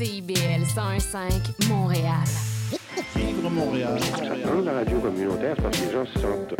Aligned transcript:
CIBL 0.00 0.64
101.5 0.64 1.68
Montréal. 1.68 2.24
Vivre 3.14 3.50
Montréal. 3.50 4.00
Dans 4.46 4.62
la 4.62 4.72
radio 4.78 4.98
communautaire, 4.98 5.54
parce 5.62 5.78
que 5.78 5.84
les 5.84 5.92
gens 5.92 6.06
se 6.06 6.20
sentent 6.20 6.54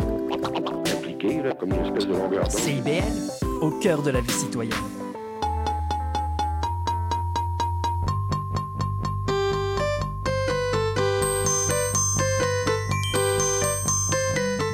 impliqués, 0.95 1.41
là, 1.41 1.51
comme 1.55 1.73
une 1.73 1.83
espèce 1.83 2.05
de 2.05 2.13
longueur 2.13 2.43
d'onde. 2.43 2.51
CIBL, 2.51 3.01
au 3.61 3.71
cœur 3.79 4.03
de 4.03 4.11
la 4.11 4.21
vie 4.21 4.31
citoyenne. 4.31 5.00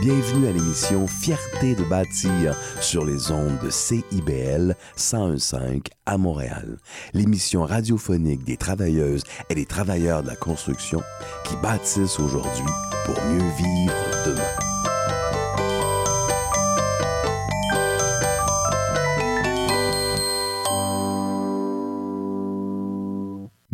Bienvenue 0.09 0.47
à 0.47 0.53
l'émission 0.53 1.05
Fierté 1.05 1.75
de 1.75 1.83
bâtir 1.83 2.55
sur 2.79 3.03
les 3.03 3.29
ondes 3.29 3.59
de 3.61 3.69
CIBL 3.69 4.73
1015 4.95 5.83
à 6.05 6.18
Montréal. 6.18 6.77
L'émission 7.13 7.65
radiophonique 7.65 8.46
des 8.46 8.55
travailleuses 8.55 9.23
et 9.49 9.55
des 9.55 9.65
travailleurs 9.65 10.23
de 10.23 10.27
la 10.27 10.37
construction 10.37 11.01
qui 11.43 11.57
bâtissent 11.57 12.21
aujourd'hui 12.21 12.71
pour 13.05 13.21
mieux 13.25 13.51
vivre 13.57 13.93
demain. 14.25 14.66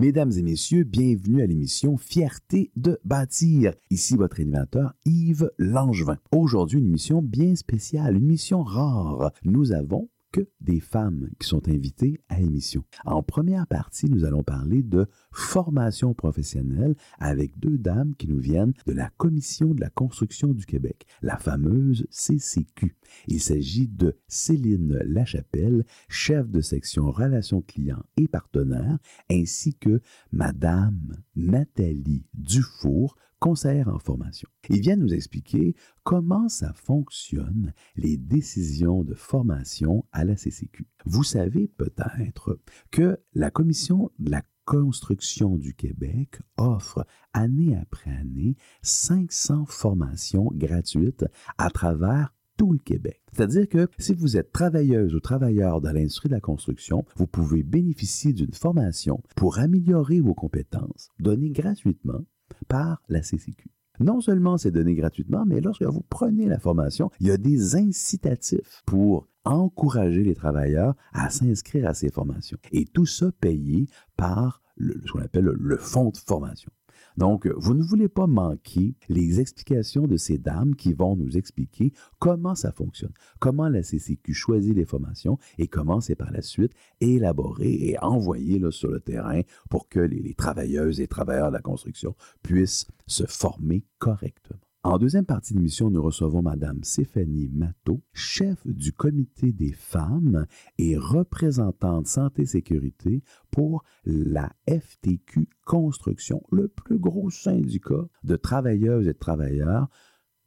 Mesdames 0.04 0.34
et 0.38 0.44
messieurs, 0.44 0.84
bienvenue 0.84 1.42
à 1.42 1.46
l'émission 1.46 1.96
Fierté 1.96 2.72
de 2.76 3.00
bâtir. 3.06 3.74
Ici 3.90 4.18
votre 4.18 4.42
animateur 4.42 4.94
Yves 5.06 5.50
Langevin. 5.58 6.18
Aujourd'hui, 6.34 6.80
une 6.80 6.88
émission 6.88 7.22
bien 7.22 7.56
spéciale, 7.56 8.18
une 8.18 8.26
émission 8.26 8.64
rare. 8.64 9.32
Nous 9.46 9.72
avons 9.72 10.10
que 10.34 10.42
des 10.60 10.80
femmes 10.80 11.30
qui 11.40 11.48
sont 11.48 11.70
invitées 11.70 12.20
à 12.28 12.40
l'émission. 12.40 12.84
En 13.06 13.22
première 13.22 13.68
partie, 13.68 14.10
nous 14.10 14.26
allons 14.26 14.44
parler 14.44 14.82
de 14.82 15.06
formation 15.32 16.14
professionnelle 16.14 16.96
avec 17.20 17.58
deux 17.60 17.78
dames 17.78 18.16
qui 18.16 18.28
nous 18.28 18.40
viennent 18.40 18.74
de 18.88 18.94
la 18.94 19.10
Commission 19.18 19.74
de 19.74 19.80
la 19.80 19.90
construction 19.90 20.50
du 20.50 20.66
Québec, 20.66 21.06
la 21.22 21.38
fameuse 21.38 22.08
CCQ. 22.10 22.96
Il 23.28 23.40
s'agit 23.40 23.88
de 23.88 24.18
Céline 24.28 24.98
Lachapelle, 25.06 25.86
chef 26.10 26.50
de 26.50 26.62
section 26.62 27.12
relations 27.12 27.62
clients 27.62 28.04
et 28.18 28.28
partenaires, 28.28 28.98
ainsi 29.30 29.76
que 29.76 30.02
Madame 30.32 31.16
Nathalie 31.36 32.26
Dufour, 32.34 33.16
conseillère 33.44 33.90
en 33.90 34.00
formation. 34.00 34.48
Ils 34.70 34.80
viennent 34.80 35.02
nous 35.02 35.14
expliquer 35.14 35.76
comment 36.04 36.48
ça 36.48 36.72
fonctionne, 36.72 37.74
les 37.98 38.16
décisions 38.16 39.04
de 39.04 39.16
formation 39.16 40.06
à 40.14 40.24
la 40.24 40.38
CCQ. 40.38 40.88
Vous 41.06 41.26
savez 41.26 41.68
peut-être 41.68 42.58
que 42.90 43.20
la 43.34 43.52
Commission 43.52 44.12
de 44.18 44.32
la 44.32 44.44
construction 44.64 45.58
du 45.58 45.74
Québec 45.74 46.40
offre 46.56 47.06
année 47.34 47.76
après 47.76 48.12
année 48.12 48.56
500 48.82 49.66
formations 49.66 50.50
gratuites 50.54 51.26
à 51.58 51.70
travers 51.70 52.34
tout 52.56 52.72
le 52.72 52.80
Québec. 52.80 53.22
C'est-à-dire 53.34 53.68
que 53.68 53.90
si 53.98 54.14
vous 54.14 54.38
êtes 54.38 54.54
travailleuse 54.54 55.16
ou 55.16 55.20
travailleur 55.20 55.82
dans 55.82 55.92
l'industrie 55.92 56.30
de 56.30 56.36
la 56.36 56.40
construction, 56.40 57.04
vous 57.18 57.28
pouvez 57.28 57.64
bénéficier 57.64 58.32
d'une 58.32 58.54
formation 58.54 59.22
pour 59.36 59.60
améliorer 59.60 60.22
vos 60.22 60.34
compétences 60.34 61.10
donnée 61.20 61.50
gratuitement 61.50 62.24
par 62.68 63.02
la 63.10 63.22
CCQ. 63.22 63.70
Non 64.00 64.22
seulement 64.22 64.58
c'est 64.58 64.72
donné 64.72 64.96
gratuitement, 64.96 65.46
mais 65.46 65.62
lorsque 65.62 65.84
vous 65.84 66.04
prenez 66.10 66.48
la 66.48 66.60
formation, 66.60 67.12
il 67.20 67.28
y 67.28 67.32
a 67.32 67.38
des 67.38 67.76
incitatifs 67.76 68.82
pour 68.86 69.28
encourager 69.46 70.24
les 70.24 70.36
travailleurs 70.36 70.96
à 71.14 71.30
s'inscrire 71.30 71.88
à 71.88 71.94
ces 71.94 72.10
formations. 72.10 72.58
Et 72.72 72.86
tout 72.86 73.06
ça 73.06 73.32
payé 73.40 73.88
par 74.18 74.62
ce 74.80 75.12
qu'on 75.12 75.22
appelle 75.22 75.46
le, 75.46 75.56
le 75.60 75.78
fonds 75.78 76.10
de 76.10 76.18
formation. 76.18 76.72
Donc, 77.18 77.48
vous 77.48 77.74
ne 77.74 77.84
voulez 77.84 78.10
pas 78.10 78.28
manquer 78.28 78.96
les 79.10 79.40
explications 79.40 80.08
de 80.08 80.18
ces 80.18 80.38
dames 80.38 80.76
qui 80.76 80.94
vont 80.94 81.16
nous 81.16 81.38
expliquer 81.38 81.94
comment 82.20 82.56
ça 82.56 82.72
fonctionne, 82.72 83.14
comment 83.40 83.70
la 83.70 83.84
CCQ 83.84 84.34
choisit 84.34 84.76
les 84.76 84.86
formations 84.86 85.38
et 85.58 85.68
comment 85.68 86.02
c'est 86.02 86.16
par 86.16 86.32
la 86.32 86.42
suite 86.42 86.74
élaboré 87.02 87.90
et 87.90 88.00
envoyé 88.00 88.60
sur 88.72 88.90
le 88.90 89.00
terrain 89.00 89.42
pour 89.70 89.90
que 89.90 90.00
les 90.00 90.34
travailleuses 90.34 91.02
et 91.02 91.08
travailleurs 91.08 91.50
de 91.50 91.56
la 91.56 91.62
construction 91.62 92.16
puissent 92.42 92.88
se 93.08 93.26
former 93.26 93.86
correctement. 94.00 94.60
En 94.86 94.98
deuxième 94.98 95.26
partie 95.26 95.54
de 95.54 95.60
l'émission, 95.60 95.90
nous 95.90 96.02
recevons 96.02 96.42
Madame 96.42 96.84
Stéphanie 96.84 97.48
Matteau, 97.48 98.04
chef 98.12 98.68
du 98.68 98.92
comité 98.92 99.54
des 99.54 99.72
femmes 99.72 100.46
et 100.78 100.98
représentante 100.98 102.08
santé-sécurité 102.08 103.24
pour 103.50 103.86
la 104.04 104.52
FTQ 104.68 105.48
Construction, 105.66 106.44
le 106.52 106.68
plus 106.68 107.00
gros 107.00 107.30
syndicat 107.30 108.10
de 108.26 108.36
travailleuses 108.36 109.08
et 109.08 109.14
de 109.14 109.18
travailleurs 109.18 109.88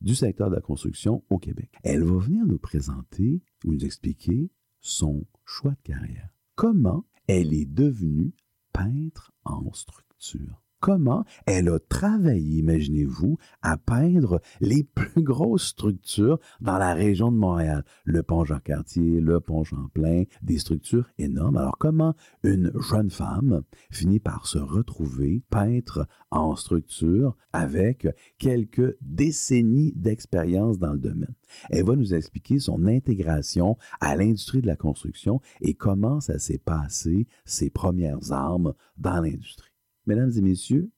du 0.03 0.15
secteur 0.15 0.51
de 0.51 0.57
la 0.57 0.61
construction 0.61 1.25
au 1.31 1.39
Québec. 1.39 1.71
Elle 1.83 2.05
va 2.05 2.19
venir 2.19 2.45
nous 2.45 2.59
présenter 2.59 3.43
ou 3.65 3.73
nous 3.73 3.87
expliquer 3.87 4.51
son 4.81 5.27
choix 5.47 5.73
de 5.73 5.83
carrière. 5.95 6.29
Comment 6.57 7.07
elle 7.27 7.55
est 7.55 7.65
devenue 7.65 8.35
peintre 8.75 9.33
en 9.45 9.73
structure? 9.73 10.66
Comment 10.81 11.25
elle 11.47 11.69
a 11.69 11.79
travaillé, 11.79 12.59
imaginez-vous, 12.59 13.39
à 13.63 13.77
peindre 13.77 14.41
les 14.61 14.85
plus 14.95 15.23
grosses 15.23 15.69
structures 15.69 16.39
dans 16.61 16.79
la 16.79 16.95
région 16.95 17.31
de 17.33 17.37
Montréal? 17.37 17.85
Le 18.05 18.23
pont 18.23 18.45
Jean-Cartier, 18.45 19.21
le 19.21 19.41
pont 19.41 19.65
Champlain, 19.65 20.25
des 20.43 20.59
structures 20.59 21.09
énormes. 21.19 21.57
Alors 21.57 21.79
comment 21.79 22.15
une 22.43 22.73
jeune 22.81 23.11
femme 23.11 23.63
finit 23.91 24.21
par 24.21 24.47
se 24.47 24.59
retrouver 24.59 25.43
peintre 25.51 26.07
en 26.31 26.57
structure 26.57 27.37
avec 27.53 28.07
quelques 28.39 28.97
décennies 29.01 29.93
d'expérience 29.97 30.79
dans 30.79 30.93
le 30.93 30.99
domaine? 30.99 31.35
Elle 31.71 31.85
va 31.85 31.97
nous 31.97 32.15
expliquer 32.15 32.59
son 32.59 32.87
intégration 32.87 33.77
à 34.01 34.17
l'industrie 34.17 34.63
de 34.63 34.67
la 34.67 34.77
construction 34.77 35.41
et 35.61 35.75
comment 35.75 36.21
ça 36.21 36.39
s'est 36.39 36.59
passé, 36.59 37.27
ses 37.45 37.71
premières 37.71 38.33
armes 38.33 38.75
dans 38.97 39.21
l'industrie. 39.21 39.76
Mesdames 40.07 40.31
et 40.37 40.41
messieurs, 40.41 40.89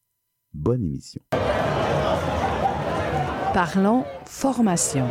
bonne 0.53 0.85
émission. 0.85 1.23
Parlons 3.55 4.05
formation. 4.27 5.07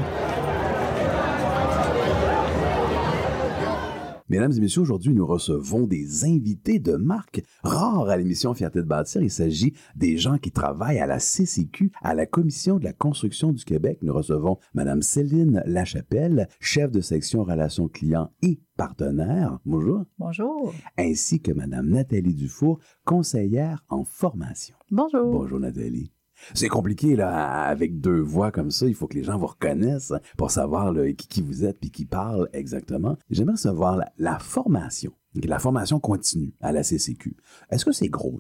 Mesdames 4.29 4.51
et 4.51 4.59
messieurs, 4.59 4.81
aujourd'hui, 4.81 5.13
nous 5.13 5.25
recevons 5.25 5.87
des 5.87 6.25
invités 6.25 6.79
de 6.79 6.97
marque 6.97 7.41
rares 7.63 8.09
à 8.09 8.17
l'émission 8.17 8.53
Fierté 8.53 8.79
de 8.79 8.85
bâtir. 8.85 9.21
Il 9.21 9.31
s'agit 9.31 9.73
des 9.95 10.17
gens 10.17 10.37
qui 10.37 10.51
travaillent 10.51 10.99
à 10.99 11.07
la 11.07 11.19
CCQ, 11.19 11.93
à 12.01 12.13
la 12.13 12.25
Commission 12.25 12.77
de 12.77 12.83
la 12.83 12.91
construction 12.91 13.53
du 13.53 13.63
Québec. 13.63 13.99
Nous 14.01 14.13
recevons 14.13 14.57
Madame 14.73 15.01
Céline 15.01 15.63
Lachapelle, 15.65 16.49
chef 16.59 16.91
de 16.91 16.99
section 16.99 17.45
relations 17.45 17.87
clients 17.87 18.29
et 18.41 18.59
partenaires. 18.75 19.59
Bonjour. 19.65 20.03
Bonjour. 20.19 20.73
Ainsi 20.97 21.39
que 21.39 21.53
Madame 21.53 21.87
Nathalie 21.87 22.35
Dufour, 22.35 22.79
conseillère 23.05 23.85
en 23.87 24.03
formation. 24.03 24.75
Bonjour. 24.91 25.31
Bonjour 25.31 25.59
Nathalie. 25.59 26.11
C'est 26.53 26.67
compliqué 26.67 27.15
là 27.15 27.63
avec 27.63 27.99
deux 27.99 28.19
voix 28.19 28.51
comme 28.51 28.71
ça, 28.71 28.85
il 28.85 28.95
faut 28.95 29.07
que 29.07 29.15
les 29.15 29.23
gens 29.23 29.37
vous 29.37 29.47
reconnaissent 29.47 30.13
pour 30.37 30.51
savoir 30.51 30.93
qui, 31.17 31.41
vous 31.41 31.65
êtes 31.65 31.79
puis 31.79 31.91
qui 31.91 32.05
parle 32.05 32.49
exactement. 32.53 33.17
J'aimerais 33.29 33.57
savoir 33.57 33.99
la, 34.17 34.39
formation, 34.39 35.13
la 35.35 35.59
formation 35.59 35.99
continue 35.99 36.53
à 36.61 36.71
la 36.71 36.83
CCQ. 36.83 37.35
Est-ce 37.69 37.85
que 37.85 37.91
c'est 37.91 38.09
gros 38.09 38.39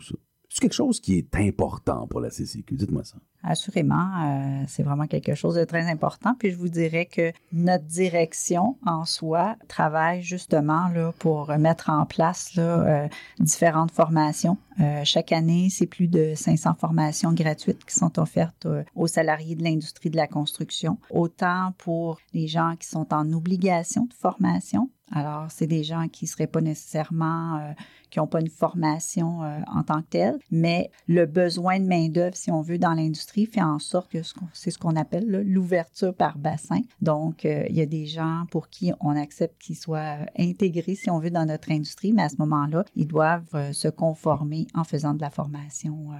C'est 0.49 0.61
quelque 0.61 0.73
chose 0.73 0.99
qui 0.99 1.17
est 1.17 1.35
important 1.35 2.07
pour 2.07 2.19
la 2.19 2.29
CCQ, 2.29 2.75
dites-moi 2.75 3.03
ça. 3.03 3.17
Assurément, 3.43 4.09
euh, 4.25 4.63
c'est 4.67 4.83
vraiment 4.83 5.07
quelque 5.07 5.35
chose 5.35 5.55
de 5.55 5.63
très 5.63 5.89
important. 5.89 6.35
Puis 6.37 6.51
je 6.51 6.57
vous 6.57 6.69
dirais 6.69 7.05
que 7.05 7.31
notre 7.53 7.85
direction 7.85 8.77
en 8.85 9.05
soi 9.05 9.55
travaille 9.67 10.21
justement 10.21 10.87
là, 10.89 11.13
pour 11.19 11.55
mettre 11.57 11.89
en 11.89 12.05
place 12.05 12.51
euh, 12.57 13.07
différentes 13.39 13.91
formations. 13.91 14.57
Euh, 14.79 15.01
chaque 15.03 15.31
année, 15.31 15.69
c'est 15.69 15.87
plus 15.87 16.07
de 16.07 16.33
500 16.35 16.75
formations 16.75 17.33
gratuites 17.33 17.83
qui 17.85 17.95
sont 17.95 18.19
offertes 18.19 18.65
euh, 18.65 18.83
aux 18.95 19.07
salariés 19.07 19.55
de 19.55 19.63
l'industrie 19.63 20.09
de 20.09 20.17
la 20.17 20.27
construction, 20.27 20.99
autant 21.09 21.73
pour 21.77 22.19
les 22.33 22.47
gens 22.47 22.75
qui 22.79 22.87
sont 22.87 23.13
en 23.13 23.33
obligation 23.33 24.05
de 24.05 24.13
formation. 24.13 24.89
Alors, 25.13 25.45
c'est 25.49 25.67
des 25.67 25.85
gens 25.85 26.09
qui 26.09 26.27
seraient 26.27 26.47
pas 26.47 26.59
nécessairement, 26.59 27.59
euh, 27.59 27.71
qui 28.09 28.19
n'ont 28.19 28.27
pas 28.27 28.41
une 28.41 28.49
formation 28.49 29.39
en 29.67 29.83
tant 29.83 30.01
que 30.01 30.07
telle, 30.09 30.39
mais 30.51 30.91
le 31.07 31.25
besoin 31.25 31.79
de 31.79 31.85
main-d'œuvre, 31.85 32.35
si 32.35 32.51
on 32.51 32.61
veut, 32.61 32.77
dans 32.77 32.93
l'industrie 32.93 33.45
fait 33.45 33.61
en 33.61 33.79
sorte 33.79 34.09
que 34.11 34.19
c'est 34.53 34.71
ce 34.71 34.77
qu'on 34.77 34.95
appelle 34.95 35.25
l'ouverture 35.45 36.13
par 36.13 36.37
bassin. 36.37 36.79
Donc, 37.01 37.43
il 37.43 37.75
y 37.75 37.81
a 37.81 37.85
des 37.85 38.05
gens 38.05 38.45
pour 38.49 38.69
qui 38.69 38.93
on 39.01 39.15
accepte 39.15 39.61
qu'ils 39.61 39.75
soient 39.75 40.19
intégrés, 40.37 40.95
si 40.95 41.09
on 41.09 41.19
veut, 41.19 41.31
dans 41.31 41.45
notre 41.45 41.69
industrie, 41.71 42.13
mais 42.13 42.23
à 42.23 42.29
ce 42.29 42.37
moment-là, 42.39 42.85
ils 42.95 43.07
doivent 43.07 43.73
se 43.73 43.89
conformer 43.89 44.66
en 44.73 44.83
faisant 44.83 45.13
de 45.13 45.21
la 45.21 45.29
formation 45.29 46.11
euh, 46.11 46.15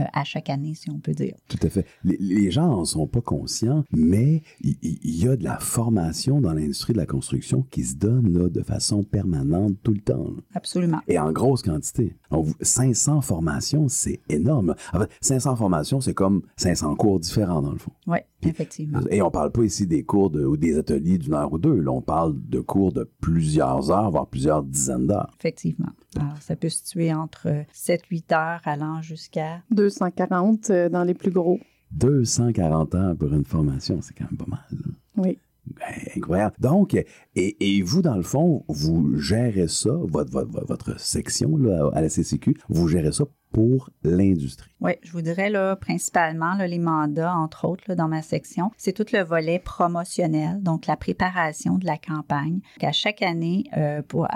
euh, 0.00 0.04
à 0.12 0.24
chaque 0.24 0.50
année, 0.50 0.74
si 0.74 0.90
on 0.90 0.98
peut 0.98 1.12
dire. 1.12 1.34
Tout 1.48 1.58
à 1.62 1.68
fait. 1.68 1.86
Les, 2.04 2.16
les 2.20 2.50
gens 2.50 2.68
n'en 2.68 2.84
sont 2.84 3.06
pas 3.06 3.20
conscients, 3.20 3.84
mais 3.90 4.42
il 4.60 4.76
y, 5.04 5.28
a 5.28 5.36
de 5.36 5.44
la 5.44 5.58
formation 5.58 6.40
dans 6.40 6.52
l'industrie 6.52 6.92
de 6.92 6.98
la 6.98 7.06
construction 7.06 7.62
qui 7.70 7.84
se 7.84 7.96
donne 7.96 8.32
là, 8.32 8.48
de 8.48 8.62
façon 8.62 9.02
permanente 9.04 9.76
tout 9.82 9.92
le 9.92 10.00
temps. 10.00 10.26
Absolument. 10.54 11.00
Et 11.08 11.18
en 11.18 11.32
grosse 11.32 11.62
quantité. 11.62 12.16
Donc, 12.30 12.46
vous- 12.46 12.54
500 12.60 13.20
formations, 13.20 13.88
c'est 13.88 14.20
énorme. 14.28 14.74
En 14.92 15.00
fait, 15.00 15.10
500 15.20 15.56
formations, 15.56 16.00
c'est 16.00 16.14
comme 16.14 16.42
500 16.56 16.94
cours 16.96 17.20
différents, 17.20 17.62
dans 17.62 17.72
le 17.72 17.78
fond. 17.78 17.92
Oui, 18.06 18.18
effectivement. 18.46 19.00
Et 19.10 19.22
on 19.22 19.30
parle 19.30 19.50
pas 19.52 19.62
ici 19.64 19.86
des 19.86 20.02
cours 20.04 20.30
de- 20.30 20.44
ou 20.44 20.56
des 20.56 20.78
ateliers 20.78 21.18
d'une 21.18 21.34
heure 21.34 21.52
ou 21.52 21.58
deux. 21.58 21.80
Là, 21.80 21.90
on 21.92 22.00
parle 22.02 22.34
de 22.48 22.60
cours 22.60 22.92
de 22.92 23.08
plusieurs 23.20 23.90
heures, 23.90 24.10
voire 24.10 24.26
plusieurs 24.26 24.62
dizaines 24.62 25.06
d'heures. 25.06 25.34
Effectivement. 25.40 25.90
Alors, 26.18 26.36
ça 26.40 26.56
peut 26.56 26.68
se 26.68 26.78
situer 26.78 27.12
entre 27.12 27.64
7-8 27.72 28.32
heures 28.32 28.60
allant 28.64 29.02
jusqu'à 29.02 29.62
240 29.70 30.70
euh, 30.70 30.88
dans 30.88 31.04
les 31.04 31.14
plus 31.14 31.30
gros. 31.30 31.58
240 31.92 32.94
heures 32.94 33.16
pour 33.16 33.32
une 33.32 33.44
formation, 33.44 34.00
c'est 34.02 34.14
quand 34.14 34.24
même 34.30 34.36
pas 34.38 34.46
mal. 34.46 34.60
là. 34.70 34.92
Oui. 35.16 35.38
Ben, 35.76 35.94
incroyable. 36.16 36.54
Donc, 36.58 36.96
et, 37.34 37.82
vous, 37.82 38.02
dans 38.02 38.16
le 38.16 38.22
fond, 38.22 38.64
vous 38.68 39.16
gérez 39.16 39.68
ça, 39.68 39.90
votre, 39.92 40.46
votre, 40.66 41.00
section 41.00 41.56
là, 41.56 41.90
à 41.94 42.00
la 42.00 42.08
CCQ, 42.08 42.56
vous 42.68 42.88
gérez 42.88 43.12
ça 43.12 43.24
pour 43.52 43.90
l'industrie. 44.02 44.70
Oui, 44.80 44.92
je 45.02 45.12
vous 45.12 45.22
dirais 45.22 45.50
là, 45.50 45.76
principalement 45.76 46.54
là, 46.54 46.66
les 46.66 46.78
mandats, 46.78 47.34
entre 47.34 47.66
autres, 47.66 47.94
dans 47.94 48.08
ma 48.08 48.22
section, 48.22 48.70
c'est 48.76 48.92
tout 48.92 49.06
le 49.12 49.22
volet 49.22 49.58
promotionnel, 49.58 50.62
donc 50.62 50.86
la 50.86 50.96
préparation 50.96 51.78
de 51.78 51.86
la 51.86 51.96
campagne. 51.96 52.60
À 52.82 52.92
chaque 52.92 53.22
année, 53.22 53.64
euh, 53.76 54.02
pour, 54.02 54.28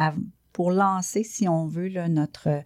pour 0.52 0.70
lancer, 0.70 1.24
si 1.24 1.48
on 1.48 1.66
veut, 1.66 1.90
notre 2.08 2.62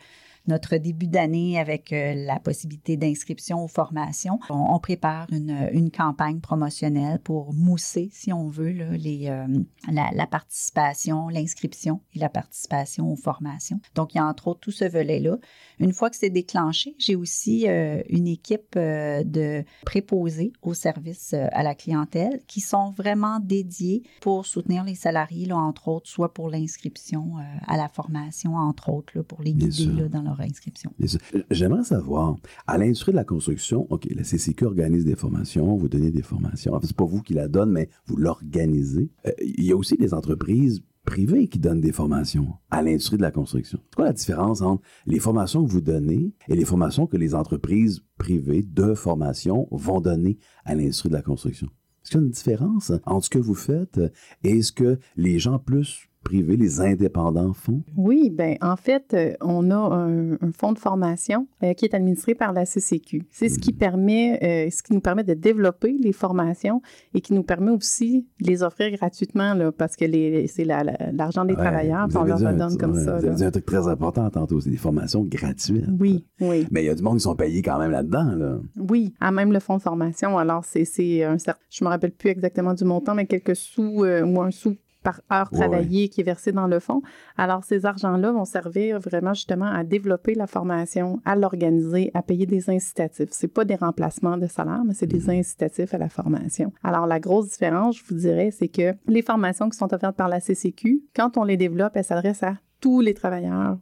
notre 0.49 0.77
début 0.77 1.07
d'année 1.07 1.59
avec 1.59 1.93
euh, 1.93 2.15
la 2.15 2.39
possibilité 2.39 2.97
d'inscription 2.97 3.65
aux 3.65 3.69
formations. 3.69 4.39
On, 4.51 4.75
on 4.75 4.79
prépare 4.79 5.27
une, 5.33 5.69
une 5.73 5.91
campagne 5.91 6.41
promotionnelle 6.41 7.19
pour 7.21 7.53
mousser, 7.53 8.11
si 8.13 8.33
on 8.33 8.49
veut, 8.49 8.73
là, 8.73 8.91
les, 8.97 9.29
euh, 9.29 9.47
la, 9.91 10.11
la 10.13 10.27
participation, 10.27 11.29
l'inscription 11.29 12.01
et 12.15 12.19
la 12.19 12.29
participation 12.29 13.13
aux 13.13 13.17
formations. 13.17 13.81
Donc, 13.95 14.15
il 14.15 14.19
y 14.19 14.21
a 14.21 14.27
entre 14.27 14.49
autres 14.49 14.61
tout 14.61 14.71
ce 14.71 14.85
volet-là. 14.85 15.37
Une 15.79 15.93
fois 15.93 16.11
que 16.11 16.17
c'est 16.17 16.31
déclenché, 16.31 16.95
j'ai 16.99 17.17
aussi 17.17 17.69
euh, 17.69 18.03
une 18.09 18.27
équipe 18.27 18.75
euh, 18.77 19.23
de 19.25 19.65
préposés 19.85 20.53
au 20.63 20.75
service 20.75 21.35
à 21.35 21.63
la 21.63 21.75
clientèle 21.75 22.43
qui 22.47 22.61
sont 22.61 22.91
vraiment 22.93 23.41
dédiés 23.41 24.03
pour 24.21 24.47
soutenir 24.47 24.85
les 24.85 24.95
salariés, 24.95 25.47
là, 25.47 25.57
entre 25.57 25.89
autres, 25.89 26.09
soit 26.09 26.33
pour 26.33 26.49
l'inscription 26.51 27.35
à 27.67 27.77
la 27.77 27.89
formation, 27.89 28.55
entre 28.55 28.91
autres, 28.91 29.13
là, 29.15 29.23
pour 29.23 29.43
les 29.43 29.53
guider 29.53 30.09
dans 30.09 30.23
leur 30.23 30.36
inscription. 30.45 30.93
Sûr. 31.05 31.21
J'aimerais 31.51 31.85
savoir, 31.85 32.37
à 32.67 32.79
l'industrie 32.79 33.13
de 33.13 33.17
la 33.17 33.25
construction, 33.25 33.87
OK, 33.91 34.07
la 34.15 34.25
CCQ 34.25 34.67
organise 34.67 35.05
des 35.05 35.17
formations, 35.17 35.77
vous 35.77 35.89
donnez 35.89 36.11
des 36.11 36.23
formations. 36.23 36.75
En 36.75 36.81
fait, 36.81 36.89
c'est 36.89 36.97
pas 36.97 37.05
vous 37.05 37.23
qui 37.23 37.35
la 37.35 37.49
donnez, 37.49 37.73
mais 37.73 37.91
vous 38.07 38.17
l'organisez. 38.17 39.11
Euh, 39.27 39.33
Il 39.41 39.65
y 39.65 39.73
a 39.73 39.77
aussi 39.77 39.97
des 39.97 40.15
entreprises 40.15 40.83
privées 41.05 41.49
qui 41.49 41.59
donnent 41.59 41.81
des 41.81 41.93
formations 41.93 42.55
à 42.71 42.83
l'industrie 42.83 43.17
de 43.17 43.23
la 43.23 43.31
construction. 43.31 43.79
C'est 43.85 43.95
quoi 43.95 44.07
la 44.07 44.13
différence 44.13 44.61
entre 44.61 44.83
les 45.07 45.21
formations 45.21 45.65
que 45.65 45.71
vous 45.71 45.81
donnez 45.81 46.35
et 46.49 46.57
les 46.57 46.65
formations 46.65 47.07
que 47.07 47.17
les 47.17 47.35
entreprises 47.35 48.03
privées 48.19 48.63
de 48.63 48.93
formation 48.95 49.69
vont 49.71 50.01
donner 50.01 50.37
à 50.65 50.75
l'industrie 50.75 51.09
de 51.09 51.15
la 51.15 51.23
construction? 51.23 51.69
Est-ce 52.03 52.11
qu'il 52.11 52.21
y 52.21 52.23
a 52.23 52.27
une 52.27 52.33
différence 52.33 52.93
entre 53.05 53.25
ce 53.25 53.31
que 53.31 53.39
vous 53.39 53.55
faites 53.55 54.01
et 54.45 54.63
ce 54.63 54.73
que 54.73 54.99
les 55.17 55.39
gens 55.39 55.59
plus 55.59 56.09
privés, 56.27 56.57
les 56.57 56.81
indépendants 56.81 57.53
font? 57.53 57.83
Oui, 57.97 58.31
ben 58.31 58.57
en 58.61 58.77
fait, 58.77 59.15
euh, 59.15 59.33
on 59.41 59.71
a 59.71 59.77
un, 59.77 60.33
un 60.35 60.53
fonds 60.53 60.73
de 60.73 60.79
formation 60.79 61.47
euh, 61.63 61.73
qui 61.75 61.85
est 61.85 61.95
administré 61.95 62.35
par 62.35 62.53
la 62.53 62.65
CCQ. 62.67 63.23
C'est 63.31 63.49
ce 63.49 63.59
qui 63.59 63.73
permet, 63.73 64.39
euh, 64.43 64.71
ce 64.71 64.83
qui 64.83 64.93
nous 64.93 65.01
permet 65.01 65.23
de 65.25 65.35
développer 65.35 65.97
les 66.01 66.13
formations 66.13 66.83
et 67.15 67.21
qui 67.21 67.33
nous 67.33 67.43
permet 67.45 67.71
aussi 67.71 68.27
de 68.41 68.47
les 68.49 68.63
offrir 68.63 68.91
gratuitement 68.91 69.55
là, 69.55 69.71
parce 69.73 69.95
que 69.97 70.05
c'est 70.49 70.65
la- 70.65 70.83
la- 70.85 71.13
l'argent 71.13 71.45
des 71.45 71.55
Ouais, 71.55 71.61
travailleurs, 71.63 72.09
on 72.15 72.25
leur 72.25 72.39
redonne 72.39 72.77
comme 72.77 72.93
ouais, 72.95 73.05
ça. 73.05 73.19
Vous 73.19 73.25
avez 73.27 73.35
dit 73.37 73.45
un 73.45 73.51
truc 73.51 73.67
très 73.67 73.87
important 73.89 74.29
tantôt, 74.31 74.61
c'est 74.61 74.71
des 74.71 74.77
formations 74.77 75.23
gratuites. 75.25 75.85
Oui, 76.01 76.25
oui. 76.41 76.67
Mais 76.71 76.83
il 76.83 76.87
y 76.87 76.91
a 76.91 76.95
du 76.95 77.03
monde 77.03 77.19
qui 77.19 77.23
sont 77.23 77.37
payés 77.37 77.63
quand 77.63 77.79
même 77.79 77.93
là-dedans. 77.93 78.35
Là. 78.37 78.59
Oui, 78.91 79.15
à 79.21 79.31
même 79.31 79.53
le 79.53 79.61
fonds 79.61 79.77
de 79.77 79.83
formation. 79.83 80.37
Alors, 80.39 80.65
c'est 80.65 80.85
c'est 80.85 81.23
un 81.25 81.39
certain, 81.39 81.61
je 81.71 81.85
me 81.85 81.89
rappelle 81.89 82.13
plus 82.13 82.31
exactement 82.31 82.75
du 82.75 82.85
montant, 82.85 83.15
mais 83.15 83.27
quelques 83.27 83.55
sous 83.57 84.05
euh, 84.05 84.23
ou 84.25 84.41
un 84.43 84.51
sou 84.51 84.75
par 85.07 85.21
heure 85.33 85.49
Ouais, 85.53 85.59
travaillée 85.61 86.09
qui 86.09 86.21
est 86.21 86.25
versé 86.25 86.51
dans 86.53 86.67
le 86.67 86.81
fonds. 86.81 87.01
Alors, 87.37 87.63
ces 87.65 87.87
argents-là 87.87 88.33
vont 88.33 88.45
servir 88.45 88.99
vraiment 88.99 89.35
justement 89.35 89.67
à 89.67 89.85
développer 89.85 90.35
la 90.35 90.47
formation, 90.49 91.21
à 91.25 91.37
l'organiser, 91.37 92.11
à 92.15 92.23
payer 92.23 92.47
des 92.47 92.69
incitatifs. 92.71 93.29
C'est 93.31 93.49
pas 93.49 93.65
des 93.65 93.77
remplacements 93.77 94.37
de 94.37 94.47
salaire, 94.47 94.83
mais 94.85 94.95
c'est 94.95 95.07
des 95.07 95.31
incitatifs 95.31 95.95
à 95.95 95.99
la 95.99 96.09
formation. 96.09 96.73
Alors, 96.83 97.07
la 97.07 97.21
grosse 97.21 97.51
différence, 97.51 97.99
je 97.99 98.05
vous 98.09 98.17
dirais, 98.17 98.51
c'est 98.51 98.69
que 98.69 98.95
les 99.07 99.23
formations 99.23 99.69
qui 99.71 99.79
sont 99.79 99.93
offertes 99.95 100.17
par 100.17 100.29
la 100.29 100.41
CCQ, 100.41 101.03
quand 101.15 101.37
on 101.37 101.45
les 101.45 101.57
développe, 101.57 101.93
elles 101.97 102.05
s'adressent 102.05 102.43
à 102.43 102.57
tous 102.81 103.01
les 103.01 103.15
travailleurs 103.15 103.79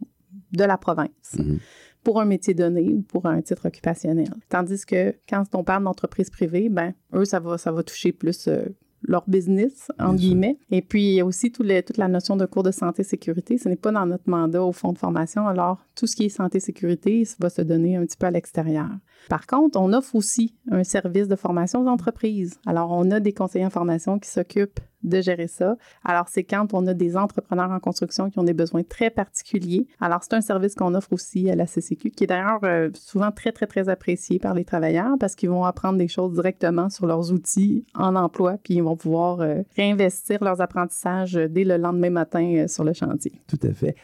de 0.53 0.65
la 0.65 0.77
province 0.79 1.37
Mhm. 1.39 1.59
pour 2.05 2.21
un 2.21 2.25
métier 2.27 2.55
donné 2.55 2.93
ou 2.93 3.03
pour 3.03 3.27
un 3.27 3.41
titre 3.41 3.67
occupationnel. 3.69 4.29
Tandis 4.49 4.85
que 4.85 5.15
quand 5.29 5.43
on 5.55 5.65
parle 5.65 5.85
d'entreprise 5.85 6.29
privée, 6.31 6.69
ben 6.69 6.93
eux, 7.15 7.25
ça 7.25 7.41
va, 7.41 7.57
ça 7.59 7.73
va 7.73 7.83
toucher 7.83 8.13
plus 8.13 8.47
euh, 8.47 8.67
leur 9.07 9.25
business, 9.29 9.91
entre 9.99 10.17
guillemets. 10.17 10.59
Et 10.71 10.83
puis, 10.83 11.05
il 11.05 11.15
y 11.15 11.21
a 11.21 11.27
aussi 11.27 11.53
tout 11.53 11.65
toute 11.65 11.97
la 11.97 12.09
notion 12.09 12.37
de 12.37 12.47
cours 12.47 12.63
de 12.63 12.71
santé-sécurité. 12.71 13.59
Ce 13.59 13.69
n'est 13.69 13.77
pas 13.77 13.93
dans 13.93 14.07
notre 14.07 14.29
mandat 14.29 14.63
au 14.63 14.73
fonds 14.73 14.93
de 14.93 14.99
formation. 14.99 15.47
Alors, 15.47 15.79
tout 15.95 16.07
ce 16.07 16.17
qui 16.17 16.25
est 16.25 16.29
santé-sécurité, 16.29 17.25
ça 17.25 17.37
va 17.41 17.51
se 17.51 17.63
donner 17.63 17.97
un 17.97 18.05
petit 18.05 18.17
peu 18.17 18.27
à 18.27 18.31
l'extérieur. 18.31 18.89
Par 19.29 19.47
contre, 19.47 19.81
on 19.81 19.93
offre 19.93 20.15
aussi 20.15 20.55
un 20.71 20.85
service 20.85 21.29
de 21.29 21.37
formation 21.37 21.83
aux 21.83 21.89
entreprises. 21.89 22.59
Alors, 22.67 22.91
on 22.93 23.11
a 23.11 23.21
des 23.21 23.33
conseillers 23.33 23.67
en 23.67 23.71
formation 23.71 24.19
qui 24.19 24.29
s'occupent 24.29 24.81
de 25.05 25.21
gérer 25.21 25.49
ça. 25.49 25.77
Alors, 26.05 26.27
c'est 26.29 26.45
quand 26.45 26.75
on 26.75 26.87
a 26.87 26.95
des 26.95 27.17
entrepreneurs 27.17 27.71
en 27.71 27.81
construction 27.81 28.31
qui 28.31 28.39
ont 28.39 28.45
des 28.45 28.55
besoins 28.55 28.83
très 28.83 29.11
particuliers. 29.11 29.87
Alors, 30.01 30.21
c'est 30.23 30.35
un 30.35 30.41
service 30.41 30.75
qu'on 30.75 30.95
offre 30.95 31.13
aussi 31.13 31.51
à 31.51 31.55
la 31.55 31.67
CCQ, 31.67 32.11
qui 32.11 32.25
est 32.25 32.27
d'ailleurs 32.27 32.61
euh, 32.65 32.91
souvent 32.95 33.31
très, 33.31 33.53
très, 33.53 33.67
très 33.67 33.89
apprécié 33.89 34.39
par 34.39 34.55
les 34.55 34.65
travailleurs 34.65 35.17
parce 35.19 35.35
qu'ils 35.35 35.51
vont 35.51 35.65
apprendre 35.65 35.99
des 35.99 36.09
choses 36.09 36.35
directement 36.35 36.91
sur 36.91 37.07
leurs 37.07 37.33
outils 37.33 37.85
en 37.95 38.17
emploi, 38.17 38.59
puis 38.63 38.75
ils 38.75 38.83
vont 38.83 38.97
pouvoir 38.97 39.41
euh, 39.41 39.63
réinvestir 39.77 40.43
leurs 40.43 40.61
apprentissages 40.61 41.37
euh, 41.37 41.49
dès 41.49 41.65
le 41.65 41.77
lendemain 41.77 42.11
matin 42.11 42.55
euh, 42.57 42.69
sur 42.69 42.85
le 42.85 42.93
chantier. 42.93 43.33
Tout 43.47 43.59
à 43.63 43.73
fait. 43.73 43.97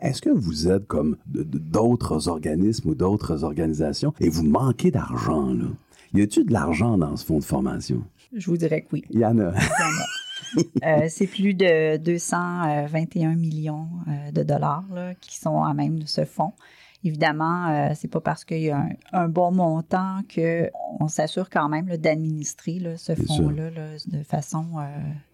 Est-ce 0.00 0.22
que 0.22 0.30
vous 0.30 0.68
êtes 0.68 0.86
comme 0.86 1.16
d'autres 1.26 2.28
organismes 2.28 2.90
ou 2.90 2.94
d'autres 2.94 3.44
organisations 3.44 4.12
et 4.20 4.28
vous 4.28 4.44
manquez 4.44 4.90
d'argent? 4.90 5.52
là? 5.52 5.66
Y 6.12 6.22
a-t-il 6.22 6.46
de 6.46 6.52
l'argent 6.52 6.98
dans 6.98 7.16
ce 7.16 7.24
fonds 7.24 7.38
de 7.38 7.44
formation? 7.44 8.02
Je 8.34 8.46
vous 8.46 8.56
dirais 8.56 8.82
que 8.82 8.88
oui. 8.92 9.04
Il 9.10 9.20
y 9.20 9.24
en 9.24 9.38
a. 9.38 9.42
Il 9.42 9.42
y 9.42 9.42
en 9.42 9.50
a. 9.50 10.19
Euh, 10.82 11.06
c'est 11.08 11.26
plus 11.26 11.52
de 11.54 11.98
221 11.98 13.34
millions 13.34 13.88
euh, 14.08 14.30
de 14.32 14.42
dollars 14.42 14.84
qui 15.20 15.36
sont 15.36 15.62
à 15.62 15.74
même 15.74 15.98
de 15.98 16.06
ce 16.06 16.24
fonds. 16.24 16.54
Évidemment, 17.02 17.68
euh, 17.68 17.92
c'est 17.94 18.08
pas 18.08 18.20
parce 18.20 18.44
qu'il 18.44 18.60
y 18.60 18.70
a 18.70 18.78
un, 18.78 18.88
un 19.12 19.28
bon 19.28 19.50
montant 19.52 20.18
qu'on 20.34 21.08
s'assure 21.08 21.48
quand 21.48 21.68
même 21.68 21.86
d'administrer 21.96 22.78
ce 22.96 23.14
fonds-là 23.14 23.70
là, 23.70 23.86
de 24.06 24.22
façon, 24.22 24.66
euh, 24.78 24.82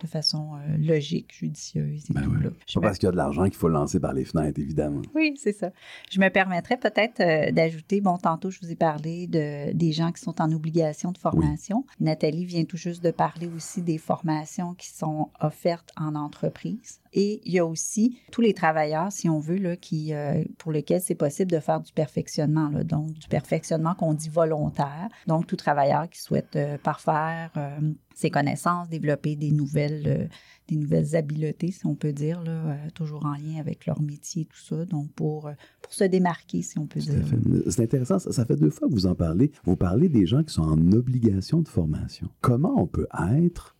de 0.01 0.07
façon 0.07 0.53
euh, 0.55 0.77
logique, 0.79 1.35
judicieuse 1.37 2.05
et 2.11 2.13
Ben 2.15 2.23
tout. 2.23 2.35
là. 2.35 2.51
Pas 2.51 2.81
me- 2.81 2.85
parce 2.87 2.99
qu'il 2.99 3.07
y 3.07 3.09
a 3.09 3.13
de 3.13 3.17
l'argent 3.17 3.45
qu'il 3.45 3.55
faut 3.55 3.69
lancer 3.69 3.99
par 3.99 4.13
les 4.13 4.25
fenêtres, 4.25 4.61
évidemment. 4.61 5.03
oui, 5.15 5.35
c'est 5.37 5.53
ça. 5.53 5.71
Je 6.11 6.21
me 6.21 6.29
permettrais 6.29 6.77
peut-être 6.77 7.53
d'ajouter, 7.53 8.01
bon, 8.01 8.17
tantôt 8.19 8.51
je 8.51 8.61
vous 8.61 8.71
ai 8.71 8.77
parlé 8.77 9.27
de, 9.27 9.73
des 9.73 9.93
gens 9.93 10.13
qui 10.13 10.23
sont 10.23 10.41
en 10.41 10.53
obligation 10.53 11.11
de 11.13 11.19
formation. 11.19 11.85
Nathalie 12.01 12.45
vient 12.45 12.65
tout 12.65 12.77
juste 12.77 13.03
de 13.03 13.11
parler 13.11 13.49
aussi 13.57 13.83
des 13.83 13.99
formations 13.99 14.75
qui 14.75 14.89
sont 14.91 15.31
offertes 15.41 15.91
en 15.97 16.15
entreprise. 16.15 17.01
Et 17.19 17.41
il 17.47 17.53
y 17.55 17.59
a 17.59 17.65
aussi 17.65 18.19
tous 18.31 18.43
les 18.43 18.53
travailleurs, 18.53 19.11
si 19.11 19.31
on 19.31 19.41
veut, 19.41 19.57
là, 19.57 19.75
qui, 19.75 20.13
euh, 20.13 20.45
pour 20.59 20.71
lesquels 20.71 21.01
c'est 21.01 21.15
possible 21.15 21.51
de 21.51 21.61
faire 21.61 21.81
du 21.81 21.91
perfectionnement. 21.95 22.69
là. 22.69 22.85
donc, 22.85 23.15
du 23.15 23.27
perfectionnement 23.27 23.95
qu'on 23.95 24.13
dit 24.13 24.29
volontaire. 24.29 25.09
Donc, 25.27 25.47
tout 25.47 25.57
travailleur 25.57 26.11
qui 26.11 26.21
souhaite 26.21 26.57
euh, 26.57 26.77
parfaire 26.77 27.51
euh, 27.57 27.71
ses 28.15 28.31
connaissances, 28.31 28.91
développer 28.91 29.35
des 29.35 29.51
nouvelles, 29.51 30.29
des 30.69 30.77
nouvelles 30.77 31.17
habiletés, 31.17 31.71
si 31.71 31.87
on 31.87 31.95
peut 31.95 32.13
dire, 32.13 32.43
là, 32.43 32.77
toujours 32.95 33.25
en 33.25 33.33
lien 33.33 33.61
avec 33.61 33.87
leur 33.87 34.03
métier, 34.03 34.45
tout 34.45 34.61
ça. 34.61 34.85
Donc, 34.85 35.11
pour, 35.13 35.51
pour 35.81 35.95
se 35.95 36.05
démarquer, 36.05 36.61
si 36.61 36.79
on 36.79 36.87
peut 36.87 37.01
dire. 37.01 37.25
C'est 37.71 37.83
intéressant, 37.83 38.19
ça, 38.19 38.31
ça 38.31 38.45
fait 38.45 38.57
deux 38.57 38.71
fois 38.71 38.89
que 38.89 38.93
vous 38.93 39.07
en 39.07 39.15
parlez. 39.15 39.53
Vous 39.65 39.77
parlez 39.77 40.11
des 40.11 40.27
gens 40.27 40.43
qui 40.43 40.53
sont 40.53 40.63
en 40.63 40.93
obligation 40.93 41.61
de 41.61 41.69
formation. 41.69 42.29
Comment 42.43 42.75
on 42.77 42.87
peut 42.87 43.07
être 43.39 43.76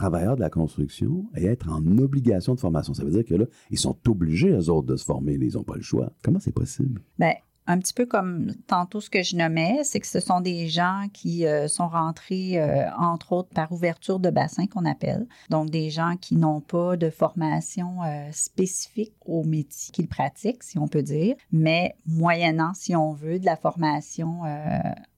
travailleur 0.00 0.36
de 0.36 0.40
la 0.40 0.50
construction 0.50 1.26
et 1.36 1.44
être 1.44 1.68
en 1.68 1.98
obligation 1.98 2.54
de 2.54 2.60
formation? 2.60 2.94
Ça 2.94 3.04
veut 3.04 3.10
dire 3.10 3.24
que 3.24 3.34
là, 3.34 3.44
ils 3.70 3.78
sont 3.78 3.96
obligés, 4.08 4.48
eux 4.48 4.70
autres, 4.70 4.86
de 4.86 4.96
se 4.96 5.04
former. 5.04 5.34
Ils 5.34 5.54
n'ont 5.54 5.62
pas 5.62 5.76
le 5.76 5.82
choix. 5.82 6.12
Comment 6.22 6.40
c'est 6.40 6.54
possible? 6.54 7.02
Ben, 7.18 7.34
un 7.66 7.78
petit 7.78 7.92
peu 7.92 8.06
comme 8.06 8.52
tantôt 8.66 9.00
ce 9.00 9.10
que 9.10 9.22
je 9.22 9.36
nommais, 9.36 9.80
c'est 9.84 10.00
que 10.00 10.06
ce 10.06 10.20
sont 10.20 10.40
des 10.40 10.68
gens 10.68 11.06
qui 11.12 11.46
euh, 11.46 11.68
sont 11.68 11.88
rentrés, 11.88 12.60
euh, 12.60 12.90
entre 12.98 13.32
autres, 13.32 13.50
par 13.54 13.70
ouverture 13.72 14.18
de 14.18 14.30
bassin 14.30 14.66
qu'on 14.66 14.86
appelle. 14.86 15.26
Donc, 15.50 15.70
des 15.70 15.90
gens 15.90 16.16
qui 16.20 16.36
n'ont 16.36 16.60
pas 16.60 16.96
de 16.96 17.10
formation 17.10 18.02
euh, 18.02 18.28
spécifique 18.32 19.14
au 19.24 19.44
métier 19.44 19.92
qu'ils 19.92 20.08
pratiquent, 20.08 20.62
si 20.62 20.78
on 20.78 20.88
peut 20.88 21.02
dire, 21.02 21.36
mais 21.52 21.94
moyennant, 22.06 22.72
si 22.74 22.96
on 22.96 23.12
veut, 23.12 23.38
de 23.38 23.46
la 23.46 23.56
formation 23.56 24.40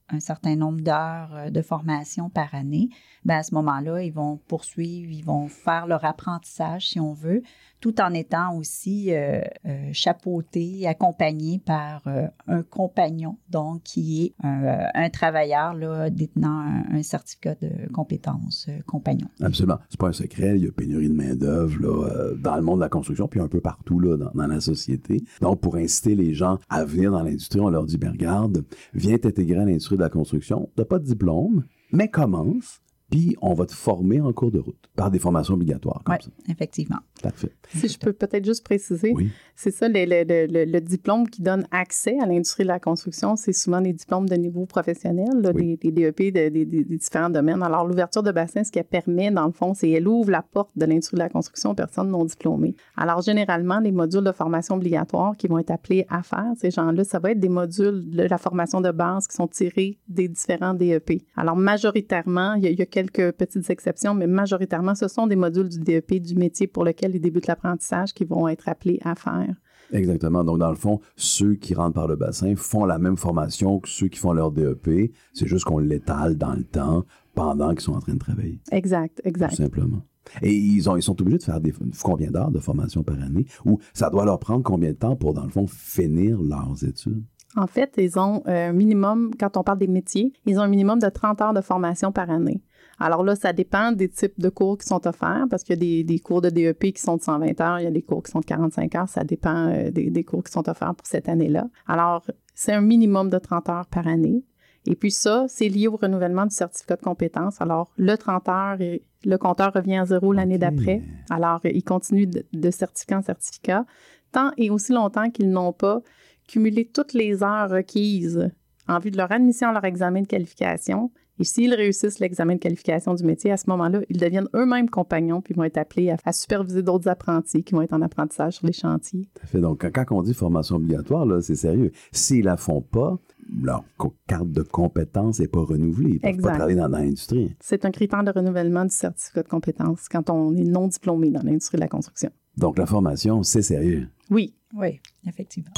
un 0.08 0.20
certain 0.20 0.56
nombre 0.56 0.80
d'heures 0.80 1.50
de 1.50 1.62
formation 1.62 2.28
par 2.28 2.54
année, 2.54 2.88
ben 3.24 3.36
à 3.36 3.42
ce 3.42 3.54
moment-là, 3.54 4.02
ils 4.02 4.12
vont 4.12 4.36
poursuivre, 4.48 5.10
ils 5.10 5.24
vont 5.24 5.48
faire 5.48 5.86
leur 5.86 6.04
apprentissage, 6.04 6.88
si 6.88 7.00
on 7.00 7.12
veut, 7.12 7.42
tout 7.82 8.00
en 8.00 8.14
étant 8.14 8.56
aussi 8.56 9.12
euh, 9.12 9.40
euh, 9.66 9.90
chapeauté, 9.92 10.86
accompagné 10.86 11.58
par 11.58 12.02
euh, 12.06 12.28
un 12.46 12.62
compagnon, 12.62 13.38
donc 13.50 13.82
qui 13.82 14.24
est 14.24 14.34
un, 14.44 15.10
travailleur 15.10 15.74
là, 15.74 16.08
détenant 16.08 16.64
un, 16.90 17.02
certificat 17.02 17.56
de 17.60 17.92
compétence 17.92 18.68
compagnon. 18.86 19.26
Absolument. 19.42 19.78
C'est 19.90 19.98
pas 19.98 20.08
un 20.08 20.12
secret, 20.12 20.56
il 20.56 20.64
y 20.64 20.68
a 20.68 20.72
pénurie 20.72 21.08
de 21.08 21.14
main-d'œuvre 21.14 22.36
dans 22.38 22.54
le 22.54 22.62
monde 22.62 22.78
de 22.78 22.84
la 22.84 22.88
construction, 22.88 23.26
puis 23.26 23.40
un 23.40 23.48
peu 23.48 23.60
partout 23.60 23.98
là, 23.98 24.16
dans, 24.16 24.46
la 24.46 24.60
société. 24.60 25.24
Donc, 25.40 25.60
pour 25.60 25.74
inciter 25.74 26.14
les 26.14 26.34
gens 26.34 26.58
à 26.68 26.84
venir 26.84 27.10
dans 27.10 27.22
l'industrie, 27.22 27.60
on 27.60 27.68
leur 27.68 27.84
dit, 27.84 27.98
ben 27.98 28.12
regarde, 28.12 28.64
viens 28.94 29.18
t'intégrer 29.18 29.58
à 29.58 29.64
l'industrie 29.64 29.96
de 29.96 30.02
la 30.02 30.08
construction, 30.08 30.70
t'as 30.76 30.84
pas 30.84 31.00
de 31.00 31.04
diplôme, 31.04 31.64
mais 31.92 32.08
commence 32.08 32.81
puis 33.12 33.36
on 33.42 33.52
va 33.52 33.66
te 33.66 33.74
former 33.74 34.22
en 34.22 34.32
cours 34.32 34.50
de 34.50 34.58
route 34.58 34.88
par 34.96 35.10
des 35.10 35.18
formations 35.18 35.52
obligatoires. 35.52 36.02
Oui, 36.08 36.16
effectivement. 36.48 36.96
Parfait. 37.22 37.52
Si 37.68 37.86
je 37.86 37.98
peux 37.98 38.14
peut-être 38.14 38.44
juste 38.44 38.64
préciser, 38.64 39.14
c'est 39.54 39.70
ça, 39.70 39.86
le, 39.88 40.80
diplôme 40.80 41.28
qui 41.28 41.42
donne 41.42 41.66
accès 41.70 42.18
à 42.20 42.26
l'industrie 42.26 42.62
de 42.62 42.68
la 42.68 42.80
construction, 42.80 43.36
c'est 43.36 43.52
souvent 43.52 43.82
des 43.82 43.92
diplômes 43.92 44.28
de 44.28 44.34
niveau 44.34 44.64
professionnel, 44.64 45.42
des, 45.54 45.76
DEP 45.76 46.32
des, 46.32 46.50
différents 46.96 47.28
domaines. 47.28 47.62
Alors, 47.62 47.86
l'ouverture 47.86 48.22
de 48.22 48.32
bassin, 48.32 48.64
ce 48.64 48.72
qu'elle 48.72 48.84
permet, 48.84 49.30
dans 49.30 49.46
le 49.46 49.52
fond, 49.52 49.74
c'est 49.74 49.90
qu'elle 49.90 50.08
ouvre 50.08 50.30
la 50.30 50.42
porte 50.42 50.70
de 50.74 50.86
l'industrie 50.86 51.16
de 51.16 51.22
la 51.22 51.28
construction 51.28 51.70
aux 51.70 51.74
personnes 51.74 52.08
non 52.08 52.24
diplômées. 52.24 52.74
Alors, 52.96 53.20
généralement, 53.20 53.78
les 53.78 53.92
modules 53.92 54.24
de 54.24 54.32
formation 54.32 54.76
obligatoires 54.76 55.36
qui 55.36 55.48
vont 55.48 55.58
être 55.58 55.70
appelés 55.70 56.06
à 56.08 56.22
faire, 56.22 56.52
ces 56.56 56.70
gens-là, 56.70 57.04
ça 57.04 57.18
va 57.18 57.32
être 57.32 57.40
des 57.40 57.50
modules 57.50 58.10
de 58.10 58.22
la 58.22 58.38
formation 58.38 58.80
de 58.80 58.90
base 58.90 59.26
qui 59.26 59.36
sont 59.36 59.48
tirés 59.48 59.98
des 60.08 60.28
différents 60.28 60.72
DEP. 60.72 61.22
Alors, 61.36 61.56
majoritairement, 61.56 62.54
il 62.54 62.64
y 62.64 62.66
a, 62.66 62.70
il 62.70 62.78
y 62.78 62.82
a 62.82 62.86
quelques 62.86 63.01
petites 63.10 63.70
exceptions, 63.70 64.14
mais 64.14 64.26
majoritairement, 64.26 64.94
ce 64.94 65.08
sont 65.08 65.26
des 65.26 65.36
modules 65.36 65.68
du 65.68 65.78
DEP 65.78 66.14
du 66.14 66.34
métier 66.34 66.66
pour 66.66 66.84
lequel 66.84 67.14
ils 67.14 67.20
débutent 67.20 67.46
l'apprentissage 67.46 68.12
qui 68.12 68.24
vont 68.24 68.48
être 68.48 68.68
appelés 68.68 69.00
à 69.04 69.14
faire. 69.14 69.54
Exactement. 69.92 70.42
Donc, 70.44 70.58
dans 70.58 70.70
le 70.70 70.76
fond, 70.76 71.00
ceux 71.16 71.54
qui 71.54 71.74
rentrent 71.74 71.94
par 71.94 72.08
le 72.08 72.16
bassin 72.16 72.54
font 72.56 72.84
la 72.84 72.98
même 72.98 73.16
formation 73.16 73.78
que 73.78 73.88
ceux 73.88 74.08
qui 74.08 74.18
font 74.18 74.32
leur 74.32 74.50
DEP. 74.50 75.12
C'est 75.34 75.46
juste 75.46 75.64
qu'on 75.64 75.78
l'étale 75.78 76.36
dans 76.36 76.54
le 76.54 76.64
temps 76.64 77.04
pendant 77.34 77.70
qu'ils 77.70 77.80
sont 77.80 77.94
en 77.94 78.00
train 78.00 78.14
de 78.14 78.18
travailler. 78.18 78.60
Exact, 78.70 79.20
exact. 79.24 79.50
Tout 79.50 79.56
simplement. 79.56 80.02
Et 80.40 80.54
ils, 80.54 80.88
ont, 80.88 80.96
ils 80.96 81.02
sont 81.02 81.20
obligés 81.20 81.38
de 81.38 81.42
faire 81.42 81.60
des, 81.60 81.74
combien 82.02 82.30
d'heures 82.30 82.50
de 82.50 82.60
formation 82.60 83.02
par 83.02 83.20
année? 83.20 83.44
Ou 83.64 83.80
ça 83.92 84.08
doit 84.08 84.24
leur 84.24 84.38
prendre 84.38 84.62
combien 84.62 84.90
de 84.90 84.96
temps 84.96 85.16
pour, 85.16 85.34
dans 85.34 85.44
le 85.44 85.50
fond, 85.50 85.66
finir 85.66 86.40
leurs 86.40 86.84
études? 86.84 87.24
En 87.56 87.66
fait, 87.66 87.92
ils 87.98 88.18
ont 88.18 88.42
un 88.46 88.72
minimum, 88.72 89.30
quand 89.38 89.56
on 89.56 89.62
parle 89.62 89.78
des 89.78 89.88
métiers, 89.88 90.32
ils 90.46 90.58
ont 90.58 90.62
un 90.62 90.68
minimum 90.68 90.98
de 90.98 91.08
30 91.08 91.40
heures 91.42 91.52
de 91.52 91.60
formation 91.60 92.12
par 92.12 92.30
année. 92.30 92.62
Alors 92.98 93.24
là, 93.24 93.34
ça 93.34 93.52
dépend 93.52 93.92
des 93.92 94.08
types 94.08 94.38
de 94.38 94.48
cours 94.48 94.78
qui 94.78 94.86
sont 94.86 95.06
offerts 95.06 95.46
parce 95.50 95.64
qu'il 95.64 95.82
y 95.82 96.00
a 96.00 96.04
des, 96.04 96.18
cours 96.18 96.40
de 96.40 96.50
DEP 96.50 96.92
qui 96.92 97.00
sont 97.00 97.16
de 97.16 97.22
120 97.22 97.60
heures, 97.60 97.80
il 97.80 97.84
y 97.84 97.86
a 97.86 97.90
des 97.90 98.02
cours 98.02 98.22
qui 98.22 98.30
sont 98.30 98.40
de 98.40 98.44
45 98.44 98.94
heures, 98.94 99.08
ça 99.08 99.24
dépend 99.24 99.68
euh, 99.68 99.90
des, 99.90 100.24
cours 100.24 100.44
qui 100.44 100.52
sont 100.52 100.68
offerts 100.68 100.94
pour 100.94 101.06
cette 101.06 101.28
année-là. 101.28 101.66
Alors, 101.86 102.24
c'est 102.54 102.72
un 102.72 102.80
minimum 102.80 103.30
de 103.30 103.38
30 103.38 103.68
heures 103.68 103.86
par 103.86 104.06
année. 104.06 104.44
Et 104.86 104.96
puis 104.96 105.12
ça, 105.12 105.46
c'est 105.48 105.68
lié 105.68 105.86
au 105.86 105.96
renouvellement 105.96 106.44
du 106.44 106.54
certificat 106.54 106.96
de 106.96 107.02
compétence. 107.02 107.60
Alors, 107.60 107.92
le 107.96 108.16
30 108.16 108.48
heures, 108.48 108.78
le 109.24 109.36
compteur 109.36 109.72
revient 109.72 109.98
à 109.98 110.06
zéro 110.06 110.32
l'année 110.32 110.58
d'après. 110.58 111.02
Alors, 111.30 111.60
il 111.64 111.84
continue 111.84 112.26
de, 112.26 112.44
de 112.52 112.70
certificat 112.70 113.18
en 113.18 113.22
certificat, 113.22 113.86
tant 114.32 114.50
et 114.56 114.70
aussi 114.70 114.92
longtemps 114.92 115.30
qu'ils 115.30 115.50
n'ont 115.50 115.72
pas 115.72 116.02
cumulé 116.48 116.84
toutes 116.84 117.12
les 117.12 117.44
heures 117.44 117.70
requises 117.70 118.50
en 118.88 118.98
vue 118.98 119.10
de 119.10 119.16
leur 119.16 119.30
admission 119.30 119.68
à 119.68 119.72
leur 119.72 119.84
examen 119.84 120.22
de 120.22 120.26
qualification 120.26 121.10
et 121.42 121.44
s'ils 121.44 121.74
réussissent 121.74 122.20
l'examen 122.20 122.54
de 122.54 122.60
qualification 122.60 123.14
du 123.14 123.24
métier, 123.24 123.50
à 123.50 123.56
ce 123.56 123.64
moment-là, 123.70 124.00
ils 124.08 124.16
deviennent 124.16 124.48
eux-mêmes 124.54 124.88
compagnons 124.88 125.40
puis 125.40 125.54
vont 125.54 125.64
être 125.64 125.76
appelés 125.76 126.14
à, 126.24 126.32
superviser 126.32 126.82
d'autres 126.82 127.08
apprentis 127.08 127.64
qui 127.64 127.74
vont 127.74 127.82
être 127.82 127.92
en 127.92 128.00
apprentissage 128.00 128.54
sur 128.54 128.66
les 128.68 128.72
chantiers. 128.72 129.28
Tout 129.34 129.42
à 129.42 129.46
fait. 129.46 129.58
Donc, 129.58 129.84
quand 129.92 130.04
on 130.12 130.22
dit 130.22 130.34
formation 130.34 130.76
obligatoire, 130.76 131.26
là, 131.26 131.42
c'est 131.42 131.56
sérieux. 131.56 131.90
S'ils 132.12 132.44
la 132.44 132.56
font 132.56 132.80
pas, 132.80 133.18
leur 133.60 133.82
carte 134.28 134.52
de 134.52 134.62
compétence 134.62 135.40
n'est 135.40 135.48
pas 135.48 135.64
renouvelée. 135.64 136.20
Ils 136.22 136.28
ne 136.28 136.32
peuvent 136.36 136.42
pas 136.42 136.54
travailler 136.54 136.78
dans, 136.78 136.86
l'industrie. 136.86 137.56
C'est 137.58 137.84
un 137.84 137.90
critère 137.90 138.22
de 138.22 138.30
renouvellement 138.30 138.84
du 138.84 138.94
certificat 138.94 139.42
de 139.42 139.48
compétence 139.48 140.08
quand 140.08 140.30
on 140.30 140.54
est 140.54 140.62
non 140.62 140.86
diplômé 140.86 141.30
dans 141.30 141.42
l'industrie 141.42 141.76
de 141.76 141.82
la 141.82 141.88
construction. 141.88 142.30
Donc, 142.56 142.78
la 142.78 142.86
formation, 142.86 143.42
c'est 143.42 143.62
sérieux. 143.62 144.08
Oui. 144.30 144.54
Oui, 144.74 145.00
effectivement. 145.26 145.72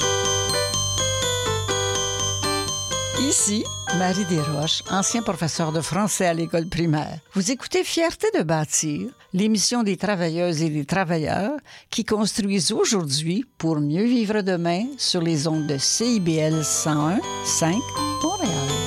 Ici, 3.28 3.64
Marie 3.99 4.26
Desroches, 4.26 4.83
ancien 4.90 5.23
professeur 5.23 5.73
de 5.73 5.81
français 5.81 6.26
à 6.26 6.35
l'école 6.35 6.69
primaire. 6.69 7.21
Vous 7.33 7.50
écoutez 7.50 7.83
Fierté 7.83 8.26
de 8.37 8.43
bâtir, 8.43 9.09
l'émission 9.33 9.83
des 9.83 9.97
travailleuses 9.97 10.61
et 10.61 10.69
des 10.69 10.85
travailleurs 10.85 11.57
qui 11.88 12.04
construisent 12.04 12.71
aujourd'hui 12.71 13.47
pour 13.57 13.81
mieux 13.81 14.04
vivre 14.04 14.43
demain 14.43 14.85
sur 14.99 15.23
les 15.23 15.49
ondes 15.49 15.66
de 15.66 15.78
CIBL 15.78 16.62
101 16.62 17.19
5 17.47 17.75
Montréal. 18.23 18.83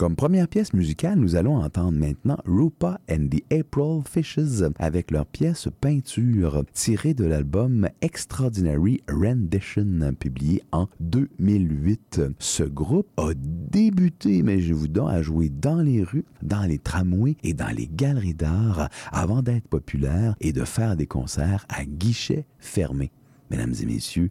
Comme 0.00 0.16
première 0.16 0.48
pièce 0.48 0.72
musicale, 0.72 1.18
nous 1.18 1.36
allons 1.36 1.56
entendre 1.56 1.98
maintenant 1.98 2.38
Rupa 2.46 2.98
and 3.10 3.28
the 3.28 3.44
April 3.52 4.00
Fishes 4.10 4.62
avec 4.78 5.10
leur 5.10 5.26
pièce 5.26 5.68
Peinture 5.82 6.64
tirée 6.72 7.12
de 7.12 7.26
l'album 7.26 7.86
Extraordinary 8.00 9.02
Rendition 9.10 10.14
publié 10.18 10.62
en 10.72 10.88
2008. 11.00 12.22
Ce 12.38 12.62
groupe 12.62 13.08
a 13.18 13.34
débuté, 13.36 14.42
mais 14.42 14.62
je 14.62 14.72
vous 14.72 14.88
donne 14.88 15.10
à 15.10 15.20
jouer 15.20 15.50
dans 15.50 15.82
les 15.82 16.02
rues, 16.02 16.24
dans 16.40 16.62
les 16.62 16.78
tramways 16.78 17.36
et 17.42 17.52
dans 17.52 17.68
les 17.68 17.86
galeries 17.86 18.32
d'art 18.32 18.88
avant 19.12 19.42
d'être 19.42 19.68
populaire 19.68 20.34
et 20.40 20.54
de 20.54 20.64
faire 20.64 20.96
des 20.96 21.06
concerts 21.06 21.66
à 21.68 21.84
guichets 21.84 22.46
fermés. 22.58 23.10
Mesdames 23.50 23.74
et 23.78 23.84
messieurs, 23.84 24.30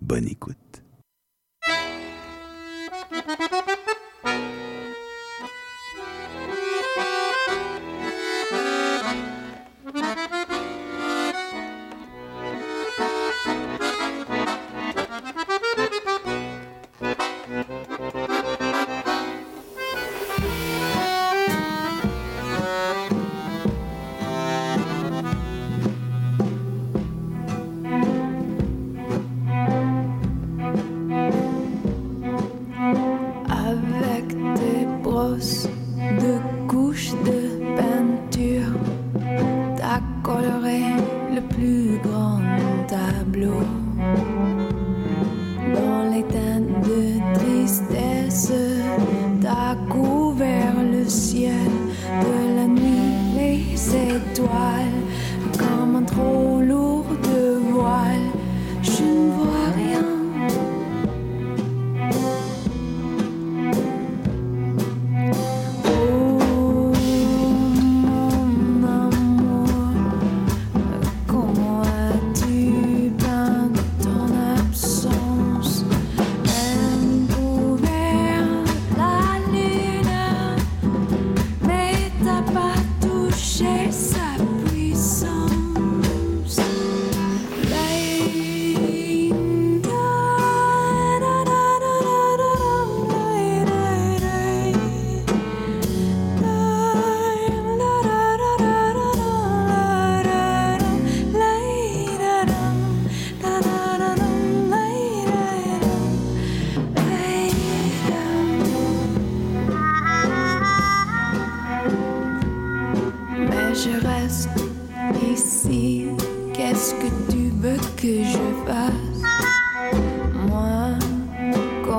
bonne 0.00 0.28
écoute. 0.28 0.84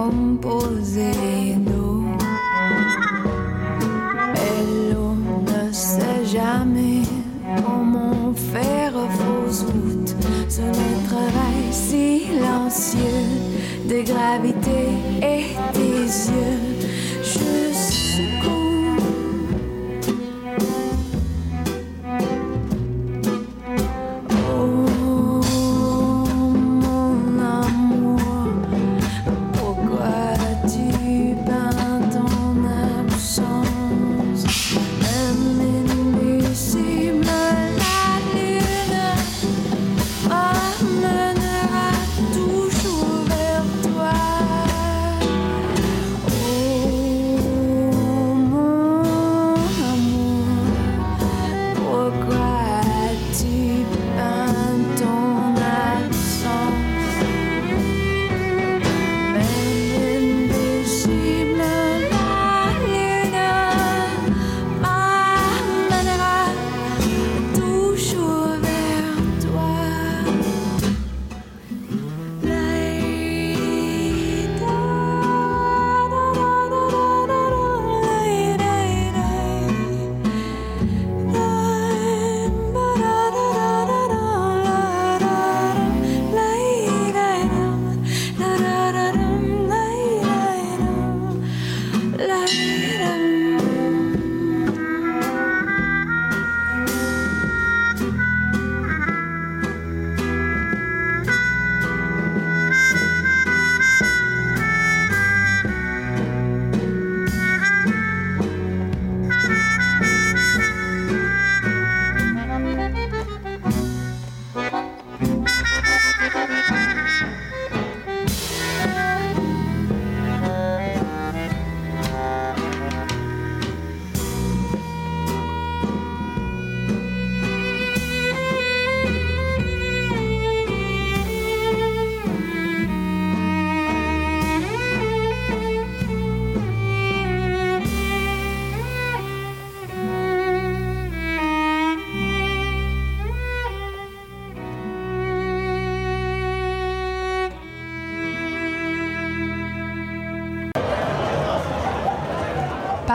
composé. 0.09 1.68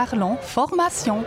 Parlons 0.07 0.37
formation. 0.37 1.23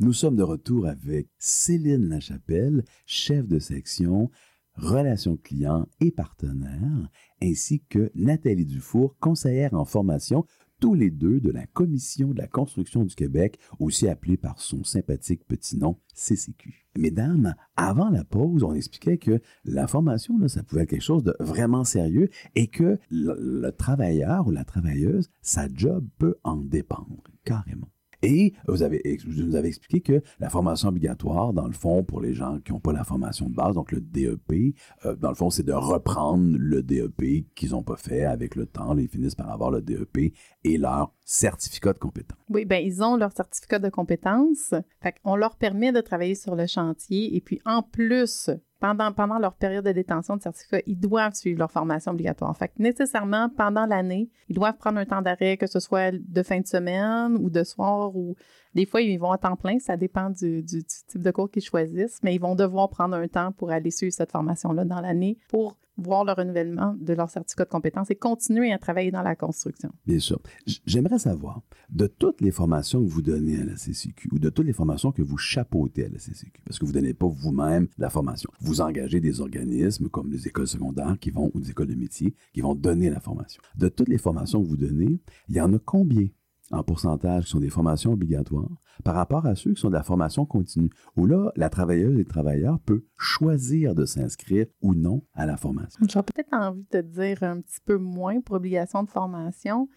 Nous 0.00 0.12
sommes 0.12 0.34
de 0.34 0.42
retour 0.42 0.88
avec 0.88 1.28
Céline 1.38 2.08
Lachapelle, 2.08 2.84
chef 3.06 3.46
de 3.46 3.60
section 3.60 4.30
relations 4.76 5.36
clients 5.36 5.86
et 6.00 6.10
partenaires, 6.10 7.08
ainsi 7.40 7.84
que 7.88 8.10
Nathalie 8.16 8.66
Dufour, 8.66 9.16
conseillère 9.20 9.74
en 9.74 9.84
formation, 9.84 10.46
tous 10.80 10.94
les 10.94 11.10
deux 11.10 11.40
de 11.40 11.50
la 11.50 11.66
Commission 11.66 12.28
de 12.28 12.38
la 12.38 12.46
construction 12.46 13.04
du 13.04 13.14
Québec, 13.14 13.58
aussi 13.78 14.08
appelée 14.08 14.36
par 14.36 14.60
son 14.60 14.84
sympathique 14.84 15.46
petit 15.46 15.76
nom 15.76 15.98
CCQ. 16.14 16.86
Mesdames, 16.96 17.54
avant 17.76 18.10
la 18.10 18.24
pause, 18.24 18.62
on 18.62 18.74
expliquait 18.74 19.18
que 19.18 19.40
la 19.64 19.86
formation, 19.86 20.36
ça 20.48 20.62
pouvait 20.62 20.82
être 20.82 20.90
quelque 20.90 21.00
chose 21.00 21.24
de 21.24 21.34
vraiment 21.40 21.84
sérieux 21.84 22.30
et 22.54 22.68
que 22.68 22.98
le 23.10 23.70
travailleur 23.70 24.46
ou 24.46 24.50
la 24.50 24.64
travailleuse, 24.64 25.30
sa 25.42 25.68
job 25.72 26.06
peut 26.18 26.36
en 26.44 26.56
dépendre, 26.56 27.22
carrément. 27.44 27.93
Et 28.24 28.54
vous 28.68 28.82
avez, 28.82 29.18
vous 29.26 29.42
nous 29.42 29.54
avez 29.54 29.68
expliqué 29.68 30.00
que 30.00 30.22
la 30.40 30.48
formation 30.48 30.88
obligatoire, 30.88 31.52
dans 31.52 31.66
le 31.66 31.72
fond, 31.72 32.02
pour 32.02 32.20
les 32.20 32.34
gens 32.34 32.58
qui 32.60 32.72
n'ont 32.72 32.80
pas 32.80 32.92
la 32.92 33.04
formation 33.04 33.48
de 33.48 33.54
base, 33.54 33.74
donc 33.74 33.92
le 33.92 34.00
DEP, 34.00 34.74
euh, 35.04 35.14
dans 35.16 35.28
le 35.28 35.34
fond, 35.34 35.50
c'est 35.50 35.62
de 35.62 35.72
reprendre 35.72 36.56
le 36.58 36.82
DEP 36.82 37.46
qu'ils 37.54 37.70
n'ont 37.70 37.82
pas 37.82 37.96
fait 37.96 38.24
avec 38.24 38.54
le 38.54 38.66
temps. 38.66 38.96
Ils 38.96 39.08
finissent 39.08 39.34
par 39.34 39.50
avoir 39.50 39.70
le 39.70 39.82
DEP 39.82 40.32
et 40.64 40.78
leur 40.78 41.12
certificat 41.24 41.92
de 41.92 41.98
compétence. 41.98 42.38
Oui, 42.48 42.64
bien, 42.64 42.78
ils 42.78 43.02
ont 43.02 43.16
leur 43.16 43.32
certificat 43.32 43.78
de 43.78 43.88
compétence. 43.88 44.74
Fait 45.02 45.14
qu'on 45.22 45.36
leur 45.36 45.56
permet 45.56 45.92
de 45.92 46.00
travailler 46.00 46.34
sur 46.34 46.54
le 46.54 46.66
chantier. 46.66 47.36
Et 47.36 47.40
puis, 47.40 47.60
en 47.64 47.82
plus, 47.82 48.50
pendant, 48.84 49.38
leur 49.38 49.54
période 49.54 49.84
de 49.84 49.92
détention 49.92 50.36
de 50.36 50.42
certificat, 50.42 50.80
ils 50.86 50.98
doivent 50.98 51.34
suivre 51.34 51.58
leur 51.58 51.70
formation 51.70 52.12
obligatoire. 52.12 52.54
Fait 52.56 52.70
nécessairement, 52.78 53.48
pendant 53.48 53.86
l'année, 53.86 54.28
ils 54.48 54.54
doivent 54.54 54.76
prendre 54.76 54.98
un 54.98 55.06
temps 55.06 55.22
d'arrêt, 55.22 55.56
que 55.56 55.66
ce 55.66 55.80
soit 55.80 56.12
de 56.12 56.42
fin 56.42 56.60
de 56.60 56.66
semaine 56.66 57.36
ou 57.40 57.50
de 57.50 57.64
soir 57.64 58.14
ou 58.14 58.36
des 58.74 58.86
fois, 58.86 59.00
ils 59.00 59.18
vont 59.18 59.30
à 59.30 59.38
temps 59.38 59.56
plein. 59.56 59.78
Ça 59.78 59.96
dépend 59.96 60.30
du, 60.30 60.64
type 60.64 61.22
de 61.22 61.30
cours 61.30 61.50
qu'ils 61.50 61.62
choisissent, 61.62 62.20
mais 62.22 62.34
ils 62.34 62.40
vont 62.40 62.54
devoir 62.54 62.90
prendre 62.90 63.14
un 63.14 63.28
temps 63.28 63.52
pour 63.52 63.70
aller 63.70 63.90
suivre 63.90 64.12
cette 64.12 64.32
formation-là 64.32 64.84
dans 64.84 65.00
l'année 65.00 65.38
pour 65.48 65.76
voir 65.96 66.24
le 66.24 66.32
renouvellement 66.32 66.96
de 66.98 67.12
leur 67.12 67.30
certificat 67.30 67.64
de 67.64 67.70
compétence 67.70 68.10
et 68.10 68.16
continuer 68.16 68.72
à 68.72 68.78
travailler 68.78 69.12
dans 69.12 69.22
la 69.22 69.36
construction. 69.36 69.92
Bien 70.06 70.18
sûr. 70.18 70.40
J'aimerais 70.86 71.20
savoir, 71.20 71.62
de 71.88 72.08
toutes 72.08 72.40
les 72.40 72.50
formations 72.50 73.00
que 73.00 73.08
vous 73.08 73.22
donnez 73.22 73.60
à 73.60 73.64
la 73.64 73.76
CCQ 73.76 74.30
ou 74.32 74.38
de 74.40 74.50
toutes 74.50 74.66
les 74.66 74.72
formations 74.72 75.12
que 75.12 75.22
vous 75.22 75.38
chapeautez 75.38 76.06
à 76.06 76.08
la 76.08 76.18
CCQ, 76.18 76.62
parce 76.64 76.80
que 76.80 76.84
vous 76.84 76.92
ne 76.92 76.98
donnez 76.98 77.14
pas 77.14 77.28
vous-même 77.28 77.86
la 77.96 78.10
formation, 78.10 78.50
vous 78.60 78.80
engagez 78.80 79.20
des 79.20 79.40
organismes 79.40 80.08
comme 80.08 80.32
les 80.32 80.48
écoles 80.48 80.66
secondaires 80.66 81.16
qui 81.20 81.30
vont, 81.30 81.52
ou 81.54 81.60
des 81.60 81.70
écoles 81.70 81.88
de 81.88 81.94
métier 81.94 82.34
qui 82.52 82.60
vont 82.60 82.74
donner 82.74 83.08
la 83.10 83.20
formation. 83.20 83.62
De 83.76 83.88
toutes 83.88 84.08
les 84.08 84.18
formations 84.18 84.62
que 84.62 84.68
vous 84.68 84.76
donnez, 84.76 85.20
il 85.48 85.54
y 85.54 85.60
en 85.60 85.72
a 85.72 85.78
combien? 85.78 86.26
En 86.70 86.82
pourcentage 86.82 87.44
qui 87.44 87.50
sont 87.50 87.60
des 87.60 87.68
formations 87.70 88.12
obligatoires 88.12 88.70
par 89.04 89.14
rapport 89.14 89.44
à 89.46 89.54
ceux 89.54 89.74
qui 89.74 89.80
sont 89.80 89.88
de 89.88 89.94
la 89.94 90.02
formation 90.02 90.46
continue, 90.46 90.90
où 91.16 91.26
là, 91.26 91.52
la 91.56 91.68
travailleuse 91.68 92.14
et 92.14 92.18
le 92.18 92.24
travailleur 92.24 92.78
peut 92.80 93.04
choisir 93.18 93.94
de 93.94 94.04
s'inscrire 94.06 94.66
ou 94.80 94.94
non 94.94 95.22
à 95.34 95.46
la 95.46 95.56
formation. 95.56 96.04
J'aurais 96.08 96.24
peut-être 96.24 96.52
envie 96.52 96.82
de 96.92 97.00
te 97.00 97.02
dire 97.02 97.42
un 97.42 97.60
petit 97.60 97.80
peu 97.84 97.98
moins 97.98 98.40
pour 98.40 98.56
obligation 98.56 99.02
de 99.02 99.10
formation, 99.10 99.88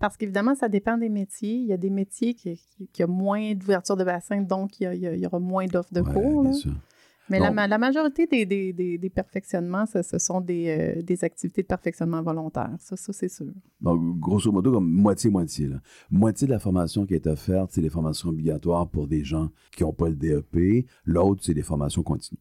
parce 0.00 0.16
qu'évidemment, 0.16 0.54
ça 0.54 0.68
dépend 0.68 0.96
des 0.96 1.08
métiers. 1.08 1.54
Il 1.56 1.66
y 1.66 1.72
a 1.72 1.76
des 1.76 1.90
métiers 1.90 2.34
qui, 2.34 2.56
qui, 2.56 2.88
qui 2.88 3.04
ont 3.04 3.08
moins 3.08 3.54
d'ouverture 3.54 3.96
de 3.96 4.04
bassin, 4.04 4.40
donc 4.42 4.80
il 4.80 4.84
y, 4.84 4.86
a- 5.06 5.14
il 5.14 5.26
aura 5.26 5.40
moins 5.40 5.66
d'offres 5.66 5.92
de 5.92 6.00
Ouais, 6.00 6.12
cours. 6.12 6.42
bien 6.42 6.52
sûr. 6.52 6.72
Mais 7.30 7.38
la, 7.38 7.78
majorité 7.78 8.26
des, 8.26 8.46
des, 8.46 8.72
des, 8.72 8.98
des 8.98 9.10
perfectionnements, 9.10 9.86
ce, 9.86 10.02
ce 10.02 10.18
sont 10.18 10.40
des, 10.40 10.96
euh, 10.98 11.02
des 11.02 11.24
activités 11.24 11.62
de 11.62 11.66
perfectionnement 11.66 12.22
volontaire. 12.22 12.74
Ça, 12.78 12.96
ça 12.96 13.12
c'est 13.12 13.28
sûr. 13.28 13.46
Donc, 13.80 14.18
grosso 14.18 14.50
modo, 14.50 14.72
comme 14.72 14.90
moitié-moitié. 14.90 15.70
Moitié 16.10 16.46
de 16.46 16.52
la 16.52 16.58
formation 16.58 17.06
qui 17.06 17.14
est 17.14 17.26
offerte, 17.26 17.70
c'est 17.72 17.80
les 17.80 17.90
formations 17.90 18.30
obligatoires 18.30 18.88
pour 18.88 19.06
des 19.06 19.24
gens 19.24 19.50
qui 19.76 19.82
n'ont 19.82 19.92
pas 19.92 20.08
le 20.08 20.16
DEP. 20.16 20.86
L'autre, 21.04 21.42
c'est 21.44 21.54
des 21.54 21.62
formations 21.62 22.02
continues. 22.02 22.40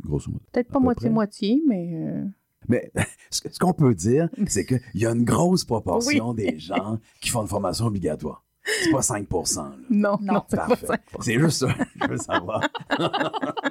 Grosso 0.00 0.30
modo. 0.30 0.44
Peut-être 0.52 0.68
pas 0.68 0.78
peu 0.78 0.84
moitié-moitié, 0.84 1.62
mais 1.66 1.90
euh, 1.94 2.24
Mais 2.68 2.92
ce 3.30 3.58
qu'on 3.58 3.72
peut 3.72 3.94
dire, 3.94 4.28
c'est 4.46 4.64
qu'il 4.64 4.80
y 4.94 5.06
a 5.06 5.10
une 5.10 5.24
grosse 5.24 5.64
proportion 5.64 6.34
des 6.34 6.58
gens 6.58 6.98
qui 7.20 7.30
font 7.30 7.42
une 7.42 7.48
formation 7.48 7.86
obligatoire. 7.86 8.45
C'est 8.82 8.90
pas 8.90 9.02
5 9.02 9.28
là. 9.30 9.76
Non, 9.90 10.18
non, 10.20 10.42
c'est 10.48 10.56
pas 10.56 10.66
Parfait. 10.66 10.86
5 10.86 11.00
C'est 11.20 11.38
juste 11.38 11.58
ça, 11.58 11.68
je 12.00 12.08
veux 12.08 12.16
savoir. 12.16 12.62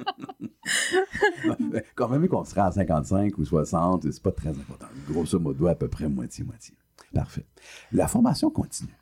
Quand 1.94 2.08
même 2.08 2.26
qu'on 2.28 2.44
serait 2.44 2.62
à 2.62 2.72
55 2.72 3.36
ou 3.38 3.44
60, 3.44 4.10
c'est 4.10 4.22
pas 4.22 4.32
très 4.32 4.50
important. 4.50 4.86
Grosso 5.08 5.38
modo, 5.38 5.66
à 5.66 5.74
peu 5.74 5.88
près 5.88 6.08
moitié-moitié. 6.08 6.74
Parfait. 7.12 7.46
La 7.92 8.08
formation 8.08 8.50
continue. 8.50 8.96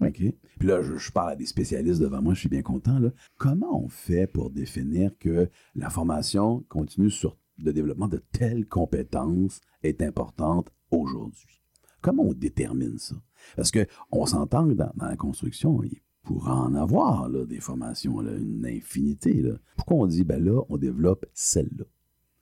OK? 0.00 0.22
Puis 0.58 0.68
là, 0.68 0.82
je, 0.82 0.96
je 0.96 1.12
parle 1.12 1.32
à 1.32 1.36
des 1.36 1.46
spécialistes 1.46 2.00
devant 2.00 2.22
moi, 2.22 2.34
je 2.34 2.40
suis 2.40 2.48
bien 2.48 2.62
content. 2.62 2.98
Là. 2.98 3.10
Comment 3.36 3.84
on 3.84 3.88
fait 3.88 4.26
pour 4.26 4.50
définir 4.50 5.10
que 5.18 5.50
la 5.74 5.90
formation 5.90 6.64
continue 6.68 7.10
sur 7.10 7.36
le 7.58 7.72
développement 7.72 8.08
de 8.08 8.22
telles 8.32 8.66
compétences 8.66 9.60
est 9.82 10.02
importante 10.02 10.70
aujourd'hui? 10.90 11.62
Comment 12.00 12.24
on 12.24 12.32
détermine 12.32 12.98
ça? 12.98 13.16
Parce 13.56 13.70
qu'on 13.70 14.26
s'entend 14.26 14.68
que 14.68 14.74
dans, 14.74 14.92
la 15.00 15.16
construction, 15.16 15.82
il 15.82 16.00
pourra 16.22 16.54
en 16.54 16.74
avoir 16.74 17.28
des 17.30 17.60
formations, 17.60 18.20
une 18.20 18.66
infinité. 18.66 19.42
Pourquoi 19.76 19.98
on 19.98 20.06
dit, 20.06 20.24
ben 20.24 20.44
là, 20.44 20.62
on 20.68 20.76
développe 20.76 21.26
celle-là? 21.32 21.84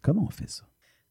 Comment 0.03 0.25
on 0.25 0.31
fait 0.31 0.49
ça? 0.49 0.65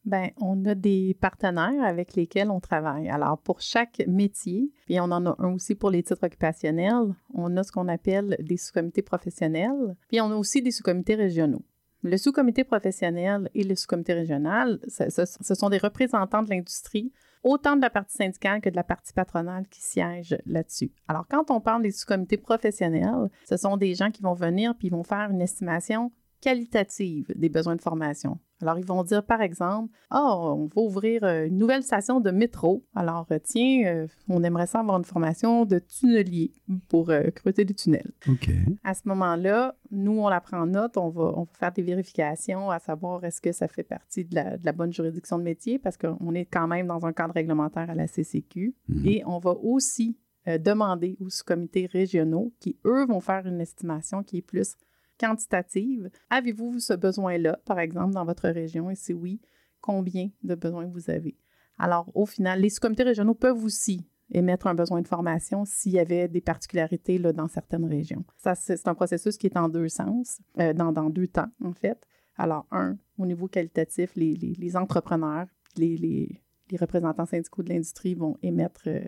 Ben, 0.04 0.30
on 0.40 0.64
a 0.64 0.74
des 0.74 1.16
partenaires 1.20 1.84
avec 1.84 2.14
lesquels 2.14 2.50
on 2.50 2.60
travaille. 2.60 3.10
Alors, 3.10 3.38
pour 3.38 3.60
chaque 3.60 4.02
métier, 4.06 4.72
puis 4.86 4.98
on 5.00 5.04
en 5.04 5.26
a 5.26 5.36
un 5.38 5.52
aussi 5.52 5.74
pour 5.74 5.90
les 5.90 6.02
titres 6.02 6.24
occupationnels, 6.24 7.14
on 7.34 7.54
a 7.56 7.62
ce 7.62 7.72
qu'on 7.72 7.88
appelle 7.88 8.36
des 8.40 8.56
sous-comités 8.56 9.02
professionnels, 9.02 9.96
puis 10.08 10.20
on 10.20 10.30
a 10.30 10.36
aussi 10.36 10.62
des 10.62 10.70
sous-comités 10.70 11.14
régionaux. 11.14 11.62
Le 12.02 12.16
sous-comité 12.16 12.64
professionnel 12.64 13.50
et 13.54 13.64
le 13.64 13.74
sous-comité 13.74 14.14
régional, 14.14 14.78
ce 14.86 15.54
sont 15.54 15.68
des 15.68 15.78
représentants 15.78 16.42
de 16.42 16.50
l'industrie, 16.50 17.12
autant 17.42 17.76
de 17.76 17.80
la 17.80 17.90
partie 17.90 18.16
syndicale 18.16 18.60
que 18.60 18.68
de 18.70 18.76
la 18.76 18.84
partie 18.84 19.12
patronale 19.12 19.66
qui 19.68 19.80
siègent 19.80 20.38
là-dessus. 20.46 20.92
Alors, 21.08 21.26
quand 21.28 21.50
on 21.50 21.60
parle 21.60 21.82
des 21.82 21.90
sous-comités 21.90 22.36
professionnels, 22.36 23.30
ce 23.48 23.56
sont 23.56 23.76
des 23.76 23.94
gens 23.94 24.10
qui 24.10 24.22
vont 24.22 24.34
venir 24.34 24.74
puis 24.76 24.88
ils 24.88 24.92
vont 24.92 25.04
faire 25.04 25.30
une 25.30 25.40
estimation 25.40 26.12
qualitative 26.40 27.32
des 27.34 27.48
besoins 27.48 27.76
de 27.76 27.80
formation. 27.80 28.38
Alors, 28.60 28.78
ils 28.78 28.84
vont 28.84 29.04
dire, 29.04 29.24
par 29.24 29.40
exemple, 29.40 29.92
ah, 30.10 30.36
on 30.36 30.66
va 30.66 30.82
ouvrir 30.82 31.22
euh, 31.22 31.46
une 31.46 31.58
nouvelle 31.58 31.84
station 31.84 32.18
de 32.18 32.30
métro. 32.32 32.84
Alors, 32.94 33.26
euh, 33.30 33.38
tiens, 33.42 33.86
euh, 33.86 34.06
on 34.28 34.42
aimerait 34.42 34.66
ça 34.66 34.80
avoir 34.80 34.98
une 34.98 35.04
formation 35.04 35.64
de 35.64 35.78
tunnelier 35.78 36.52
pour 36.88 37.12
creuser 37.36 37.64
des 37.64 37.74
tunnels. 37.74 38.10
OK. 38.28 38.50
À 38.82 38.94
ce 38.94 39.02
moment-là, 39.06 39.76
nous, 39.92 40.18
on 40.20 40.28
la 40.28 40.40
prend 40.40 40.58
en 40.58 40.66
note, 40.66 40.96
on 40.96 41.08
va, 41.08 41.32
on 41.36 41.42
va 41.42 41.50
faire 41.52 41.72
des 41.72 41.82
vérifications 41.82 42.70
à 42.70 42.80
savoir 42.80 43.24
est-ce 43.24 43.40
que 43.40 43.52
ça 43.52 43.68
fait 43.68 43.84
partie 43.84 44.24
de 44.24 44.34
la, 44.34 44.56
de 44.56 44.66
la 44.66 44.72
bonne 44.72 44.92
juridiction 44.92 45.38
de 45.38 45.44
métier 45.44 45.78
parce 45.78 45.96
qu'on 45.96 46.34
est 46.34 46.46
quand 46.46 46.66
même 46.66 46.88
dans 46.88 47.06
un 47.06 47.12
cadre 47.12 47.34
réglementaire 47.34 47.88
à 47.90 47.94
la 47.94 48.08
CCQ. 48.08 48.74
Mhm. 48.88 49.06
Et 49.06 49.22
on 49.24 49.38
va 49.38 49.52
aussi 49.52 50.18
euh, 50.48 50.56
demander 50.56 51.16
aux 51.20 51.28
sous-comités 51.28 51.86
régionaux 51.86 52.54
qui, 52.58 52.78
eux, 52.86 53.04
vont 53.06 53.20
faire 53.20 53.46
une 53.46 53.60
estimation 53.60 54.22
qui 54.22 54.38
est 54.38 54.42
plus 54.42 54.76
quantitative. 55.18 56.10
Avez-vous 56.30 56.78
ce 56.78 56.94
besoin-là, 56.94 57.58
par 57.64 57.78
exemple, 57.78 58.14
dans 58.14 58.24
votre 58.24 58.48
région? 58.48 58.90
Et 58.90 58.94
si 58.94 59.12
oui, 59.12 59.40
combien 59.80 60.30
de 60.42 60.54
besoins 60.54 60.86
vous 60.86 61.10
avez? 61.10 61.36
Alors, 61.78 62.10
au 62.14 62.26
final, 62.26 62.60
les 62.60 62.70
sous-comités 62.70 63.04
régionaux 63.04 63.34
peuvent 63.34 63.62
aussi 63.62 64.08
émettre 64.30 64.66
un 64.66 64.74
besoin 64.74 65.00
de 65.00 65.08
formation 65.08 65.64
s'il 65.64 65.92
y 65.92 65.98
avait 65.98 66.28
des 66.28 66.40
particularités 66.40 67.18
là, 67.18 67.32
dans 67.32 67.48
certaines 67.48 67.86
régions. 67.86 68.24
Ça, 68.36 68.54
c'est 68.54 68.86
un 68.86 68.94
processus 68.94 69.36
qui 69.36 69.46
est 69.46 69.56
en 69.56 69.68
deux 69.68 69.88
sens, 69.88 70.40
euh, 70.58 70.72
dans, 70.72 70.92
dans 70.92 71.08
deux 71.08 71.28
temps, 71.28 71.48
en 71.64 71.72
fait. 71.72 71.98
Alors, 72.36 72.66
un, 72.70 72.98
au 73.16 73.26
niveau 73.26 73.48
qualitatif, 73.48 74.14
les, 74.16 74.34
les- 74.34 74.76
entrepreneurs, 74.76 75.46
les, 75.76 75.96
les- 75.96 76.42
les 76.70 76.76
représentants 76.76 77.26
syndicaux 77.26 77.62
de 77.62 77.70
l'industrie 77.70 78.14
vont 78.14 78.36
émettre 78.42 78.82
euh, 78.88 79.00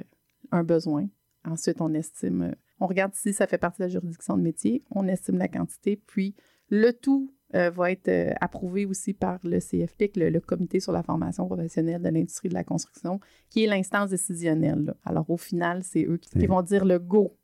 un 0.51 0.65
besoin. 0.65 1.07
Ensuite, 1.45 1.81
on 1.81 1.93
estime, 1.93 2.43
euh, 2.43 2.53
on 2.81 2.87
regarde 2.87 3.13
si 3.15 3.33
ça 3.33 3.47
fait 3.47 3.59
partie 3.59 3.79
de 3.79 3.85
la 3.85 3.91
juridiction 3.91 4.37
de 4.37 4.43
métier, 4.43 4.83
on 4.91 5.07
estime 5.07 5.39
la 5.39 5.49
quantité, 5.49 5.97
puis 5.97 6.35
le 6.71 6.93
tout 6.93 7.33
euh, 7.55 7.71
va 7.71 7.91
être 7.91 8.09
euh, 8.09 8.33
approuvé 8.41 8.87
aussi 8.87 9.13
par 9.13 9.41
le 9.43 9.59
CFPIC, 9.59 10.17
le, 10.17 10.31
le 10.31 10.41
Comité 10.41 10.79
sur 10.81 10.93
la 10.93 11.03
formation 11.03 11.47
professionnelle 11.47 12.01
de 12.01 12.09
l'industrie 12.09 12.49
de 12.49 12.55
la 12.55 12.65
construction, 12.65 13.21
qui 13.49 13.65
est 13.65 13.67
l'instance 13.67 14.11
décisionnelle. 14.11 14.85
là. 14.85 14.97
Alors, 15.05 15.29
au 15.31 15.37
final, 15.37 15.83
c'est 15.83 16.05
eux 16.05 16.17
qui, 16.17 16.31
qui 16.31 16.47
vont 16.47 16.63
dire 16.63 16.85
le 16.85 16.99
go. 17.01 17.37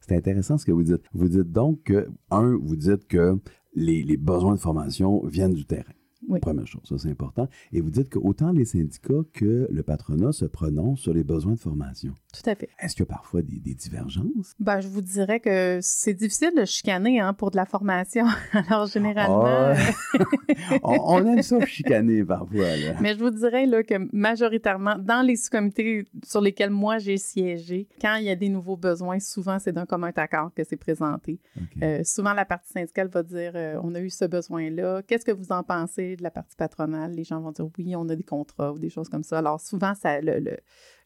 C'est 0.00 0.16
intéressant 0.16 0.56
ce 0.56 0.64
que 0.64 0.72
vous 0.72 0.82
dites. 0.82 1.02
Vous 1.12 1.28
dites 1.28 1.52
donc 1.52 1.82
que, 1.82 2.08
un, 2.30 2.56
vous 2.56 2.76
dites 2.76 3.06
que 3.06 3.38
les, 3.74 4.02
les 4.02 4.16
besoins 4.16 4.54
de 4.54 4.60
formation 4.60 5.22
viennent 5.26 5.52
du 5.52 5.66
terrain. 5.66 5.92
Oui. 6.30 6.40
Première 6.40 6.66
chose, 6.66 6.82
ça 6.84 6.96
c'est 6.96 7.10
important. 7.10 7.48
Et 7.72 7.80
vous 7.80 7.90
dites 7.90 8.08
que 8.08 8.18
autant 8.18 8.52
les 8.52 8.64
syndicats 8.64 9.22
que 9.32 9.68
le 9.70 9.82
patronat 9.82 10.32
se 10.32 10.44
prononcent 10.44 11.00
sur 11.00 11.12
les 11.12 11.24
besoins 11.24 11.54
de 11.54 11.58
formation. 11.58 12.14
Tout 12.32 12.48
à 12.48 12.54
fait. 12.54 12.68
Est-ce 12.80 12.94
qu'il 12.94 13.04
y 13.04 13.08
a 13.08 13.12
parfois 13.12 13.42
des, 13.42 13.58
des 13.58 13.74
divergences? 13.74 14.54
Ben, 14.60 14.80
je 14.80 14.88
vous 14.88 15.00
dirais 15.02 15.40
que 15.40 15.78
c'est 15.82 16.14
difficile 16.14 16.52
de 16.56 16.64
chicaner 16.64 17.20
hein, 17.20 17.34
pour 17.34 17.50
de 17.50 17.56
la 17.56 17.66
formation. 17.66 18.24
Alors, 18.52 18.86
généralement, 18.86 19.44
Ah, 19.44 19.74
euh, 19.74 20.78
on, 20.82 20.98
on 21.22 21.26
aime 21.26 21.42
ça 21.42 21.64
chicaner 21.66 22.24
parfois. 22.24 22.76
Là. 22.76 22.94
Mais 23.00 23.14
je 23.14 23.18
vous 23.18 23.30
dirais 23.30 23.66
là, 23.66 23.82
que 23.82 23.94
majoritairement, 24.12 24.96
dans 24.98 25.26
les 25.26 25.36
sous-comités 25.36 26.06
sur 26.24 26.40
lesquels 26.40 26.70
moi 26.70 26.98
j'ai 26.98 27.16
siégé, 27.16 27.88
quand 28.00 28.16
il 28.16 28.24
y 28.24 28.30
a 28.30 28.36
des 28.36 28.48
nouveaux 28.48 28.76
besoins, 28.76 29.18
souvent 29.18 29.58
c'est 29.58 29.72
d'un 29.72 29.86
commun 29.86 30.12
accord 30.16 30.52
que 30.54 30.62
c'est 30.64 30.76
présenté. 30.76 31.38
Euh, 31.82 32.02
souvent, 32.04 32.34
la 32.34 32.44
partie 32.44 32.70
syndicale 32.72 33.08
va 33.08 33.22
dire 33.22 33.52
euh, 33.54 33.80
on 33.82 33.94
a 33.94 34.00
eu 34.00 34.10
ce 34.10 34.24
besoin-là, 34.24 35.02
qu'est-ce 35.06 35.24
que 35.24 35.32
vous 35.32 35.50
en 35.52 35.62
pensez 35.62 36.16
de 36.20 36.24
la 36.24 36.30
partie 36.30 36.56
patronale 36.56 37.12
Les 37.12 37.24
gens 37.24 37.40
vont 37.40 37.50
dire 37.50 37.66
oui, 37.76 37.96
on 37.96 38.08
a 38.08 38.14
des 38.16 38.22
contrats 38.22 38.72
ou 38.72 38.78
des 38.78 38.90
choses 38.90 39.08
comme 39.08 39.24
ça. 39.24 39.38
Alors, 39.38 39.60
souvent, 39.60 39.94
ça, 39.94 40.20
le, 40.20 40.38
le, 40.38 40.56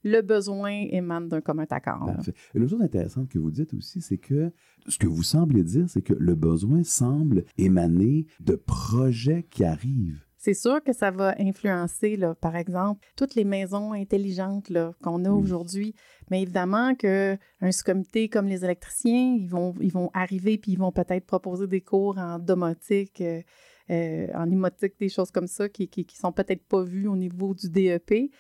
le 0.05 0.21
besoin 0.21 0.71
émane 0.91 1.29
d'un 1.29 1.41
commun 1.41 1.65
accord. 1.71 2.05
Parfait. 2.07 2.35
Une 2.55 2.63
autre 2.65 2.73
chose 2.73 2.83
intéressante 2.83 3.29
que 3.31 3.39
vous 3.39 3.51
dites 3.51 3.73
aussi, 3.75 4.01
c'est 4.03 4.19
que 4.19 4.53
ce 4.87 4.99
que 4.99 5.07
vous 5.07 5.23
semblez 5.23 5.63
dire, 5.65 5.89
c'est 5.89 6.03
que 6.03 6.13
le 6.15 6.35
besoin 6.35 6.83
semble 6.85 7.45
émaner 7.57 8.27
de 8.41 8.55
projets 8.55 9.45
qui 9.51 9.65
arrivent. 9.65 10.21
C'est 10.37 10.53
sûr 10.53 10.85
que 10.85 10.93
ça 10.93 11.11
va 11.11 11.35
influencer, 11.41 12.19
là, 12.19 12.35
par 12.35 12.55
exemple, 12.55 13.01
toutes 13.17 13.35
les 13.35 13.45
maisons 13.45 13.95
intelligentes 13.95 14.71
qu'on 15.03 15.25
a 15.25 15.31
Oui. 15.31 15.43
aujourd'hui. 15.43 15.95
Mais 16.31 16.43
évidemment 16.43 16.95
qu'un 16.95 17.39
sous-comité 17.71 18.29
comme 18.29 18.47
les 18.47 18.63
électriciens, 18.63 19.37
ils 19.41 19.49
vont, 19.49 19.73
ils 19.81 19.91
vont 19.91 20.11
arriver 20.13 20.59
puis 20.59 20.73
ils 20.73 20.79
vont 20.79 20.93
peut-être 20.93 21.25
proposer 21.25 21.67
des 21.67 21.81
cours 21.81 22.19
en 22.19 22.39
domotique, 22.39 23.23
euh, 23.23 23.41
euh, 23.91 24.29
en 24.35 24.51
imotique, 24.51 24.95
des 24.99 25.09
choses 25.09 25.31
comme 25.31 25.47
ça 25.47 25.69
qui, 25.69 25.89
qui 25.89 26.17
sont 26.17 26.33
peut-être 26.33 26.65
pas 26.67 26.83
vues 26.83 27.07
au 27.09 27.17
niveau 27.17 27.53
du 27.55 27.69
DEP. 27.69 28.13
Et 28.13 28.31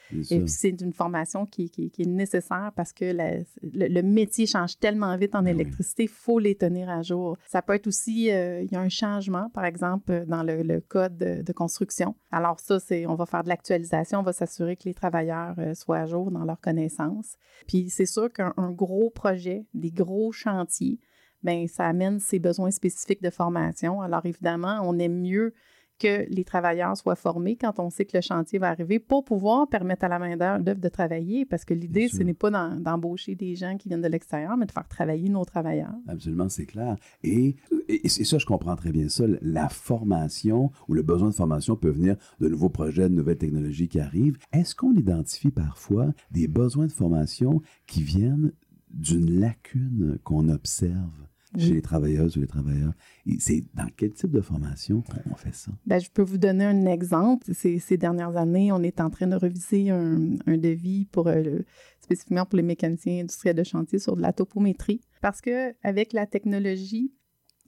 puis, 0.41 0.49
c'est 0.49 0.81
une 0.81 0.93
formation 0.93 1.45
qui, 1.47 1.69
qui- 1.71 1.91
qui 1.91 2.03
est 2.03 2.07
nécessaire 2.07 2.73
parce 2.75 2.93
que 2.93 3.05
la- 3.05 3.39
le, 3.63 3.89
le 3.89 4.03
métier 4.03 4.47
change 4.47 4.79
tellement 4.79 5.17
vite 5.17 5.35
en 5.35 5.43
Ben 5.43 5.55
électricité, 5.55 6.05
il 6.05 6.09
faut 6.09 6.39
les 6.39 6.55
tenir 6.55 6.89
à 6.89 7.03
jour. 7.03 7.37
Ça 7.47 7.61
peut 7.63 7.75
être 7.75 7.87
aussi, 7.87 8.31
euh, 8.31 8.63
il 8.63 8.73
y 8.73 8.77
a 8.77 8.81
un 8.81 8.89
changement, 8.89 9.51
par 9.51 9.65
exemple, 9.65 10.25
dans 10.27 10.43
le, 10.43 10.63
le 10.63 10.81
code 10.81 11.17
de, 11.17 11.43
de 11.43 11.53
construction. 11.53 12.15
Alors 12.31 12.59
ça, 12.61 12.81
c'est, 12.81 13.07
on 13.07 13.15
va 13.15 13.27
faire 13.27 13.45
de 13.45 13.49
l'actualisation, 13.51 14.21
on 14.21 14.23
va 14.23 14.33
s'assurer 14.33 14.77
que 14.77 14.85
les 14.85 14.95
travailleurs 14.95 15.55
euh, 15.59 15.75
soient 15.75 15.99
à 15.99 16.07
jour 16.07 16.31
dans 16.31 16.45
leurs 16.45 16.61
connaissances. 16.61 17.37
Puis 17.69 17.91
c'est 17.91 18.07
sûr 18.07 18.33
qu'un 18.33 18.55
un 18.57 18.71
gros 18.73 19.11
projet, 19.11 19.67
des 19.75 19.91
gros 19.91 20.33
chantiers, 20.33 20.99
ben 21.45 21.69
ça 21.69 21.87
amène 21.87 22.19
ses 22.19 22.41
besoins 22.41 22.71
spécifiques 22.73 23.23
de 23.23 23.31
formation. 23.31 24.01
Alors 24.01 24.25
évidemment, 24.25 24.81
on 24.83 24.99
aime 24.99 25.21
mieux 25.21 25.53
que 26.01 26.29
les 26.29 26.43
travailleurs 26.43 26.97
soient 26.97 27.15
formés 27.15 27.55
quand 27.55 27.79
on 27.79 27.89
sait 27.89 28.05
que 28.05 28.17
le 28.17 28.21
chantier 28.21 28.59
va 28.59 28.69
arriver 28.69 28.99
pour 28.99 29.25
pouvoir 29.25 29.69
permettre 29.69 30.05
à 30.05 30.09
la 30.09 30.19
main-d'œuvre 30.19 30.81
de 30.81 30.89
travailler, 30.89 31.45
parce 31.45 31.65
que 31.65 31.73
l'idée, 31.73 32.09
Bien 32.09 32.19
ce 32.19 32.23
n'est 32.25 32.35
pas 32.35 32.51
d'embaucher 32.51 33.37
des 33.37 33.55
gens 33.55 33.77
qui 33.77 33.89
viennent 33.89 34.03
de 34.03 34.09
l'extérieur, 34.09 34.57
mais 34.57 34.67
de 34.67 34.73
faire 34.73 34.89
travailler 34.89 35.29
nos 35.29 35.45
travailleurs. 35.45 35.95
Absolument, 36.09 36.49
c'est 36.49 36.67
clair. 36.67 36.97
Et, 37.23 37.55
et, 37.89 38.07
et 38.07 38.09
ça, 38.09 38.39
je 38.39 38.45
comprends 38.45 38.75
très 38.75 38.91
bien 38.91 39.09
ça. 39.09 39.25
La 39.41 39.69
formation 39.69 40.73
ou 40.89 40.95
le 40.95 41.03
besoin 41.03 41.29
de 41.29 41.35
formation 41.35 41.77
peut 41.77 41.91
venir 41.91 42.17
de 42.41 42.49
nouveaux 42.49 42.71
projets, 42.71 43.09
de 43.09 43.15
nouvelles 43.15 43.39
technologies 43.39 43.87
qui 43.87 44.01
arrivent. 44.01 44.39
Est-ce 44.53 44.75
qu'on 44.75 44.95
identifie 44.95 45.53
parfois 45.53 46.13
des 46.33 46.49
besoins 46.49 46.87
de 46.87 46.93
formation 46.93 47.63
qui 47.87 48.03
viennent 48.03 48.53
d'une 48.91 49.39
lacune 49.39 50.19
qu'on 50.25 50.49
observe? 50.49 51.29
Chez 51.59 51.75
les 51.75 51.83
travailleuses 51.83 52.37
ou 52.37 52.41
les 52.41 52.47
travailleurs? 52.47 52.93
C'est 53.39 53.65
dans 53.75 53.89
quel 53.97 54.13
type 54.13 54.31
de 54.31 54.41
formation 54.41 55.03
on- 55.31 55.35
fait 55.35 55.55
ça? 55.55 55.73
Ben, 55.87 55.99
je 55.99 56.11
peux 56.11 56.23
vous 56.23 56.39
donner 56.39 56.65
un 56.65 56.87
exemple. 56.87 57.53
Ces, 57.55 57.79
ces 57.79 57.97
dernières 57.97 58.37
années, 58.37 58.73
on 58.73 58.83
est 58.83 59.01
en 59.01 59.11
train 59.11 59.27
de 59.27 59.37
reviser 59.37 59.91
un, 59.91 60.37
un 60.47 60.57
devis 60.59 61.07
pour 61.07 61.29
euh, 61.29 61.61
spécifiquement 62.01 62.45
pour 62.47 62.57
les 62.57 62.63
mécaniciens 62.63 63.21
industriels 63.23 63.57
de 63.57 63.65
chantier 63.65 63.99
sur 63.99 64.17
de 64.17 64.23
la 64.23 64.33
topométrie. 64.33 65.01
Parce 65.21 65.41
que 65.41 65.75
avec 65.83 66.13
la 66.13 66.27
technologie, 66.27 67.13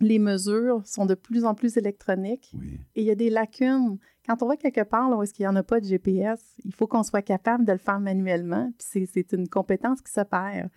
les 0.00 0.18
mesures 0.18 0.86
sont 0.86 1.06
de 1.06 1.14
plus 1.14 1.44
en 1.44 1.54
plus 1.54 1.76
électroniques 1.78 2.50
Oui. 2.58 2.80
et 2.96 3.00
il 3.00 3.06
y 3.06 3.10
a 3.10 3.14
des 3.14 3.30
lacunes 3.30 3.96
quand 4.26 4.42
on 4.42 4.48
va 4.48 4.56
quelque 4.56 4.82
part 4.82 5.08
là, 5.08 5.16
où 5.16 5.22
est-ce 5.22 5.32
qu'il 5.32 5.44
n'y 5.44 5.48
en 5.48 5.56
a 5.56 5.62
pas 5.62 5.80
de 5.80 5.86
GPS, 5.86 6.56
il 6.64 6.74
faut 6.74 6.86
qu'on 6.86 7.02
soit 7.02 7.22
capable 7.22 7.64
de 7.64 7.72
le 7.72 7.78
faire 7.78 8.00
manuellement. 8.00 8.70
Puis 8.78 9.06
c'est 9.06 9.32
une 9.32 9.48
compétence 9.48 10.00
qui 10.00 10.12
se 10.12 10.20
perd. 10.20 10.68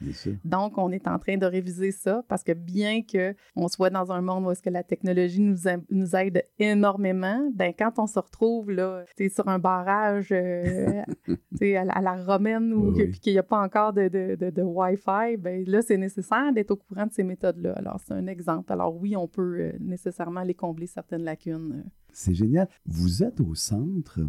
Donc, 0.46 0.78
on 0.78 0.92
est 0.92 1.08
en 1.08 1.18
train 1.20 1.38
de 1.38 1.46
réviser 1.46 1.92
ça 1.92 2.24
parce 2.28 2.44
que 2.44 2.52
bien 2.54 3.02
qu'on 3.02 3.68
soit 3.68 3.90
dans 3.90 4.12
un 4.12 4.22
monde 4.22 4.46
où 4.46 4.52
est-ce 4.52 4.62
que 4.62 4.70
la 4.70 4.84
technologie 4.84 5.42
nous, 5.42 5.58
nous 5.90 6.16
aide 6.16 6.44
énormément, 6.60 7.50
ben 7.54 7.74
quand 7.78 7.98
on 7.98 8.08
se 8.08 8.20
retrouve 8.20 8.72
là, 8.72 9.04
sur 9.34 9.48
un 9.48 9.60
barrage 9.60 10.30
euh, 10.32 11.02
à, 11.62 12.02
la 12.02 12.16
romaine 12.24 12.74
ou 12.74 12.94
qu'il 12.94 13.34
n'y 13.34 13.40
a 13.40 13.44
pas 13.44 13.62
encore 13.62 13.94
de, 13.94 14.08
de, 14.08 14.50
de, 14.50 14.62
Wi-Fi, 14.62 15.38
ben 15.38 15.64
là, 15.68 15.82
c'est 15.82 15.98
nécessaire 15.98 16.54
d'être 16.54 16.72
au 16.72 16.76
courant 16.76 17.06
de 17.06 17.14
ces 17.14 17.24
méthodes-là. 17.24 17.74
Alors, 17.76 18.00
c'est 18.06 18.14
un 18.14 18.28
exemple. 18.28 18.72
Alors 18.72 18.96
oui, 18.96 19.16
on 19.16 19.28
peut 19.28 19.60
euh, 19.60 19.72
nécessairement 19.80 20.42
aller 20.42 20.54
combler 20.54 20.88
certaines 20.88 21.24
lacunes. 21.24 21.84
Euh. 21.86 21.90
C'est 22.14 22.34
génial. 22.34 22.68
Vous 22.86 23.24
êtes 23.24 23.40
au 23.40 23.56
centre 23.56 24.20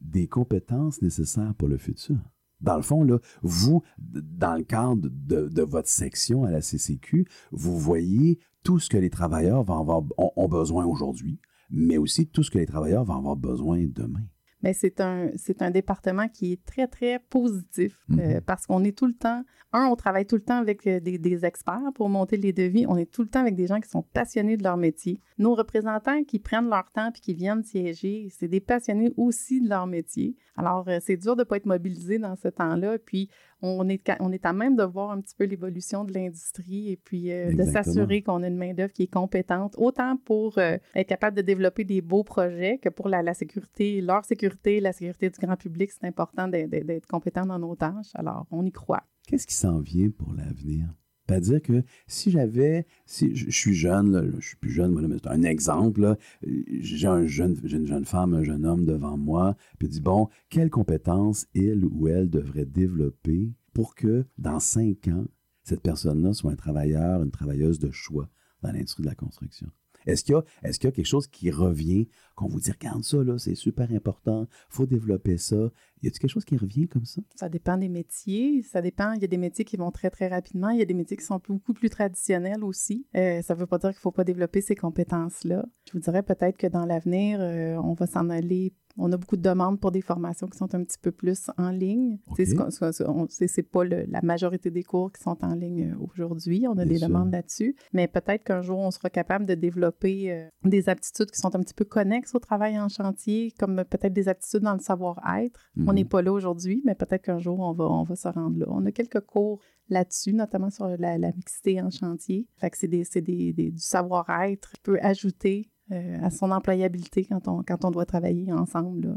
des 0.00 0.26
compétences 0.26 1.02
nécessaires 1.02 1.54
pour 1.54 1.68
le 1.68 1.78
futur. 1.78 2.18
Dans 2.60 2.76
le 2.76 2.82
fond, 2.82 3.04
là, 3.04 3.18
vous, 3.42 3.82
dans 3.98 4.56
le 4.56 4.64
cadre 4.64 5.08
de, 5.10 5.62
votre 5.62 5.88
section 5.88 6.44
à 6.44 6.50
la 6.50 6.60
CCQ, 6.60 7.26
vous 7.52 7.78
voyez 7.78 8.38
tout 8.62 8.78
ce 8.78 8.90
que 8.90 8.98
les 8.98 9.10
travailleurs 9.10 9.62
vont 9.62 9.78
avoir, 9.78 10.02
ont 10.18 10.48
besoin 10.48 10.84
aujourd'hui, 10.84 11.40
mais 11.70 11.96
aussi 11.96 12.26
tout 12.26 12.42
ce 12.42 12.50
que 12.50 12.58
les 12.58 12.66
travailleurs 12.66 13.04
vont 13.04 13.16
avoir 13.16 13.36
besoin 13.36 13.86
demain 13.86 14.24
mais 14.62 14.72
c'est 14.72 15.00
un, 15.00 15.30
c'est 15.36 15.62
un 15.62 15.70
département 15.70 16.28
qui 16.28 16.52
est 16.52 16.64
très, 16.64 16.86
très 16.86 17.18
positif 17.18 17.98
euh, 18.10 18.14
mm-hmm. 18.14 18.40
parce 18.42 18.66
qu'on 18.66 18.84
est 18.84 18.96
tout 18.96 19.06
le 19.06 19.14
temps, 19.14 19.42
un, 19.72 19.86
on 19.86 19.96
travaille 19.96 20.26
tout 20.26 20.36
le 20.36 20.42
temps 20.42 20.58
avec 20.58 20.86
euh, 20.86 21.00
des, 21.00 21.18
des, 21.18 21.44
experts 21.44 21.92
pour 21.94 22.08
monter 22.08 22.36
les 22.36 22.52
devis, 22.52 22.86
on 22.88 22.96
est 22.96 23.10
tout 23.10 23.22
le 23.22 23.28
temps 23.28 23.40
avec 23.40 23.54
des 23.54 23.66
gens 23.66 23.80
qui 23.80 23.88
sont 23.88 24.02
passionnés 24.02 24.56
de 24.56 24.64
leur 24.64 24.76
métier. 24.76 25.20
Nos 25.38 25.54
représentants 25.54 26.24
qui 26.24 26.38
prennent 26.38 26.68
leur 26.68 26.90
temps 26.90 27.10
puis 27.12 27.20
qui 27.20 27.34
viennent 27.34 27.62
siéger, 27.62 28.28
c'est 28.30 28.48
des 28.48 28.60
passionnés 28.60 29.12
aussi 29.16 29.60
de 29.60 29.68
leur 29.68 29.86
métier. 29.86 30.36
Alors, 30.56 30.88
euh, 30.88 30.98
c'est 31.00 31.16
dur 31.16 31.36
de 31.36 31.42
ne 31.42 31.44
pas 31.44 31.56
être 31.56 31.66
mobilisé 31.66 32.18
dans 32.18 32.36
ce 32.36 32.48
temps-là. 32.48 32.98
Puis, 32.98 33.30
on 33.62 33.88
est, 33.88 34.10
on 34.20 34.32
est 34.32 34.44
à 34.46 34.52
même 34.52 34.76
de 34.76 34.82
voir 34.82 35.10
un 35.10 35.20
petit 35.20 35.34
peu 35.34 35.44
l'évolution 35.44 36.04
de 36.04 36.12
l'industrie 36.12 36.90
et 36.90 36.96
puis 36.96 37.30
euh, 37.30 37.52
de 37.52 37.64
s'assurer 37.64 38.22
qu'on 38.22 38.42
a 38.42 38.48
une 38.48 38.56
main-d'œuvre 38.56 38.92
qui 38.92 39.04
est 39.04 39.12
compétente, 39.12 39.74
autant 39.78 40.16
pour 40.16 40.58
euh, 40.58 40.78
être 40.94 41.08
capable 41.08 41.36
de 41.36 41.42
développer 41.42 41.84
des 41.84 42.00
beaux 42.00 42.24
projets 42.24 42.78
que 42.78 42.88
pour 42.88 43.08
la, 43.08 43.34
sécurité, 43.34 44.00
leur 44.00 44.24
sécurité, 44.24 44.80
la 44.80 44.92
sécurité 44.92 45.30
du 45.30 45.38
grand 45.38 45.56
public. 45.56 45.90
C'est 45.92 46.06
important 46.06 46.48
d'être 46.48 47.06
compétent 47.06 47.46
dans 47.46 47.58
nos 47.58 47.76
tâches. 47.76 48.10
Alors, 48.14 48.46
on 48.50 48.64
y 48.64 48.72
croit. 48.72 49.02
Qu'est-ce 49.26 49.46
qui 49.46 49.54
s'en 49.54 49.80
vient 49.80 50.10
pour 50.10 50.32
l'avenir? 50.32 50.88
C'est-à-dire 51.30 51.62
que 51.62 51.84
si 52.08 52.32
j'avais, 52.32 52.86
si 53.06 53.36
je, 53.36 53.50
suis 53.50 53.74
jeune, 53.74 54.10
là, 54.10 54.22
je 54.40 54.48
suis 54.48 54.56
plus 54.56 54.72
jeune, 54.72 54.92
mais 54.92 55.16
c'est 55.22 55.28
un 55.28 55.44
exemple, 55.44 56.16
j'ai 56.42 57.06
une 57.06 57.26
jeune 57.28 58.04
femme, 58.04 58.34
un 58.34 58.42
jeune 58.42 58.66
homme 58.66 58.84
devant 58.84 59.16
moi, 59.16 59.56
puis 59.78 59.86
dit, 59.86 60.00
bon, 60.00 60.28
quelles 60.48 60.70
compétences 60.70 61.46
il 61.54 61.84
ou 61.84 62.08
elle 62.08 62.30
devrait 62.30 62.66
développer 62.66 63.52
pour 63.72 63.94
que 63.94 64.26
dans 64.38 64.58
cinq 64.58 65.06
ans, 65.06 65.24
cette 65.62 65.82
personne-là 65.82 66.32
soit 66.32 66.50
un 66.50 66.56
travailleur, 66.56 67.22
une 67.22 67.30
travailleuse 67.30 67.78
de 67.78 67.92
choix 67.92 68.28
dans 68.62 68.72
l'industrie 68.72 69.04
de 69.04 69.08
la 69.08 69.14
construction? 69.14 69.68
Est-ce 70.06 70.24
qu'il 70.24 70.34
y, 70.34 70.86
a 70.86 70.92
quelque 70.92 71.04
chose 71.04 71.26
qui 71.26 71.50
revient, 71.50 72.08
qu'on 72.34 72.48
vous 72.48 72.60
dit, 72.60 72.70
regarde 72.70 73.04
ça, 73.04 73.22
là, 73.22 73.38
c'est 73.38 73.54
super 73.54 73.90
important, 73.92 74.46
faut 74.68 74.86
développer 74.86 75.36
ça. 75.36 75.70
Y 76.02 76.06
a-t-il 76.06 76.18
quelque 76.18 76.30
chose 76.30 76.44
qui 76.44 76.56
revient 76.56 76.88
comme 76.88 77.04
ça? 77.04 77.20
Ça 77.34 77.48
dépend 77.48 77.76
des 77.76 77.90
métiers. 77.90 78.62
Ça 78.62 78.80
dépend. 78.80 79.12
Il 79.12 79.20
y 79.20 79.24
a 79.24 79.28
des 79.28 79.36
métiers 79.36 79.66
qui 79.66 79.76
vont 79.76 79.90
très, 79.90 80.08
très 80.08 80.28
rapidement. 80.28 80.70
Il 80.70 80.78
y 80.78 80.82
a 80.82 80.86
des 80.86 80.94
métiers 80.94 81.16
qui 81.16 81.24
sont 81.24 81.40
beaucoup 81.46 81.74
plus 81.74 81.90
traditionnels 81.90 82.64
aussi. 82.64 83.06
Euh, 83.16 83.42
ça 83.42 83.54
ne 83.54 83.60
veut 83.60 83.66
pas 83.66 83.78
dire 83.78 83.90
qu'il 83.90 83.98
ne 83.98 84.02
faut 84.02 84.10
pas 84.10 84.24
développer 84.24 84.62
ces 84.62 84.74
compétences-là. 84.74 85.66
Je 85.86 85.92
vous 85.92 85.98
dirais 85.98 86.22
peut-être 86.22 86.56
que 86.56 86.66
dans 86.66 86.86
l'avenir, 86.86 87.38
euh, 87.40 87.76
on 87.76 87.92
va 87.92 88.06
s'en 88.06 88.30
aller 88.30 88.72
on 89.00 89.10
a 89.12 89.16
beaucoup 89.16 89.36
de 89.36 89.42
demandes 89.42 89.80
pour 89.80 89.90
des 89.90 90.02
formations 90.02 90.46
qui 90.46 90.58
sont 90.58 90.74
un 90.74 90.84
petit 90.84 90.98
peu 91.00 91.10
plus 91.10 91.50
en 91.56 91.70
ligne. 91.70 92.18
Ce 92.36 93.46
C'est 93.46 93.62
pas 93.62 93.84
la 93.84 94.20
majorité 94.22 94.70
des 94.70 94.82
cours 94.82 95.10
qui 95.12 95.22
sont 95.22 95.36
en 95.42 95.54
ligne 95.54 95.92
euh, 95.92 96.06
aujourd'hui. 96.08 96.66
On 96.68 96.76
a 96.78 96.84
des 96.84 96.98
demandes 96.98 97.32
là-dessus. 97.32 97.74
Mais 97.92 98.06
peut-être 98.08 98.44
qu'un 98.44 98.62
jour, 98.62 98.78
on 98.78 98.90
sera 98.90 99.10
capable 99.10 99.46
de 99.46 99.54
développer 99.54 100.32
euh, 100.32 100.48
des 100.64 100.88
aptitudes 100.88 101.30
qui 101.30 101.40
sont 101.40 101.54
un 101.56 101.60
petit 101.60 101.74
peu 101.74 101.84
connexes 101.84 102.34
au 102.34 102.38
travail 102.38 102.78
en 102.78 102.88
chantier, 102.88 103.52
comme 103.58 103.84
peut-être 103.84 104.12
des 104.12 104.28
aptitudes 104.28 104.62
dans 104.62 104.74
le 104.74 104.80
savoir-être. 104.80 105.60
On 105.86 105.92
n'est 105.92 106.04
mhm. 106.04 106.08
pas 106.08 106.22
là 106.22 106.32
aujourd'hui, 106.32 106.82
mais 106.84 106.94
peut-être 106.94 107.22
qu'un 107.22 107.38
jour, 107.38 107.58
on 107.60 107.72
va, 107.72 107.84
on 107.86 108.02
va 108.02 108.16
se 108.16 108.28
rendre 108.28 108.58
là. 108.58 108.66
On 108.68 108.84
a 108.84 108.92
quelques 108.92 109.20
cours 109.20 109.60
là-dessus, 109.88 110.32
notamment 110.32 110.70
sur 110.70 110.86
la, 110.86 111.18
mixité 111.18 111.80
en 111.80 111.90
chantier. 111.90 112.46
Fait 112.56 112.70
que 112.70 112.78
c'est 112.78 112.88
des, 113.20 113.52
du 113.52 113.78
savoir-être 113.78 114.70
qui 114.72 114.80
peut 114.82 114.98
ajouter 115.02 115.70
euh, 115.92 116.18
à 116.22 116.30
son 116.30 116.50
employabilité 116.50 117.24
quand 117.24 117.48
on, 117.48 117.62
quand 117.62 117.84
on 117.84 117.90
doit 117.90 118.06
travailler 118.06 118.52
ensemble 118.52 119.08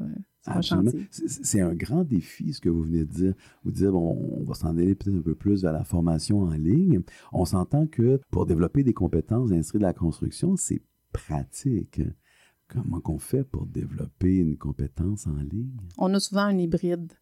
là, 0.46 0.62
sur 0.62 0.78
un 0.78 0.84
C'est 1.10 1.62
un 1.62 1.74
grand 1.74 2.04
défi, 2.04 2.54
ce 2.54 2.60
que 2.60 2.70
vous 2.70 2.84
venez 2.84 3.06
de 3.06 3.12
dire. 3.12 3.34
Vous 3.64 3.72
dire, 3.72 3.92
bon, 3.92 4.40
on 4.40 4.44
va 4.44 4.54
s'en 4.54 4.78
aller 4.78 4.96
peut-être 4.96 5.18
un 5.18 5.22
peu 5.22 5.36
plus 5.36 5.62
vers 5.62 5.74
la 5.74 5.84
formation 5.84 6.40
en 6.40 6.52
ligne. 6.52 7.02
On 7.32 7.46
s'entend 7.46 7.88
que 7.88 8.20
pour 8.30 8.46
développer 8.46 8.84
des 8.84 8.94
compétences 8.94 9.50
d'industrie 9.50 9.80
de 9.80 9.84
la 9.84 9.94
construction, 9.94 10.56
c'est 10.56 10.82
pratique. 11.12 12.02
Comment 12.68 13.00
qu'on 13.00 13.20
fait 13.20 13.44
pour 13.44 13.68
développer 13.68 14.38
une 14.38 14.58
compétence 14.58 15.28
en 15.28 15.36
ligne? 15.36 15.78
On 15.98 16.14
a 16.14 16.20
souvent 16.20 16.42
un 16.42 16.58
hybride. 16.58 17.14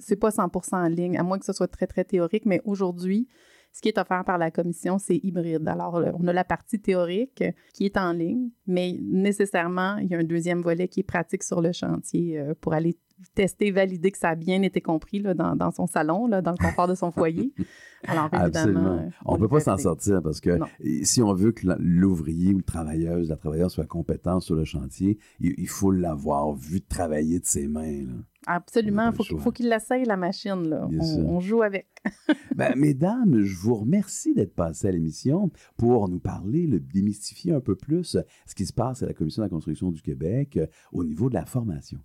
C'est 0.00 0.16
pas 0.16 0.30
100% 0.30 0.74
en 0.74 0.88
ligne, 0.88 1.18
à 1.18 1.22
moins 1.22 1.38
que 1.38 1.44
ce 1.44 1.52
soit 1.52 1.68
très, 1.68 1.86
très 1.86 2.04
théorique, 2.04 2.46
mais 2.46 2.62
aujourd'hui, 2.64 3.28
ce 3.76 3.82
qui 3.82 3.88
est 3.88 3.98
offert 3.98 4.24
par 4.24 4.38
la 4.38 4.50
commission, 4.50 4.96
c'est 4.96 5.20
hybride. 5.22 5.68
Alors, 5.68 6.02
on 6.18 6.26
a 6.28 6.32
la 6.32 6.44
partie 6.44 6.80
théorique 6.80 7.44
qui 7.74 7.84
est 7.84 7.98
en 7.98 8.14
ligne, 8.14 8.48
mais 8.66 8.96
nécessairement, 9.02 9.98
il 9.98 10.08
y 10.08 10.14
a 10.14 10.18
un 10.18 10.24
deuxième 10.24 10.62
volet 10.62 10.88
qui 10.88 11.00
est 11.00 11.02
pratique 11.02 11.42
sur 11.42 11.60
le 11.60 11.72
chantier 11.72 12.38
euh, 12.38 12.54
pour 12.58 12.72
aller 12.72 12.96
tester, 13.34 13.70
valider 13.70 14.10
que 14.10 14.18
ça 14.18 14.30
a 14.30 14.34
bien 14.34 14.62
été 14.62 14.80
compris 14.80 15.20
là, 15.20 15.34
dans, 15.34 15.70
son 15.70 15.86
salon, 15.86 16.26
là, 16.26 16.42
dans 16.42 16.52
le 16.52 16.58
confort 16.58 16.88
de 16.88 16.94
son 16.94 17.10
foyer. 17.10 17.52
Alors, 18.06 18.28
évidemment. 18.32 18.98
Euh, 18.98 19.08
on 19.24 19.34
ne 19.34 19.40
peut 19.40 19.48
pas 19.48 19.60
s'en 19.60 19.78
sortir 19.78 20.22
parce 20.22 20.40
que 20.40 20.58
si 21.02 21.22
on 21.22 21.32
veut 21.34 21.52
que 21.52 21.66
l'ouvrier 21.78 22.54
ou 22.54 22.58
le 22.58 22.62
travailleuse, 22.62 23.30
la 23.30 23.36
travailleuse 23.36 23.72
soit 23.72 23.86
compétent 23.86 24.40
sur 24.40 24.54
le 24.54 24.64
chantier, 24.64 25.18
il, 25.40 25.68
faut 25.68 25.90
l'avoir 25.90 26.52
vu 26.52 26.80
travailler 26.80 27.40
de 27.40 27.46
ses 27.46 27.66
mains. 27.66 28.04
Absolument. 28.46 29.10
Il 29.18 29.40
faut, 29.40 29.50
qu'il 29.50 29.68
l'essaye, 29.68 30.04
la 30.04 30.16
machine. 30.16 30.68
Là. 30.68 30.88
On, 31.26 31.40
joue 31.40 31.62
avec. 31.62 31.88
ben, 32.54 32.74
mesdames, 32.76 33.42
je 33.42 33.56
vous 33.56 33.74
remercie 33.74 34.34
d'être 34.34 34.54
passées 34.54 34.88
à 34.88 34.92
l'émission 34.92 35.50
pour 35.76 36.08
nous 36.08 36.20
parler, 36.20 36.66
le 36.66 36.78
démystifier 36.78 37.52
un 37.52 37.60
peu 37.60 37.74
plus 37.74 38.18
ce 38.46 38.54
qui 38.54 38.66
se 38.66 38.72
passe 38.72 39.02
à 39.02 39.06
la 39.06 39.14
Commission 39.14 39.42
de 39.42 39.46
la 39.46 39.50
construction 39.50 39.90
du 39.90 40.02
Québec 40.02 40.58
euh, 40.58 40.66
au 40.92 41.02
niveau 41.02 41.28
de 41.28 41.34
la 41.34 41.44
formation. 41.44 41.98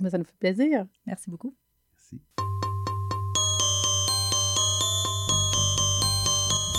Ben, 0.00 0.10
ça 0.10 0.18
nous 0.18 0.24
fait 0.24 0.38
plaisir. 0.38 0.86
Merci 1.06 1.30
beaucoup. 1.30 1.54
Merci. 1.92 2.20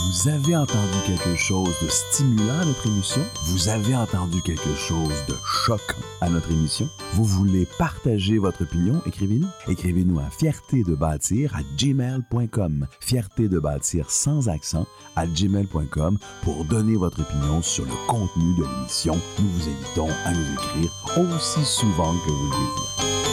Vous 0.05 0.27
avez 0.27 0.55
entendu 0.55 0.97
quelque 1.05 1.35
chose 1.35 1.73
de 1.81 1.87
stimulant 1.87 2.59
à 2.59 2.65
notre 2.65 2.87
émission? 2.87 3.21
Vous 3.45 3.69
avez 3.69 3.95
entendu 3.95 4.41
quelque 4.41 4.75
chose 4.75 5.13
de 5.29 5.35
choquant 5.45 6.01
à 6.19 6.29
notre 6.29 6.51
émission? 6.51 6.89
Vous 7.13 7.23
voulez 7.23 7.65
partager 7.77 8.37
votre 8.37 8.63
opinion? 8.63 9.01
Écrivez-nous. 9.05 9.47
Écrivez-nous 9.69 10.19
à 10.19 10.29
fierté 10.29 10.83
de 10.83 10.93
bâtir 10.93 11.55
à 11.55 11.61
gmail.com. 11.77 12.85
Fierté 12.99 13.47
de 13.47 13.59
bâtir 13.59 14.09
sans 14.09 14.49
accent 14.49 14.85
à 15.15 15.25
gmail.com 15.25 16.17
pour 16.41 16.65
donner 16.65 16.97
votre 16.97 17.21
opinion 17.21 17.61
sur 17.61 17.85
le 17.85 18.07
contenu 18.07 18.55
de 18.57 18.63
l'émission. 18.63 19.17
Nous 19.39 19.49
vous 19.49 19.69
invitons 19.69 20.09
à 20.25 20.31
nous 20.31 20.53
écrire 20.53 20.91
aussi 21.17 21.63
souvent 21.63 22.13
que 22.13 22.29
vous 22.29 22.45
le 22.45 22.51
désirez. 22.51 23.32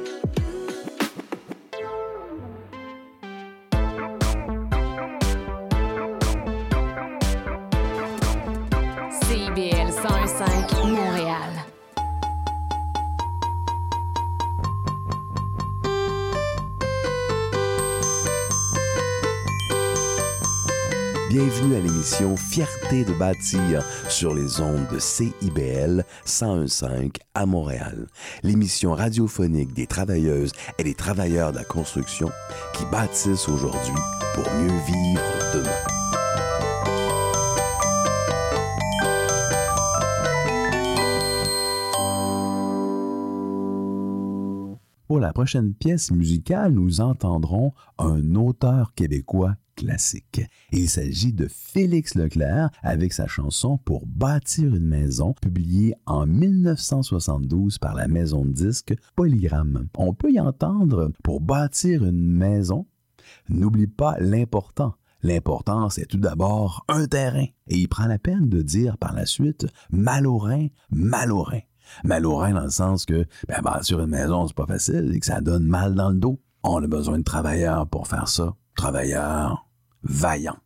Bienvenue 21.31 21.75
à 21.75 21.79
l'émission 21.79 22.35
Fierté 22.35 23.05
de 23.05 23.13
bâtir 23.13 23.85
sur 24.09 24.35
les 24.35 24.59
ondes 24.59 24.85
de 24.91 24.99
CIBL 24.99 26.03
1015 26.25 26.85
à 27.33 27.45
Montréal. 27.45 28.07
L'émission 28.43 28.91
radiophonique 28.91 29.73
des 29.73 29.87
travailleuses 29.87 30.51
et 30.77 30.83
des 30.83 30.93
travailleurs 30.93 31.53
de 31.53 31.59
la 31.59 31.63
construction 31.63 32.29
qui 32.73 32.83
bâtissent 32.91 33.47
aujourd'hui 33.47 33.93
pour 34.33 34.43
mieux 34.55 34.77
vivre 34.85 35.21
demain. 35.53 35.69
Pour 45.07 45.21
la 45.21 45.31
prochaine 45.31 45.73
pièce 45.73 46.11
musicale, 46.11 46.73
nous 46.73 46.99
entendrons 46.99 47.71
un 47.97 48.35
auteur 48.35 48.93
québécois 48.95 49.55
classique. 49.75 50.41
Il 50.71 50.89
s'agit 50.89 51.33
de 51.33 51.47
Félix 51.47 52.15
Leclerc 52.15 52.69
avec 52.81 53.13
sa 53.13 53.27
chanson 53.27 53.77
Pour 53.77 54.05
bâtir 54.05 54.75
une 54.75 54.87
maison, 54.87 55.33
publiée 55.33 55.95
en 56.05 56.25
1972 56.25 57.77
par 57.77 57.95
la 57.95 58.07
maison 58.07 58.45
de 58.45 58.51
disques 58.51 58.93
Polygram. 59.15 59.87
On 59.97 60.13
peut 60.13 60.31
y 60.31 60.39
entendre 60.39 61.11
Pour 61.23 61.41
bâtir 61.41 62.05
une 62.05 62.31
maison, 62.31 62.87
n'oublie 63.49 63.87
pas 63.87 64.17
l'important. 64.19 64.95
L'important, 65.23 65.89
c'est 65.89 66.07
tout 66.07 66.17
d'abord 66.17 66.83
un 66.87 67.05
terrain. 67.05 67.45
Et 67.67 67.77
il 67.77 67.87
prend 67.87 68.07
la 68.07 68.17
peine 68.17 68.49
de 68.49 68.61
dire 68.61 68.97
par 68.97 69.13
la 69.13 69.25
suite 69.25 69.67
Malaurin, 69.91 70.67
Malaurin. 70.89 71.59
Malaurin 72.03 72.53
dans 72.53 72.63
le 72.63 72.69
sens 72.69 73.05
que 73.05 73.25
ben, 73.47 73.61
bâtir 73.61 73.99
une 73.99 74.07
maison, 74.07 74.47
c'est 74.47 74.55
pas 74.55 74.65
facile 74.65 75.11
et 75.13 75.19
que 75.19 75.25
ça 75.25 75.41
donne 75.41 75.65
mal 75.65 75.93
dans 75.95 76.09
le 76.09 76.19
dos. 76.19 76.39
On 76.63 76.83
a 76.83 76.87
besoin 76.87 77.19
de 77.19 77.23
travailleurs 77.23 77.87
pour 77.87 78.07
faire 78.07 78.27
ça. 78.27 78.55
Travailleurs 78.75 79.65
vaillants. 80.03 80.57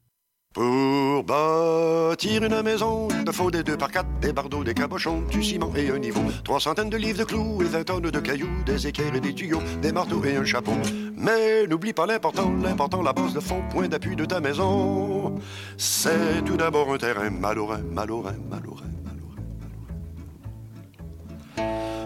Pour 0.54 1.24
bâtir 1.26 2.44
une 2.44 2.62
maison, 2.62 3.10
il 3.10 3.26
te 3.26 3.32
faut 3.34 3.52
des 3.52 3.62
deux 3.62 3.76
par 3.76 3.92
quatre, 3.92 4.08
des 4.22 4.32
bardeaux, 4.32 4.64
des 4.64 4.74
cabochons, 4.74 5.24
du 5.30 5.44
ciment 5.44 5.74
et 5.76 5.90
un 5.90 6.00
niveau. 6.00 6.22
Trois 6.46 6.62
centaines 6.62 6.90
de 6.90 6.96
livres 6.96 7.20
de 7.20 7.24
clous 7.26 7.62
et 7.62 7.66
vingt 7.66 7.84
tonnes 7.84 8.10
de 8.10 8.20
cailloux, 8.22 8.64
des 8.66 8.88
équerres 8.88 9.14
et 9.16 9.20
des 9.20 9.36
tuyaux, 9.36 9.62
des 9.82 9.92
marteaux 9.92 10.24
et 10.24 10.38
un 10.38 10.46
chapeau. 10.46 10.72
Mais 11.18 11.68
n'oublie 11.68 11.92
pas 11.92 12.06
l'important, 12.06 12.54
l'important, 12.64 13.02
la 13.02 13.12
base 13.12 13.34
de 13.34 13.42
fond, 13.42 13.64
point 13.70 13.90
d'appui 13.90 14.16
de 14.16 14.24
ta 14.24 14.40
maison. 14.40 15.36
C'est 15.78 16.46
tout 16.46 16.56
d'abord 16.56 16.94
un 16.94 16.98
terrain 16.98 17.30
malaurin, 17.30 17.82
malaurin, 17.92 18.36
malaurin. 18.50 18.95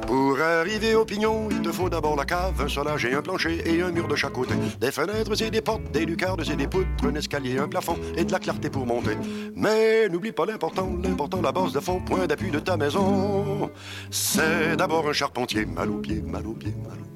Pour 0.09 0.41
arriver 0.41 0.95
au 0.95 1.05
pignon, 1.05 1.49
il 1.51 1.61
te 1.61 1.71
faut 1.71 1.87
d'abord 1.87 2.15
la 2.15 2.25
cave, 2.25 2.59
un 2.59 2.67
solage 2.67 3.05
et 3.05 3.13
un 3.13 3.21
plancher 3.21 3.61
et 3.63 3.79
un 3.83 3.91
mur 3.91 4.07
de 4.07 4.15
chaque 4.15 4.33
côté. 4.33 4.55
Des 4.81 4.91
fenêtres 4.91 5.39
et 5.39 5.51
des 5.51 5.61
portes, 5.61 5.83
des 5.91 6.03
lucarnes 6.03 6.41
et 6.51 6.55
des 6.55 6.67
poutres, 6.67 6.87
un 7.05 7.13
escalier, 7.13 7.59
un 7.59 7.67
plafond 7.67 7.95
et 8.17 8.25
de 8.25 8.31
la 8.31 8.39
clarté 8.39 8.71
pour 8.71 8.87
monter. 8.87 9.15
Mais 9.55 10.09
n'oublie 10.09 10.31
pas 10.31 10.47
l'important, 10.47 10.89
l'important, 11.03 11.43
la 11.43 11.51
base 11.51 11.73
de 11.73 11.79
fond, 11.79 12.01
point 12.01 12.25
d'appui 12.25 12.49
de 12.49 12.57
ta 12.57 12.75
maison. 12.75 13.69
C'est 14.09 14.75
d'abord 14.77 15.07
un 15.07 15.13
charpentier, 15.13 15.67
mal 15.67 15.91
au 15.91 15.99
pied, 15.99 16.23
mal 16.25 16.47
au 16.47 16.53
pied, 16.53 16.73
mal 16.83 16.97
au 16.99 17.03
pied. 17.03 17.08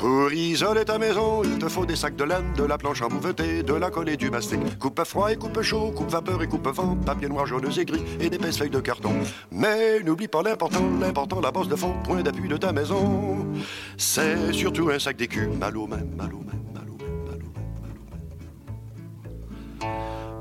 Pour 0.00 0.32
isoler 0.32 0.86
ta 0.86 0.98
maison, 0.98 1.42
il 1.44 1.58
te 1.58 1.68
faut 1.68 1.84
des 1.84 1.94
sacs 1.94 2.16
de 2.16 2.24
laine, 2.24 2.54
de 2.56 2.64
la 2.64 2.78
planche 2.78 3.02
embouvetée, 3.02 3.62
de 3.62 3.74
la 3.74 3.90
colle 3.90 4.08
et 4.08 4.16
du 4.16 4.30
mastic. 4.30 4.78
Coupe 4.78 5.04
froid 5.04 5.30
et 5.30 5.36
coupe 5.36 5.60
chaud, 5.60 5.92
coupe 5.94 6.08
vapeur 6.08 6.42
et 6.42 6.48
coupe 6.48 6.68
vent, 6.68 6.96
papier 6.96 7.28
noir, 7.28 7.44
jaune 7.44 7.66
et 7.78 7.84
gris 7.84 8.02
et 8.18 8.30
d'épaisses 8.30 8.56
feuilles 8.56 8.70
de 8.70 8.80
carton. 8.80 9.12
Mais 9.52 10.00
n'oublie 10.00 10.26
pas 10.26 10.42
l'important, 10.42 10.88
l'important, 10.98 11.42
la 11.42 11.50
bosse 11.50 11.68
de 11.68 11.76
fond, 11.76 11.92
point 12.02 12.22
d'appui 12.22 12.48
de 12.48 12.56
ta 12.56 12.72
maison. 12.72 13.46
C'est 13.98 14.54
surtout 14.54 14.88
un 14.88 14.98
sac 14.98 15.18
d'écu, 15.18 15.48
mal 15.48 15.76
aux 15.76 15.86
mains, 15.86 16.00
mal 16.16 16.32
aux 16.32 16.38
mains. 16.38 16.69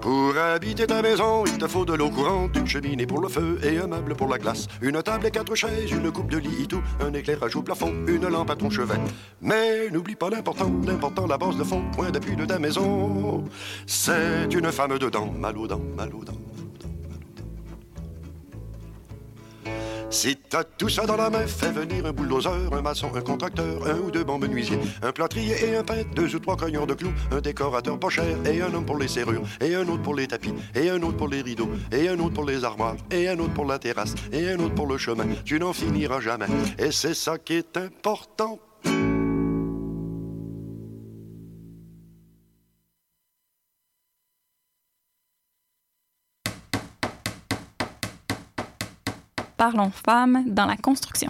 Pour 0.10 0.36
habiter 0.40 0.88
ta 0.88 1.04
maison, 1.04 1.44
il 1.46 1.60
te 1.60 1.68
faut 1.68 1.86
de 1.86 1.94
l'eau 1.94 2.10
courante, 2.10 2.58
une 2.58 2.66
cheminée 2.66 3.06
pour 3.06 3.22
le 3.22 3.30
feu 3.30 3.60
et 3.62 3.78
un 3.78 3.86
meuble 3.86 4.16
pour 4.16 4.28
la 4.28 4.40
glace. 4.40 4.66
Une 4.82 5.04
table 5.04 5.28
et 5.28 5.30
quatre 5.30 5.54
chaises, 5.54 5.92
une 5.92 6.12
coupe 6.12 6.32
de 6.32 6.40
lit 6.40 6.64
et 6.64 6.66
tout, 6.66 6.82
un 7.00 7.14
éclairage 7.14 7.56
au 7.56 7.62
plafond, 7.62 7.94
une 8.08 8.28
lampe 8.28 8.50
à 8.50 8.56
ton 8.56 8.72
chevet. 8.72 8.98
Mais 9.40 9.88
n'oublie 9.92 10.16
pas 10.16 10.32
l'important, 10.32 10.72
l'important, 10.84 11.28
la 11.28 11.38
base 11.38 11.58
de 11.58 11.64
fond, 11.64 11.84
point 11.92 12.10
d'appui 12.10 12.36
de 12.36 12.46
ta 12.46 12.58
maison. 12.58 13.44
C'est 13.86 14.52
une 14.52 14.72
femme 14.72 14.98
dedans, 14.98 15.32
mal 15.32 15.56
aux 15.56 15.68
dents, 15.68 15.84
mal 15.96 16.10
aux 16.16 16.24
dents. 16.24 16.42
T'as 20.50 20.64
tout 20.64 20.90
ça 20.90 21.06
dans 21.06 21.16
la 21.16 21.30
main, 21.30 21.46
fais 21.46 21.72
venir 21.72 22.06
un 22.06 22.12
bulldozer, 22.12 22.74
un 22.74 22.82
maçon, 22.82 23.12
un 23.16 23.22
contracteur, 23.22 23.88
un 23.88 24.00
ou 24.00 24.12
deux 24.12 24.24
bons 24.24 24.40
menuisiers, 24.40 24.80
un 25.02 25.12
plâtrier 25.12 25.56
et 25.64 25.76
un 25.78 25.84
peintre, 25.84 26.10
deux 26.16 26.36
ou 26.36 26.40
trois 26.40 26.58
cognons 26.58 26.86
de 26.86 26.94
clous, 26.94 27.14
un 27.32 27.40
décorateur 27.40 28.00
pas 28.00 28.10
cher, 28.10 28.26
et 28.46 28.62
un 28.62 28.74
homme 28.74 28.86
pour 28.86 28.98
les 28.98 29.08
serrures, 29.08 29.44
et 29.62 29.76
un 29.76 29.88
autre 29.88 30.02
pour 30.02 30.16
les 30.16 30.28
tapis, 30.28 30.54
et 30.76 30.90
un 30.90 31.02
autre 31.02 31.18
pour 31.18 31.28
les 31.28 31.42
rideaux, 31.42 31.70
et 31.92 32.10
un 32.10 32.20
autre 32.20 32.34
pour 32.34 32.46
les 32.46 32.64
armoires, 32.64 32.96
et 33.12 33.30
un 33.30 33.38
autre 33.40 33.54
pour 33.54 33.66
la 33.66 33.80
terrasse, 33.80 34.16
et 34.32 34.50
un 34.50 34.60
autre 34.60 34.76
pour 34.76 34.88
le 34.88 34.98
chemin. 34.98 35.26
Tu 35.46 35.60
n'en 35.60 35.74
finiras 35.74 36.20
jamais. 36.20 36.48
Et 36.78 36.92
c'est 36.92 37.14
ça 37.14 37.38
qui 37.38 37.54
est 37.54 37.78
important. 37.78 38.60
Parlons 49.60 49.90
femmes 49.90 50.46
dans 50.48 50.66
la 50.66 50.78
construction. 50.78 51.30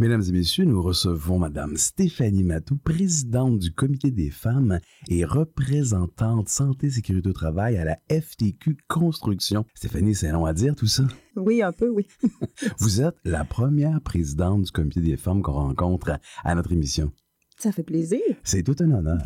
Mesdames 0.00 0.24
et 0.28 0.32
messieurs, 0.32 0.64
nous 0.64 0.82
recevons 0.82 1.38
Madame 1.38 1.76
Stéphanie 1.76 2.42
Matou, 2.42 2.76
présidente 2.76 3.60
du 3.60 3.72
Comité 3.72 4.10
des 4.10 4.30
femmes 4.30 4.80
et 5.08 5.24
représentante 5.24 6.48
santé 6.48 6.90
sécurité 6.90 7.28
au 7.28 7.32
travail 7.32 7.76
à 7.76 7.84
la 7.84 7.98
FTQ 8.10 8.78
Construction. 8.88 9.64
Stéphanie, 9.74 10.16
c'est 10.16 10.32
long 10.32 10.44
à 10.44 10.52
dire 10.52 10.74
tout 10.74 10.88
ça? 10.88 11.04
Oui, 11.36 11.62
un 11.62 11.70
peu, 11.70 11.88
oui. 11.88 12.08
Vous 12.80 13.00
êtes 13.00 13.14
la 13.24 13.44
première 13.44 14.00
présidente 14.00 14.62
du 14.62 14.72
Comité 14.72 15.00
des 15.00 15.16
femmes 15.16 15.40
qu'on 15.40 15.52
rencontre 15.52 16.18
à 16.42 16.54
notre 16.56 16.72
émission. 16.72 17.12
Ça 17.58 17.70
fait 17.70 17.84
plaisir. 17.84 18.20
C'est 18.42 18.64
tout 18.64 18.76
un 18.80 18.90
honneur. 18.90 19.22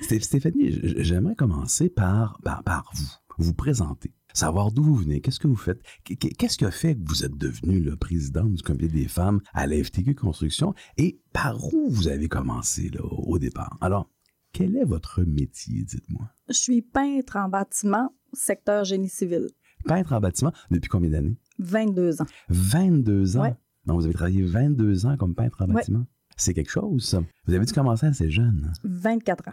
Stéphanie, 0.00 0.80
j'aimerais 0.96 1.34
commencer 1.34 1.90
par, 1.90 2.40
par, 2.42 2.62
par 2.62 2.90
vous 2.94 3.27
vous 3.38 3.54
présenter, 3.54 4.12
savoir 4.34 4.72
d'où 4.72 4.82
vous 4.82 4.96
venez, 4.96 5.20
qu'est-ce 5.20 5.40
que 5.40 5.48
vous 5.48 5.56
faites, 5.56 5.80
qu'est-ce 6.04 6.58
qui 6.58 6.64
a 6.64 6.70
fait 6.70 6.94
que 6.94 7.08
vous 7.08 7.24
êtes 7.24 7.36
devenu 7.36 7.80
le 7.80 7.96
président 7.96 8.44
du 8.44 8.62
comité 8.62 8.88
des 8.88 9.08
femmes 9.08 9.40
à 9.54 9.66
la 9.66 9.82
FTQ 9.82 10.14
Construction 10.14 10.74
et 10.96 11.20
par 11.32 11.72
où 11.72 11.88
vous 11.88 12.08
avez 12.08 12.28
commencé 12.28 12.90
là, 12.90 13.00
au 13.04 13.38
départ? 13.38 13.78
Alors, 13.80 14.10
quel 14.52 14.76
est 14.76 14.84
votre 14.84 15.22
métier, 15.22 15.84
dites-moi? 15.84 16.28
Je 16.48 16.54
suis 16.54 16.82
peintre 16.82 17.36
en 17.36 17.48
bâtiment, 17.48 18.12
secteur 18.32 18.84
génie 18.84 19.08
civil. 19.08 19.46
Peintre 19.84 20.12
en 20.12 20.20
bâtiment, 20.20 20.52
depuis 20.70 20.88
combien 20.88 21.10
d'années? 21.10 21.36
22 21.58 22.22
ans. 22.22 22.26
22 22.48 23.36
ans? 23.36 23.42
Ouais. 23.42 23.54
Donc, 23.86 24.00
vous 24.00 24.04
avez 24.04 24.14
travaillé 24.14 24.42
22 24.42 25.06
ans 25.06 25.16
comme 25.16 25.34
peintre 25.34 25.62
en 25.62 25.68
bâtiment? 25.68 26.00
Ouais. 26.00 26.06
C'est 26.36 26.54
quelque 26.54 26.70
chose, 26.70 27.04
ça. 27.04 27.22
Vous 27.46 27.54
avez 27.54 27.64
dû 27.64 27.72
commencer 27.72 28.06
assez 28.06 28.30
jeune. 28.30 28.72
24 28.84 29.48
ans. 29.48 29.52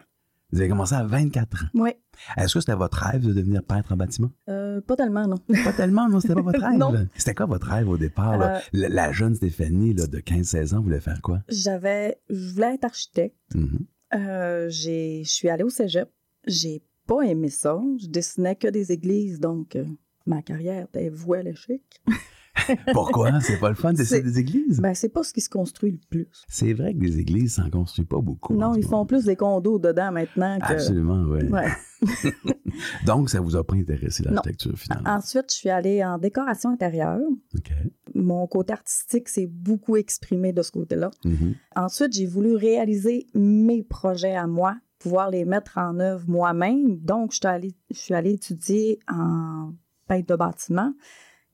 Vous 0.56 0.62
avez 0.62 0.70
commencé 0.70 0.96
à 0.96 1.04
24 1.04 1.66
ans. 1.66 1.68
Oui. 1.74 1.90
Est-ce 2.38 2.54
que 2.54 2.60
c'était 2.62 2.76
votre 2.76 2.98
rêve 2.98 3.26
de 3.28 3.34
devenir 3.34 3.62
peintre 3.62 3.92
en 3.92 3.98
bâtiment? 3.98 4.32
Euh, 4.48 4.80
pas 4.80 4.96
tellement, 4.96 5.28
non. 5.28 5.36
Pas 5.66 5.74
tellement, 5.74 6.08
non? 6.08 6.22
C'était 6.22 6.34
pas 6.34 6.44
votre 6.44 6.62
rêve? 6.66 6.80
non. 6.80 6.94
C'était 7.18 7.36
quoi 7.36 7.46
votre 7.46 7.68
rêve 7.68 7.90
au 7.90 7.98
départ? 7.98 8.42
Euh... 8.42 8.60
La, 8.72 8.88
la, 8.88 9.12
jeune 9.12 9.36
Stéphanie 9.36 9.94
là, 9.94 10.08
de 10.08 10.20
15-16 10.20 10.76
ans 10.76 10.82
voulait 10.82 11.02
faire 11.02 11.22
quoi? 11.22 11.42
J'avais... 11.50 12.22
Je 12.30 12.54
voulais 12.54 12.76
être 12.76 12.86
architecte. 12.86 13.36
Mm 13.54 13.66
-hmm. 13.66 14.18
euh, 14.18 14.70
je 14.70 15.24
suis 15.26 15.50
allée 15.50 15.66
au 15.66 15.70
cégep. 15.70 16.10
J'ai 16.48 16.82
pas 17.06 17.24
aimé 17.24 17.50
ça. 17.50 17.78
Je 18.02 18.08
dessinais 18.08 18.56
que 18.56 18.70
des 18.70 18.94
églises, 18.94 19.42
donc 19.42 19.78
ma 20.26 20.42
carrière 20.42 20.86
était 20.86 21.10
vouée 21.10 21.40
à 21.40 21.44
l'échec. 21.44 21.82
Pourquoi? 22.94 23.40
C'est 23.42 23.60
pas 23.60 23.70
le 23.70 23.76
fun 23.76 23.94
d'essayer 23.94 24.22
des 24.22 24.40
églises? 24.40 24.80
Ben, 24.80 24.94
c'est 24.94 25.10
pas 25.10 25.24
ce 25.24 25.34
qui 25.34 25.42
se 25.42 25.50
construit 25.50 25.92
le 25.92 26.00
plus. 26.10 26.28
C'est 26.48 26.74
vrai 26.74 26.94
que 26.94 27.00
des 27.00 27.20
églises 27.20 27.56
s'en 27.56 27.70
construisent 27.70 28.08
pas 28.08 28.22
beaucoup. 28.22 28.56
Non, 28.56 28.76
ils 28.76 28.86
font 28.86 29.06
plus 29.06 29.26
des 29.26 29.36
condos 29.36 29.80
dedans 29.80 30.12
maintenant 30.12 30.58
que. 30.60 30.74
Absolument, 30.74 31.24
oui. 31.28 31.44
Ouais. 31.50 31.68
Donc, 33.06 33.30
ça 33.30 33.40
vous 33.40 33.56
a 33.56 33.64
pas 33.64 33.76
intéressé 33.76 34.24
l'architecture, 34.24 34.78
finalement? 34.78 35.10
Ensuite, 35.10 35.52
je 35.52 35.56
suis 35.56 35.70
allée 35.70 36.04
en 36.04 36.18
décoration 36.18 36.72
intérieure. 36.72 37.20
OK. 37.56 37.72
Mon 38.14 38.48
côté 38.48 38.74
artistique 38.74 39.30
s'est 39.30 39.48
beaucoup 39.48 39.96
exprimé 39.98 40.54
de 40.54 40.62
ce 40.62 40.72
côté-là. 40.72 41.12
Mhm. 41.24 41.56
Ensuite, 41.76 42.14
j'ai 42.14 42.26
voulu 42.26 42.56
réaliser 42.56 43.28
mes 43.34 43.84
projets 43.84 44.36
à 44.36 44.48
moi, 44.48 44.76
pouvoir 45.00 45.30
les 45.30 45.46
mettre 45.46 45.78
en 45.78 46.00
œuvre 46.00 46.24
moi-même. 46.28 46.98
Donc, 47.00 47.32
je 47.32 47.38
suis 47.38 47.48
allée, 47.48 47.76
je 47.92 47.98
suis 47.98 48.14
allée 48.14 48.34
étudier 48.34 49.00
en 49.10 49.74
peintre 50.08 50.28
de 50.28 50.36
bâtiment 50.36 50.94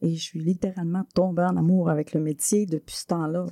et 0.02 0.16
je 0.16 0.22
suis 0.22 0.40
littéralement 0.40 1.04
tombée 1.16 1.44
en 1.44 1.58
amour 1.58 1.90
avec 1.90 2.14
le 2.14 2.22
métier 2.22 2.66
depuis 2.66 2.96
ce 2.96 3.06
temps-là. 3.08 3.46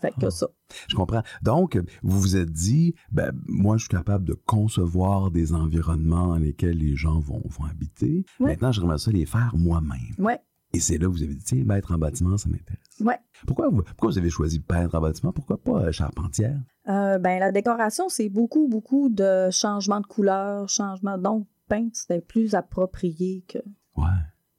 Fait 0.00 0.10
que 0.10 0.26
Ah. 0.26 0.30
ça. 0.30 0.48
Je 0.88 0.94
comprends. 0.94 1.22
Donc, 1.42 1.80
vous 2.02 2.20
vous 2.20 2.36
êtes 2.36 2.52
dit, 2.52 2.94
ben, 3.12 3.32
moi, 3.46 3.76
je 3.78 3.82
suis 3.84 3.88
capable 3.88 4.24
de 4.26 4.34
concevoir 4.34 5.30
des 5.30 5.54
environnements 5.54 6.26
dans 6.28 6.36
lesquels 6.36 6.76
les 6.76 6.96
gens 6.96 7.18
vont, 7.18 7.42
vont 7.46 7.64
habiter. 7.64 8.24
Ouais. 8.38 8.50
Maintenant, 8.50 8.72
j'aimerais 8.72 8.98
ça 8.98 9.10
les 9.10 9.24
faire 9.24 9.54
moi-même. 9.56 10.14
Ouais, 10.18 10.38
Et 10.74 10.80
c'est 10.80 10.98
là 10.98 11.06
que 11.06 11.12
vous 11.12 11.22
avez 11.22 11.34
dit, 11.34 11.44
tiens, 11.44 11.66
être 11.70 11.92
en 11.94 11.98
bâtiment, 11.98 12.36
ça 12.36 12.50
m'intéresse. 12.50 13.00
ouais. 13.00 13.18
Pourquoi 13.46 13.70
vous, 13.70 13.82
pourquoi 13.82 14.10
vous 14.10 14.18
avez 14.18 14.28
choisi 14.30 14.60
peintre 14.60 14.94
en 14.96 15.00
bâtiment? 15.00 15.32
Pourquoi 15.32 15.56
pas 15.62 15.84
euh, 15.86 15.92
charpentière? 15.92 16.60
Euh, 16.88 17.18
ben, 17.18 17.38
la 17.40 17.50
décoration, 17.52 18.10
c'est 18.10 18.28
beaucoup, 18.28 18.68
beaucoup 18.68 19.08
de 19.08 19.48
changements 19.50 20.00
de 20.00 20.06
couleur, 20.06 20.68
changements. 20.68 21.16
Donc, 21.16 21.46
peindre, 21.68 21.90
c'était 21.94 22.20
plus 22.20 22.54
approprié 22.54 23.44
que 23.48 23.58
Ouais. 23.96 24.04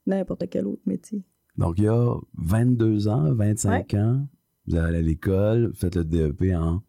N'importe 0.08 0.49
quel 0.49 0.66
autre 0.68 0.82
métier. 0.86 1.24
Donc, 1.58 1.76
il 1.78 1.86
y 1.86 1.88
a 1.88 2.16
22 2.38 3.08
ans, 3.08 3.34
25 3.34 3.93
ans, 3.95 4.28
vous 4.68 4.76
allez 4.76 4.97
à 4.99 5.01
l'école, 5.01 5.72
faites 5.76 5.95
le 5.95 6.03
DEP 6.03 6.53
en, 6.55 6.82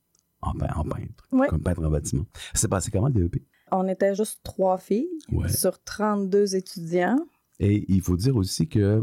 en, 0.43 0.53
pein- 0.55 0.73
en 0.77 0.85
peintre, 0.85 1.27
Ouais. 1.33 1.49
comme 1.49 1.63
peintre 1.63 1.85
en 1.85 1.91
bâtiment. 1.91 2.27
C'est 2.55 2.69
passé 2.69 2.91
comment 2.91 3.09
le 3.09 3.15
DEP? 3.15 3.43
On 3.73 3.87
était 3.89 4.15
juste 4.15 4.41
trois 4.43 4.79
filles 4.79 5.09
Ouais. 5.33 5.49
sur 5.49 5.83
32 5.83 6.55
étudiants. 6.57 7.19
Et 7.61 7.85
il 7.93 8.01
faut 8.03 8.17
dire 8.17 8.37
aussi 8.37 8.69
que 8.69 9.03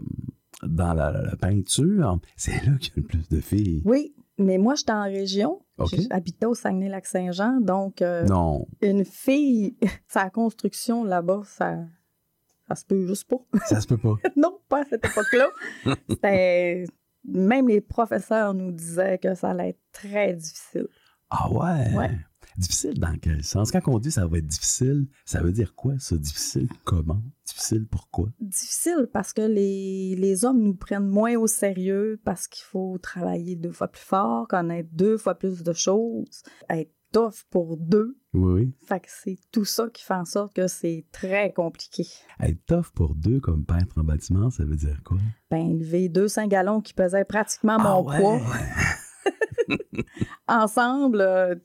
dans 0.64 0.94
la, 0.94 1.12
la- 1.12 1.22
la 1.24 1.36
peinture, 1.36 2.20
c'est 2.36 2.64
là 2.66 2.78
qu'il 2.80 2.90
y 2.94 2.98
a 2.98 3.02
le 3.02 3.04
plus 3.04 3.28
de 3.30 3.40
filles. 3.42 3.82
Oui, 3.86 4.14
mais 4.38 4.58
moi, 4.58 4.76
j'étais 4.76 4.92
en 4.94 5.04
région. 5.04 5.62
J'habitais 6.10 6.46
au 6.46 6.54
Saguenay-Lac-Saint-Jean. 6.56 7.60
Donc, 7.60 8.02
euh, 8.02 8.26
Non, 8.26 8.66
une 8.82 9.04
fille, 9.04 9.76
sa 10.08 10.30
construction 10.30 11.04
là-bas, 11.04 11.42
ça, 11.46 11.80
ça 12.68 12.76
se 12.76 12.86
peut 12.86 13.08
juste 13.08 13.28
pas. 13.28 13.38
ça 13.68 13.82
se 13.82 13.88
peut 13.88 13.98
pas. 13.98 14.16
non, 14.36 14.60
pas 14.68 14.82
à 14.82 14.86
cette 14.86 15.06
époque-là. 15.06 15.50
C'était. 16.10 16.86
Même 17.28 17.68
les 17.68 17.82
professeurs 17.82 18.54
nous 18.54 18.72
disaient 18.72 19.18
que 19.18 19.34
ça 19.34 19.50
allait 19.50 19.70
être 19.70 19.82
très 19.92 20.34
difficile. 20.34 20.88
Ah 21.32 21.50
ouais? 21.50 21.92
Ouais. 21.96 22.12
Difficile 22.58 23.00
dans 23.00 23.18
quel 23.18 23.44
sens? 23.44 23.72
Quand 23.72 23.82
on 23.88 24.00
dit 24.00 24.12
ça 24.12 24.26
va 24.28 24.38
être 24.38 24.48
difficile, 24.48 25.08
ça 25.26 25.42
veut 25.42 25.52
dire 25.52 25.76
quoi 25.76 25.96
ça? 26.00 26.16
Difficile 26.16 26.70
comment? 26.86 27.22
Difficile 27.46 27.86
pourquoi? 27.88 28.30
Difficile 28.40 29.10
parce 29.12 29.34
que 29.34 29.42
les, 29.42 30.16
les 30.16 30.46
hommes 30.46 30.62
nous 30.62 30.76
prennent 30.76 31.08
moins 31.08 31.36
au 31.36 31.48
sérieux 31.48 32.20
parce 32.24 32.48
qu'il 32.48 32.64
faut 32.64 32.98
travailler 33.00 33.58
deux 33.58 33.74
fois 33.74 33.90
plus 33.90 34.04
fort, 34.04 34.48
connaître 34.48 34.90
deux 34.94 35.18
fois 35.18 35.36
plus 35.36 35.64
de 35.64 35.74
choses, 35.74 36.44
être 36.70 36.95
tough 37.16 37.44
pour 37.50 37.78
deux. 37.78 38.18
Oui, 38.34 38.52
oui. 38.54 38.74
Fait 38.86 39.00
que 39.00 39.08
c'est 39.08 39.38
tout 39.52 39.64
ça 39.64 39.88
qui 39.90 40.04
fait 40.04 40.14
en 40.16 40.26
sorte 40.26 40.54
que 40.54 40.68
c'est 40.68 41.06
très 41.14 41.54
compliqué. 41.54 42.04
Être 42.42 42.60
tough 42.66 42.92
pour 42.94 43.16
deux 43.16 43.40
comme 43.40 43.64
peintre 43.64 43.98
en 43.98 44.04
bâtiment, 44.04 44.50
ça 44.50 44.66
veut 44.66 44.76
dire 44.76 45.00
quoi? 45.06 45.18
Ben, 45.50 45.80
lever 45.80 46.10
200 46.10 46.48
gallons 46.48 46.82
qui 46.82 46.94
pesaient 46.94 47.24
pratiquement 47.24 47.78
mon 47.80 47.86
Ah 47.86 48.02
ouais? 48.02 48.20
poids 48.20 48.42
ensemble, 50.48 51.22
euh, 51.22 51.56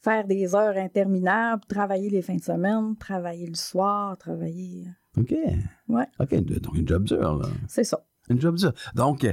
faire 0.00 0.26
des 0.26 0.54
heures 0.54 0.76
interminables, 0.76 1.62
travailler 1.68 2.08
les 2.08 2.22
fins 2.22 2.36
de 2.36 2.42
semaine, 2.42 2.96
travailler 2.96 3.46
le 3.48 3.56
soir, 3.56 4.16
travailler. 4.16 4.86
OK. 5.18 5.34
Ouais, 5.88 6.06
OK, 6.20 6.34
donc 6.60 6.76
une 6.76 6.86
job 6.86 7.04
dure, 7.04 7.36
là. 7.36 7.48
c'est 7.66 7.84
ça. 7.84 8.06
Une 8.28 8.40
job 8.40 8.54
dure. 8.56 8.72
Donc, 8.94 9.24
euh, 9.24 9.32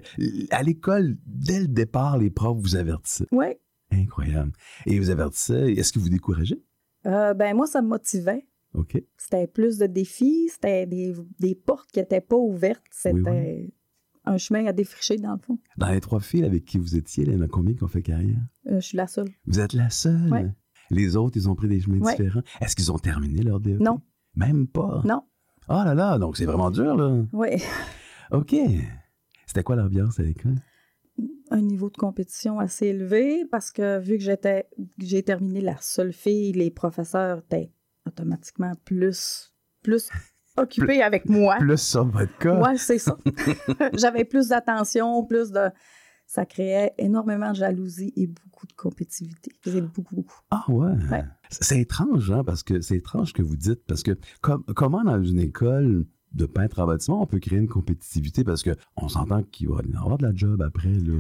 à 0.50 0.64
l'école, 0.64 1.18
dès 1.28 1.60
le 1.60 1.68
départ, 1.68 2.18
les 2.18 2.32
profs 2.32 2.58
vous 2.58 2.76
avertissaient? 2.76 3.28
Ouais. 3.32 3.60
Incroyable. 3.92 4.52
Et 4.86 5.00
vous 5.00 5.10
avertissaient, 5.10 5.72
est-ce 5.74 5.94
que 5.94 6.00
vous 6.00 6.10
découragez? 6.10 6.62
Euh, 7.06 7.34
ben, 7.34 7.56
moi, 7.56 7.68
ça 7.68 7.82
me 7.82 7.88
motivait. 7.88 8.46
OK. 8.74 9.02
C'était 9.18 9.48
plus 9.48 9.78
de 9.78 9.88
défis, 9.88 10.50
c'était 10.50 10.86
des, 10.86 11.16
des 11.40 11.56
portes 11.56 11.90
qui 11.92 12.00
n'étaient 12.00 12.22
pas 12.22 12.36
ouvertes, 12.36 12.84
c'était 12.92 13.22
Oui, 13.22 13.74
un 14.26 14.38
chemin 14.38 14.66
à 14.66 14.74
défricher, 14.74 15.18
dans 15.18 15.34
le 15.34 15.40
fond. 15.40 15.58
Dans 15.78 15.90
les 15.90 16.02
trois 16.02 16.20
filles 16.20 16.44
avec 16.44 16.66
qui 16.66 16.78
vous 16.78 16.96
étiez, 16.98 17.24
il 17.26 17.32
y 17.34 17.36
en 17.36 17.42
a 17.42 17.48
combien 17.48 17.74
qui 17.76 17.84
ont 17.84 17.88
fait 17.88 18.02
carrière? 18.02 18.36
Euh, 18.68 18.80
je 18.82 18.86
suis 18.88 18.98
la 18.98 19.08
seule. 19.08 19.30
Vous 19.46 19.60
êtes 19.60 19.74
la 19.74 19.90
seule? 19.90 20.32
Ouais. 20.32 20.48
Les 20.90 21.16
autres, 21.16 21.38
ils 21.38 21.50
ont 21.50 21.56
pris 21.56 21.68
des 21.70 21.80
chemins 21.80 22.00
Ouais. 22.00 22.16
différents. 22.16 22.42
Est-ce 22.62 22.76
qu'ils 22.76 22.92
ont 22.92 23.00
terminé 23.00 23.42
leur 23.42 23.60
DEP? 23.62 23.80
Non. 23.80 24.02
Même 24.36 24.68
pas? 24.68 25.02
Non. 25.06 25.24
Oh 25.70 25.82
là 25.84 25.94
là, 25.96 26.18
donc 26.20 26.38
c'est 26.38 26.46
vraiment 26.46 26.70
dur, 26.72 26.96
là. 26.96 27.24
Oui. 27.34 27.50
OK. 28.32 28.54
C'était 29.46 29.64
quoi 29.64 29.76
l'ambiance 29.78 30.20
à 30.20 30.24
l'école? 30.24 30.56
Un 31.52 31.62
niveau 31.62 31.90
de 31.90 31.98
compétition 31.98 32.60
assez 32.60 32.88
élevé 32.88 33.46
parce 33.52 33.72
que 33.72 34.00
vu 34.00 34.18
que 34.18 34.24
j'étais 34.24 34.68
j'ai 35.00 35.24
terminé 35.24 35.62
la 35.62 35.78
seule 35.80 36.14
fille, 36.14 36.52
les 36.54 36.72
professeurs 36.72 37.40
étaient 37.40 37.72
automatiquement 38.06 38.74
plus 38.86 39.54
plus 39.84 40.10
occupés 40.58 41.02
avec 41.04 41.30
moi. 41.30 41.58
Plus 41.60 41.78
ça, 41.78 42.02
votre 42.02 42.38
cas. 42.40 42.60
Ouais, 42.60 42.78
c'est 42.78 42.98
ça. 42.98 43.18
J'avais 43.94 44.26
plus 44.26 44.48
d'attention, 44.50 45.24
plus 45.26 45.52
de 45.52 45.70
ça 46.26 46.46
créait 46.46 46.94
énormément 46.98 47.52
de 47.52 47.56
jalousie 47.56 48.12
et 48.18 48.28
beaucoup 48.28 48.68
de 48.68 48.74
compétitivité. 48.74 49.52
C'est 49.64 49.80
beaucoup 49.82 50.16
beaucoup. 50.16 50.40
Ah 50.52 50.66
ouais. 50.68 50.92
Ouais. 51.10 51.24
C'est 51.50 51.80
étrange, 51.80 52.30
hein, 52.32 52.44
parce 52.44 52.64
que 52.64 52.82
c'est 52.82 52.98
étrange 52.98 53.32
que 53.32 53.42
vous 53.42 53.56
dites, 53.56 53.86
parce 53.88 54.04
que 54.04 54.12
com- 54.42 54.64
comment 54.76 55.04
dans 55.06 55.24
une 55.24 55.40
école 55.40 56.06
de 56.34 56.46
peintre 56.46 56.80
en 56.80 56.88
bâtiment, 56.88 57.22
on 57.22 57.26
peut 57.26 57.40
créer 57.40 57.58
une 57.58 57.68
compétitivité 57.68 58.44
parce 58.44 58.62
que 58.62 58.72
on 58.96 59.08
s'entend 59.08 59.44
qu'il 59.44 59.70
va 59.70 59.82
y 59.88 59.96
avoir 59.96 60.18
de 60.18 60.24
la 60.26 60.36
job 60.36 60.62
après, 60.62 60.92
là, 60.92 61.14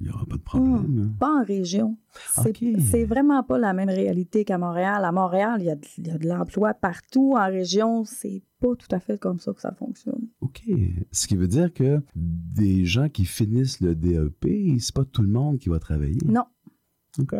il 0.00 0.02
n'y 0.02 0.10
aura 0.10 0.26
pas 0.26 0.36
de 0.36 0.42
problème. 0.42 1.00
hein. 1.10 1.16
Pas 1.18 1.40
en 1.40 1.44
région. 1.44 1.96
C'est 2.34 2.50
OK. 2.50 2.64
c'est 2.80 3.04
vraiment 3.04 3.42
pas 3.42 3.58
la 3.58 3.72
même 3.72 3.88
réalité 3.88 4.44
qu'à 4.44 4.58
Montréal. 4.58 5.04
À 5.04 5.12
Montréal, 5.12 5.56
il 5.60 5.66
y 5.66 5.70
a 5.70 5.76
de, 5.76 5.86
il 5.98 6.06
y 6.08 6.10
a 6.10 6.18
de 6.18 6.26
l'emploi 6.26 6.74
partout. 6.74 7.34
En 7.36 7.46
région, 7.46 8.04
c'est 8.04 8.42
pas 8.60 8.74
tout 8.74 8.88
à 8.90 8.98
fait 8.98 9.18
comme 9.18 9.38
ça 9.38 9.52
que 9.52 9.60
ça 9.60 9.72
fonctionne. 9.72 10.26
OK. 10.40 10.62
Ce 11.12 11.28
qui 11.28 11.36
veut 11.36 11.46
dire 11.48 11.72
que 11.72 12.02
des 12.16 12.84
gens 12.84 13.08
qui 13.08 13.24
finissent 13.24 13.80
le 13.80 13.94
DEP, 13.94 14.78
c'est 14.80 14.94
pas 14.94 15.04
tout 15.04 15.22
le 15.22 15.28
monde 15.28 15.58
qui 15.58 15.68
va 15.68 15.78
travailler? 15.78 16.18
Non, 16.26 16.44
OK. 17.20 17.34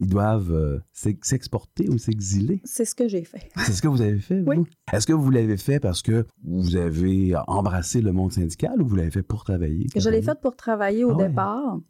Ils 0.00 0.08
doivent 0.08 0.52
euh, 0.52 0.78
s'ex- 0.92 1.26
s'exporter 1.28 1.88
ou 1.88 1.98
s'exiler. 1.98 2.60
c'est 2.64 2.84
ce 2.84 2.94
que 2.94 3.08
j'ai 3.08 3.24
fait. 3.24 3.48
C'est 3.56 3.72
ce 3.72 3.82
que 3.82 3.88
vous 3.88 4.00
avez 4.00 4.18
fait, 4.20 4.40
vous? 4.40 4.46
Oui. 4.52 4.58
Est-ce 4.92 5.06
que 5.06 5.12
vous 5.12 5.30
l'avez 5.30 5.56
fait 5.56 5.80
parce 5.80 6.02
que 6.02 6.24
vous 6.44 6.76
avez 6.76 7.34
embrassé 7.48 8.00
le 8.00 8.12
monde 8.12 8.32
syndical 8.32 8.80
ou 8.80 8.86
vous 8.86 8.96
l'avez 8.96 9.10
fait 9.10 9.22
pour 9.22 9.42
travailler? 9.44 9.86
Je 9.96 10.08
l'ai 10.08 10.22
fait 10.22 10.38
pour 10.40 10.54
travailler 10.56 11.04
au 11.04 11.10
Ah 11.10 11.16
ouais. 11.16 11.28
départ. 11.28 11.80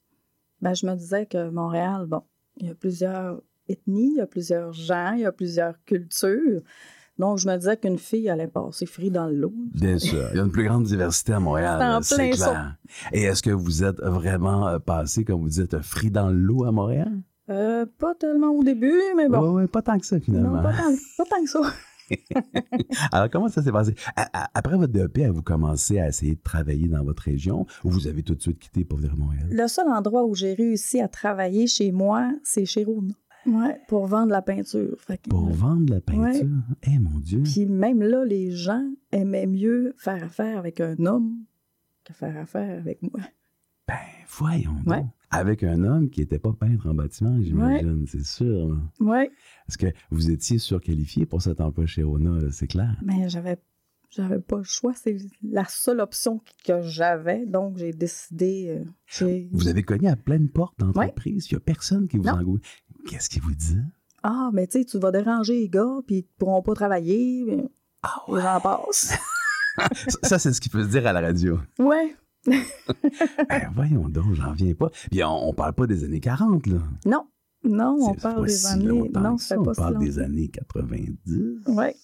Ben, 0.62 0.74
je 0.74 0.86
me 0.86 0.94
disais 0.94 1.26
que 1.26 1.50
Montréal, 1.50 2.06
bon, 2.06 2.22
il 2.56 2.66
y 2.68 2.70
a 2.70 2.74
plusieurs 2.74 3.40
ethnies, 3.68 4.12
il 4.14 4.16
y 4.16 4.20
a 4.20 4.26
plusieurs 4.26 4.72
gens, 4.72 5.12
il 5.12 5.20
y 5.20 5.24
a 5.26 5.32
plusieurs 5.32 5.74
cultures. 5.84 6.62
Donc, 7.18 7.38
je 7.38 7.48
me 7.48 7.56
disais 7.56 7.76
qu'une 7.76 7.98
fille 7.98 8.30
allait 8.30 8.46
passer 8.48 8.86
free 8.86 9.10
dans 9.10 9.26
le 9.26 9.34
lot. 9.34 9.52
Bien 9.74 9.98
sûr. 9.98 10.28
Il 10.32 10.36
y 10.36 10.40
a 10.40 10.44
une 10.44 10.52
plus 10.52 10.64
grande 10.64 10.84
diversité 10.84 11.32
à 11.32 11.40
Montréal. 11.40 11.98
C'est 12.02 12.30
clair. 12.30 12.76
Et 13.12 13.22
est-ce 13.24 13.42
que 13.42 13.50
vous 13.50 13.82
êtes 13.84 14.00
vraiment 14.00 14.66
euh, 14.68 14.78
passé, 14.78 15.24
comme 15.24 15.40
vous 15.42 15.48
dites, 15.48 15.80
frit 15.82 16.10
dans 16.12 16.30
l'eau 16.30 16.64
à 16.64 16.70
Montréal? 16.72 17.12
Euh, 17.50 17.86
pas 17.98 18.14
tellement 18.14 18.48
au 18.50 18.62
début, 18.62 19.00
mais 19.16 19.28
bon. 19.28 19.56
Oui, 19.56 19.66
pas 19.66 19.82
tant 19.82 19.98
que 19.98 20.04
ça, 20.06 20.20
finalement. 20.20 20.56
non, 20.56 20.62
pas 20.62 20.72
tant, 20.72 20.94
pas 21.16 21.24
tant 21.24 21.42
que 21.42 21.48
ça. 21.50 21.60
Alors, 23.12 23.28
comment 23.30 23.48
ça 23.48 23.62
s'est 23.62 23.72
passé? 23.72 23.94
Après 24.54 24.76
votre 24.76 24.92
DEP, 24.92 25.18
avez-vous 25.18 25.42
commencé 25.42 25.98
à 25.98 26.08
essayer 26.08 26.34
de 26.36 26.40
travailler 26.42 26.88
dans 26.88 27.04
votre 27.04 27.22
région 27.22 27.66
ou 27.84 27.90
vous 27.90 28.06
avez 28.06 28.22
tout 28.22 28.34
de 28.34 28.40
suite 28.40 28.58
quitté 28.58 28.84
pour 28.84 28.98
venir 28.98 29.12
à 29.12 29.16
Montréal? 29.16 29.46
Le 29.50 29.66
seul 29.68 29.88
endroit 29.88 30.24
où 30.24 30.34
j'ai 30.34 30.54
réussi 30.54 31.00
à 31.00 31.08
travailler 31.08 31.66
chez 31.66 31.92
moi, 31.92 32.30
c'est 32.44 32.64
chez 32.64 32.84
Rona. 32.84 33.12
Ouais, 33.46 33.80
pour 33.88 34.06
vendre 34.06 34.30
la 34.32 34.42
peinture. 34.42 34.96
Fait 35.06 35.16
que- 35.18 35.30
Pour 35.30 35.48
vendre 35.50 35.92
la 35.92 36.00
peinture? 36.00 36.22
Ouais. 36.44 36.76
Eh, 36.86 36.98
mon 36.98 37.18
Dieu! 37.20 37.42
Puis 37.44 37.66
même 37.66 38.02
là, 38.02 38.24
les 38.24 38.50
gens 38.50 38.84
aimaient 39.12 39.46
mieux 39.46 39.94
faire 39.98 40.22
affaire 40.24 40.58
avec 40.58 40.80
un 40.80 40.96
homme 41.06 41.36
que 42.04 42.12
faire 42.12 42.36
affaire 42.36 42.78
avec 42.78 43.00
moi. 43.02 43.20
Ben, 43.86 43.94
voyons 44.28 44.72
donc. 44.84 44.86
Ouais. 44.86 45.04
Avec 45.30 45.62
un 45.62 45.84
homme 45.84 46.08
qui 46.08 46.20
n'était 46.20 46.38
pas 46.38 46.52
peintre 46.52 46.86
en 46.88 46.94
bâtiment, 46.94 47.38
j'imagine, 47.42 48.06
c'est 48.06 48.24
sûr. 48.24 48.76
Ouais. 49.00 49.30
Est-ce 49.68 49.76
que 49.76 49.86
vous 50.10 50.30
étiez 50.30 50.58
surqualifié 50.58 51.26
pour 51.26 51.42
cet 51.42 51.60
emploi 51.60 51.84
chez 51.86 52.02
Rona, 52.02 52.50
c'est 52.50 52.66
clair? 52.66 52.96
Mais 53.04 53.28
j'avais 53.28 53.58
j'avais 54.10 54.38
pas 54.38 54.56
le 54.56 54.62
choix, 54.64 54.94
c'est 54.94 55.18
la 55.42 55.66
seule 55.66 56.00
option 56.00 56.40
que 56.64 56.80
j'avais, 56.80 57.44
donc 57.44 57.76
j'ai 57.76 57.92
décidé. 57.92 58.82
euh, 59.20 59.44
Vous 59.52 59.68
avez 59.68 59.82
cogné 59.82 60.08
à 60.08 60.16
pleine 60.16 60.48
porte 60.48 60.78
d'entreprise. 60.78 61.46
Il 61.50 61.54
n'y 61.54 61.58
a 61.58 61.60
personne 61.60 62.08
qui 62.08 62.16
vous 62.16 62.24
Non. 62.24 62.32
engouille. 62.38 62.62
Qu'est-ce 63.06 63.28
qu'il 63.28 63.42
vous 63.42 63.54
dit? 63.54 63.76
Ah, 64.22 64.48
mais 64.54 64.66
tu 64.66 64.78
sais, 64.78 64.84
tu 64.86 64.98
vas 64.98 65.12
déranger 65.12 65.60
les 65.60 65.68
gars, 65.68 65.98
puis 66.06 66.16
ils 66.16 66.26
pourront 66.38 66.62
pas 66.62 66.74
travailler. 66.74 67.44
mais 67.46 67.64
Ah 68.02 68.22
Les 68.34 68.40
gens 68.40 68.60
passent. 68.62 69.14
ça, 70.08 70.18
ça, 70.22 70.38
c'est 70.38 70.52
ce 70.54 70.60
qu'il 70.62 70.72
peut 70.72 70.82
se 70.84 70.88
dire 70.88 71.06
à 71.06 71.12
la 71.12 71.20
radio. 71.20 71.58
ouais. 71.78 72.16
Ben, 72.46 73.70
voyons 73.74 74.08
donc, 74.08 74.34
j'en 74.34 74.50
reviens 74.50 74.74
pas. 74.74 74.90
Puis 75.10 75.22
on, 75.24 75.48
on 75.48 75.52
parle 75.52 75.74
pas 75.74 75.86
des 75.86 76.04
années 76.04 76.20
40, 76.20 76.66
là. 76.66 76.78
Non, 77.06 77.26
non, 77.64 77.96
on 78.00 78.14
parle 78.14 78.46
des 78.46 78.52
si 78.52 78.66
années. 78.66 79.10
Non, 79.14 79.36
ça. 79.38 79.56
pas 79.56 79.62
On 79.70 79.74
si 79.74 79.80
parle 79.80 79.98
des 79.98 80.18
années 80.18 80.48
90. 80.48 81.64
Ouais. 81.68 81.94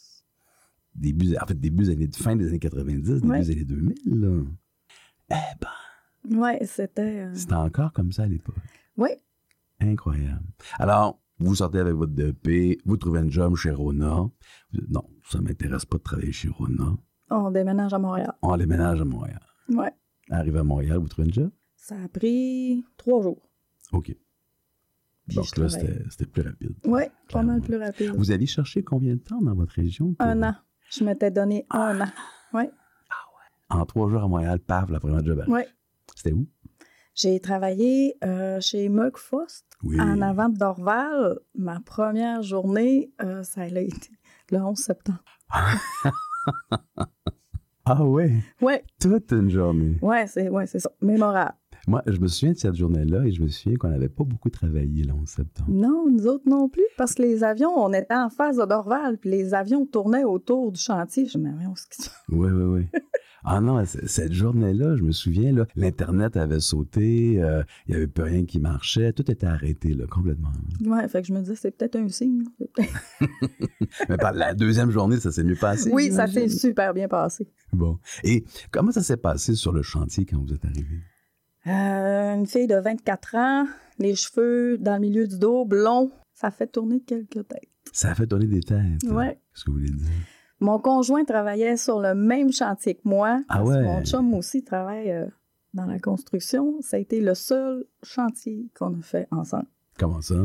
Début, 0.94 1.36
en 1.40 1.46
fait, 1.46 1.58
début 1.58 1.84
des 1.84 1.90
années, 1.90 2.08
fin 2.14 2.36
des 2.36 2.48
années 2.48 2.58
90, 2.58 3.20
début 3.20 3.28
Ouais. 3.28 3.40
des 3.40 3.50
années 3.52 3.64
2000, 3.64 3.94
là. 4.06 4.42
Eh 5.30 5.34
ben, 5.60 6.38
Ouais, 6.40 6.60
c'était. 6.64 7.24
euh, 7.26 7.34
c'était 7.34 7.54
encore 7.54 7.92
comme 7.92 8.12
ça 8.12 8.22
à 8.22 8.26
l'époque. 8.26 8.54
Oui. 8.96 9.10
Incroyable. 9.80 10.42
Alors, 10.78 11.20
vous 11.38 11.54
sortez 11.56 11.78
avec 11.80 11.94
votre 11.94 12.12
DP, 12.12 12.78
vous 12.84 12.96
trouvez 12.96 13.18
un 13.20 13.28
job 13.28 13.56
chez 13.56 13.70
Rona. 13.72 14.14
Vous 14.14 14.30
dites, 14.80 14.88
non, 14.90 15.02
ça 15.28 15.40
m'intéresse 15.40 15.84
pas 15.84 15.98
de 15.98 16.02
travailler 16.02 16.32
chez 16.32 16.48
Rona. 16.48 16.96
On 17.30 17.50
déménage 17.50 17.92
à 17.92 17.98
Montréal. 17.98 18.32
On 18.42 18.56
déménage 18.56 19.00
à 19.00 19.04
Montréal. 19.04 19.40
Ouais. 19.68 19.90
Arrive 20.30 20.56
à 20.56 20.64
Montréal, 20.64 20.98
vous 20.98 21.08
trouvez 21.08 21.28
un 21.28 21.32
job? 21.32 21.50
Ça 21.76 21.96
a 22.02 22.08
pris 22.08 22.84
trois 22.96 23.22
jours. 23.22 23.48
OK. 23.92 24.14
Puis 25.26 25.36
Donc 25.36 25.56
là, 25.56 25.68
c'était 25.68 26.26
plus 26.26 26.42
rapide. 26.42 26.74
Oui, 26.84 27.02
pas 27.30 27.42
mal 27.42 27.60
plus 27.62 27.76
rapide. 27.76 28.10
Vous 28.16 28.30
aviez 28.30 28.46
cherché 28.46 28.82
combien 28.82 29.14
de 29.14 29.20
temps 29.20 29.40
dans 29.40 29.54
votre 29.54 29.72
région? 29.74 30.12
pour- 30.14 30.26
Un 30.26 30.42
an. 30.42 30.54
Je 30.90 31.04
m'étais 31.04 31.30
donné 31.30 31.66
un 31.70 32.00
an. 32.02 32.08
Oui. 32.52 32.64
En 33.70 33.84
trois 33.86 34.08
jours 34.10 34.22
à 34.22 34.28
Montréal, 34.28 34.60
paf, 34.60 34.90
la 34.90 35.00
première 35.00 35.24
job. 35.24 35.40
arrive. 35.40 35.52
Oui. 35.52 35.62
C'était 36.14 36.32
où? 36.32 36.46
J'ai 37.14 37.38
travaillé 37.40 38.16
euh, 38.24 38.60
chez 38.60 38.88
Merck 38.88 39.16
Fost 39.16 39.64
Oui. 39.82 40.00
en 40.00 40.20
avant 40.20 40.48
de 40.48 40.56
Dorval. 40.58 41.38
Ma 41.54 41.80
première 41.80 42.42
journée, 42.42 43.12
euh, 43.22 43.42
ça 43.42 43.62
a 43.62 43.66
été 43.66 44.10
le 44.50 44.58
11 44.58 44.76
septembre. 44.78 45.24
Ah 47.86 48.04
ouais? 48.04 48.32
Ouais. 48.62 48.82
Toute 48.98 49.30
une 49.32 49.50
journée. 49.50 49.98
Ouais, 50.00 50.26
c'est 50.26 50.48
ouais, 50.48 50.66
c'est 50.66 50.78
ça. 50.78 50.90
Mémorable. 51.02 51.54
Moi, 51.86 52.02
je 52.06 52.18
me 52.18 52.28
souviens 52.28 52.52
de 52.52 52.56
cette 52.58 52.76
journée-là 52.76 53.24
et 53.26 53.32
je 53.32 53.42
me 53.42 53.48
souviens 53.48 53.76
qu'on 53.76 53.90
n'avait 53.90 54.08
pas 54.08 54.24
beaucoup 54.24 54.48
travaillé 54.48 55.02
le 55.04 55.12
11 55.12 55.28
septembre. 55.28 55.70
Non, 55.70 56.06
nous 56.10 56.26
autres 56.26 56.48
non 56.48 56.70
plus, 56.70 56.86
parce 56.96 57.12
que 57.14 57.20
les 57.20 57.44
avions, 57.44 57.72
on 57.76 57.92
était 57.92 58.14
en 58.14 58.30
face 58.30 58.56
de 58.56 58.64
Dorval, 58.64 59.18
puis 59.18 59.28
les 59.28 59.52
avions 59.52 59.84
tournaient 59.84 60.24
autour 60.24 60.72
du 60.72 60.80
chantier. 60.80 61.26
Je 61.26 61.36
me 61.36 61.50
on 61.50 61.74
se 61.74 61.84
Oui, 62.30 62.48
oui, 62.50 62.62
oui. 62.62 63.00
Ah 63.46 63.60
non, 63.60 63.84
cette 63.84 64.32
journée-là, 64.32 64.96
je 64.96 65.02
me 65.02 65.12
souviens, 65.12 65.52
là, 65.52 65.66
l'Internet 65.76 66.36
avait 66.36 66.60
sauté, 66.60 67.42
euh, 67.42 67.62
il 67.86 67.90
n'y 67.90 67.96
avait 67.96 68.06
plus 68.06 68.24
rien 68.24 68.44
qui 68.46 68.58
marchait, 68.58 69.12
tout 69.12 69.30
était 69.30 69.46
arrêté, 69.46 69.92
là, 69.92 70.06
complètement. 70.06 70.48
Ouais, 70.84 71.06
fait 71.08 71.20
que 71.20 71.28
je 71.28 71.34
me 71.34 71.40
disais, 71.40 71.54
c'est 71.54 71.70
peut-être 71.70 71.96
un 71.96 72.08
signe. 72.08 72.44
Mais 74.08 74.16
par 74.16 74.32
la 74.32 74.54
deuxième 74.54 74.90
journée, 74.90 75.18
ça 75.18 75.30
s'est 75.30 75.44
mieux 75.44 75.56
passé. 75.56 75.90
oui, 75.92 76.10
ça 76.10 76.26
s'est 76.26 76.48
super 76.48 76.94
bien 76.94 77.06
passé. 77.06 77.46
Bon. 77.72 77.98
Et 78.22 78.44
comment 78.70 78.92
ça 78.92 79.02
s'est 79.02 79.18
passé 79.18 79.54
sur 79.54 79.72
le 79.72 79.82
chantier 79.82 80.24
quand 80.24 80.38
vous 80.38 80.54
êtes 80.54 80.64
arrivé? 80.64 81.00
Euh, 81.66 82.34
une 82.34 82.46
fille 82.46 82.66
de 82.66 82.76
24 82.76 83.34
ans, 83.36 83.66
les 83.98 84.14
cheveux 84.14 84.78
dans 84.78 84.94
le 84.94 85.00
milieu 85.00 85.26
du 85.26 85.38
dos, 85.38 85.64
blond, 85.64 86.10
ça 86.34 86.50
fait 86.50 86.66
tourner 86.66 87.00
quelques 87.00 87.46
têtes. 87.46 87.68
Ça 87.92 88.10
a 88.10 88.14
fait 88.14 88.26
donner 88.26 88.46
des 88.46 88.60
têtes. 88.60 89.02
Ouais. 89.04 89.38
Qu'est-ce 89.52 89.64
que 89.64 89.70
vous 89.70 89.76
voulez 89.78 89.90
dire? 89.90 90.08
Mon 90.60 90.78
conjoint 90.78 91.24
travaillait 91.24 91.76
sur 91.76 92.00
le 92.00 92.14
même 92.14 92.52
chantier 92.52 92.94
que 92.94 93.02
moi. 93.04 93.40
Ah 93.48 93.58
parce 93.58 93.70
que 93.70 93.74
ouais. 93.74 93.82
Mon 93.82 94.04
chum 94.04 94.34
aussi 94.34 94.62
travaille 94.62 95.10
euh, 95.10 95.26
dans 95.74 95.86
la 95.86 95.98
construction. 95.98 96.76
Ça 96.80 96.96
a 96.96 97.00
été 97.00 97.20
le 97.20 97.34
seul 97.34 97.84
chantier 98.02 98.68
qu'on 98.78 98.98
a 98.98 99.02
fait 99.02 99.26
ensemble. 99.30 99.66
Comment 99.98 100.20
ça? 100.20 100.36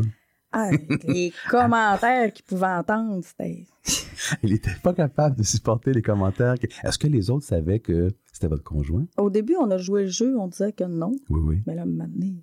Ah, 0.51 0.71
les 1.07 1.31
commentaires 1.49 2.33
qu'il 2.33 2.43
pouvait 2.45 2.65
entendre, 2.67 3.23
c'était... 3.23 3.65
Il 4.43 4.51
n'était 4.51 4.75
pas 4.83 4.93
capable 4.93 5.37
de 5.37 5.43
supporter 5.43 5.93
les 5.93 6.01
commentaires. 6.01 6.55
Est-ce 6.83 6.97
que 6.97 7.07
les 7.07 7.29
autres 7.29 7.45
savaient 7.45 7.79
que 7.79 8.09
c'était 8.33 8.47
votre 8.47 8.63
conjoint? 8.63 9.05
Au 9.17 9.29
début, 9.29 9.55
on 9.59 9.69
a 9.71 9.77
joué 9.77 10.03
le 10.03 10.09
jeu, 10.09 10.37
on 10.37 10.47
disait 10.47 10.73
que 10.73 10.83
non. 10.83 11.11
Oui, 11.29 11.39
oui. 11.43 11.63
Mais 11.67 11.75
là, 11.75 11.85
maintenant, 11.85 12.33